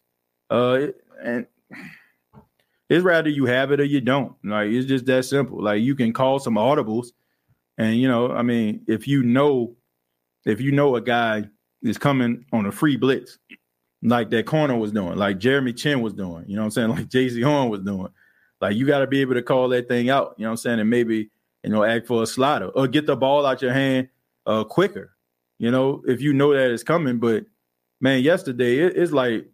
[0.51, 0.89] Uh,
[1.23, 1.47] and
[2.89, 4.35] it's rather you have it or you don't.
[4.45, 5.63] Like it's just that simple.
[5.63, 7.09] Like you can call some audibles,
[7.79, 9.77] and you know, I mean, if you know,
[10.45, 11.45] if you know a guy
[11.83, 13.39] is coming on a free blitz,
[14.05, 16.89] like that corner was doing, like Jeremy Chinn was doing, you know what I'm saying,
[16.97, 18.09] like Jaycee Horn was doing,
[18.61, 20.57] like you got to be able to call that thing out, you know what I'm
[20.59, 21.31] saying, and maybe
[21.63, 24.09] you know act for a slider or get the ball out your hand
[24.47, 25.17] uh quicker,
[25.59, 27.19] you know, if you know that it's coming.
[27.19, 27.47] But
[28.01, 29.47] man, yesterday it, it's like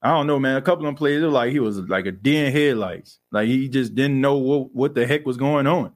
[0.00, 0.56] I don't know, man.
[0.56, 3.18] A couple of plays, it was like he was like a deer in headlights.
[3.32, 5.92] Like he just didn't know what, what the heck was going on.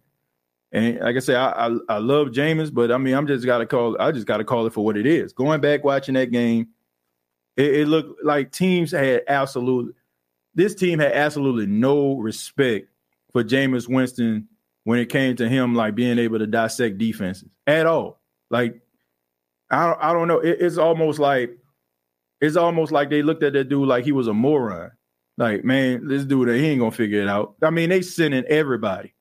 [0.73, 3.67] And like I said, I, I, I love Jameis, but I mean, I'm just gotta
[3.67, 3.97] call.
[4.01, 5.33] I just gotta call it for what it is.
[5.33, 6.69] Going back watching that game,
[7.57, 9.95] it, it looked like teams had absolute.
[10.55, 12.89] This team had absolutely no respect
[13.33, 14.49] for Jameis Winston
[14.85, 18.21] when it came to him like being able to dissect defenses at all.
[18.51, 18.83] Like
[19.71, 20.41] I I don't know.
[20.41, 21.57] It, it's almost like
[22.41, 24.91] it's almost like they looked at that dude like he was a moron.
[25.39, 27.55] Like, man, this dude, he ain't gonna figure it out.
[27.63, 29.15] I mean, they sending everybody.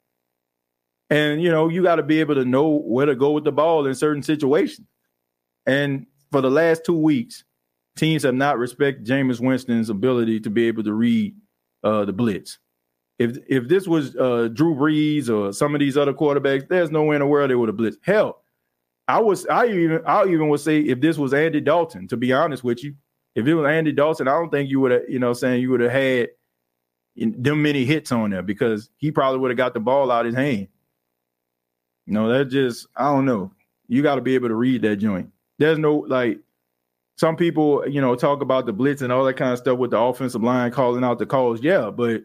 [1.10, 3.52] And you know, you got to be able to know where to go with the
[3.52, 4.88] ball in certain situations.
[5.66, 7.44] And for the last two weeks,
[7.96, 11.36] teams have not respected Jameis Winston's ability to be able to read
[11.84, 12.60] uh, the blitz.
[13.20, 17.04] If if this was uh, Drew Brees or some of these other quarterbacks, there's no
[17.04, 17.98] way in the world they would have blitzed.
[18.02, 18.42] Hell,
[19.08, 22.34] I was I even I even would say if this was Andy Dalton, to be
[22.34, 22.96] honest with you,
[23.36, 25.70] if it was Andy Dalton, I don't think you would have, you know, saying you
[25.72, 26.30] would have had
[27.16, 30.34] them many hits on there because he probably would have got the ball out of
[30.34, 30.68] his hand.
[32.08, 33.52] Know, that just I don't know.
[33.88, 35.30] You got to be able to read that joint.
[35.60, 36.40] There's no like
[37.22, 39.92] some people, you know, talk about the blitz and all that kind of stuff with
[39.92, 41.62] the offensive line calling out the calls.
[41.62, 42.24] Yeah, but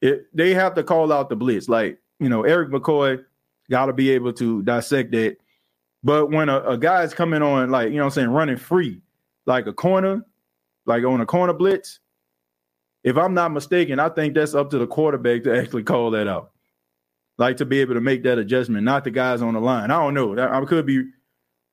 [0.00, 1.68] it they have to call out the blitz.
[1.68, 3.24] Like, you know, Erik McCoy
[3.68, 5.38] got to be able to dissect that.
[6.04, 9.02] But when a, a guy's coming on, like, you know I'm saying, running free,
[9.46, 10.24] like a corner,
[10.86, 11.98] like on a corner blitz,
[13.02, 16.28] if I'm not mistaken, I think that's up to the quarterback to actually call that
[16.28, 16.52] out.
[17.36, 19.90] Like to be able to make that adjustment, not the guys on the line.
[19.90, 20.38] I don't know.
[20.38, 21.02] I could be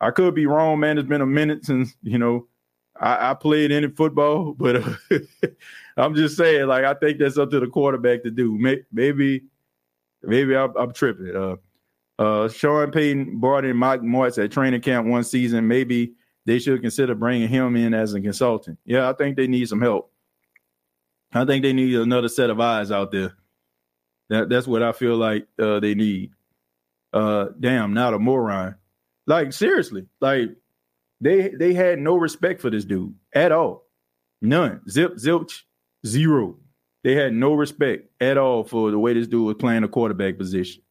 [0.02, 0.98] I could be wrong, man.
[0.98, 2.48] It's been a minute since, you know,
[3.00, 5.18] I, I played any football, but uh,
[5.96, 8.58] I'm just saying, like, I think that's up to the quarterback to do.
[8.92, 9.44] Maybe,
[10.24, 11.36] maybe I'm, I'm tripping.
[11.36, 11.56] Uh,
[12.20, 15.68] uh, Sean Payton brought in Mike Martz at training camp one season.
[15.68, 16.14] Maybe
[16.46, 18.80] they should consider bringing him in as a consultant.
[18.86, 20.12] Yeah, I think they need some help.
[21.34, 23.34] I think they need another set of eyes out there.
[24.30, 26.32] That, that's what I feel like uh, they need.
[27.14, 28.76] Uh, damn, not a moron.
[29.32, 30.50] Like seriously, like
[31.22, 33.86] they they had no respect for this dude at all.
[34.42, 34.82] None.
[34.90, 35.62] Zip, zilch,
[36.06, 36.58] zero.
[37.06, 40.38] They had no respect at all for the way this dude was playing the quarterback
[40.38, 40.82] position.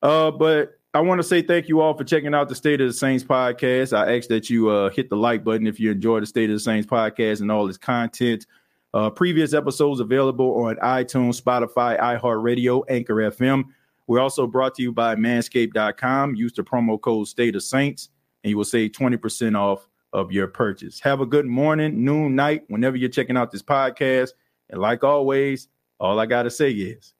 [0.00, 2.86] Uh, but I want to say thank you all for checking out the State of
[2.86, 3.92] the Saints podcast.
[3.92, 6.54] I ask that you uh, hit the like button if you enjoy the State of
[6.54, 8.46] the Saints podcast and all its content.
[8.94, 13.64] Uh, previous episodes available on iTunes, Spotify, iHeartRadio, Anchor FM.
[14.06, 16.34] We're also brought to you by manscaped.com.
[16.36, 18.10] Use the promo code State of Saints
[18.44, 21.00] and you will save 20% off of your purchase.
[21.00, 24.30] Have a good morning, noon, night, whenever you're checking out this podcast.
[24.70, 25.68] And like always,
[25.98, 27.14] all I got to say is,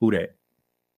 [0.00, 0.34] who that?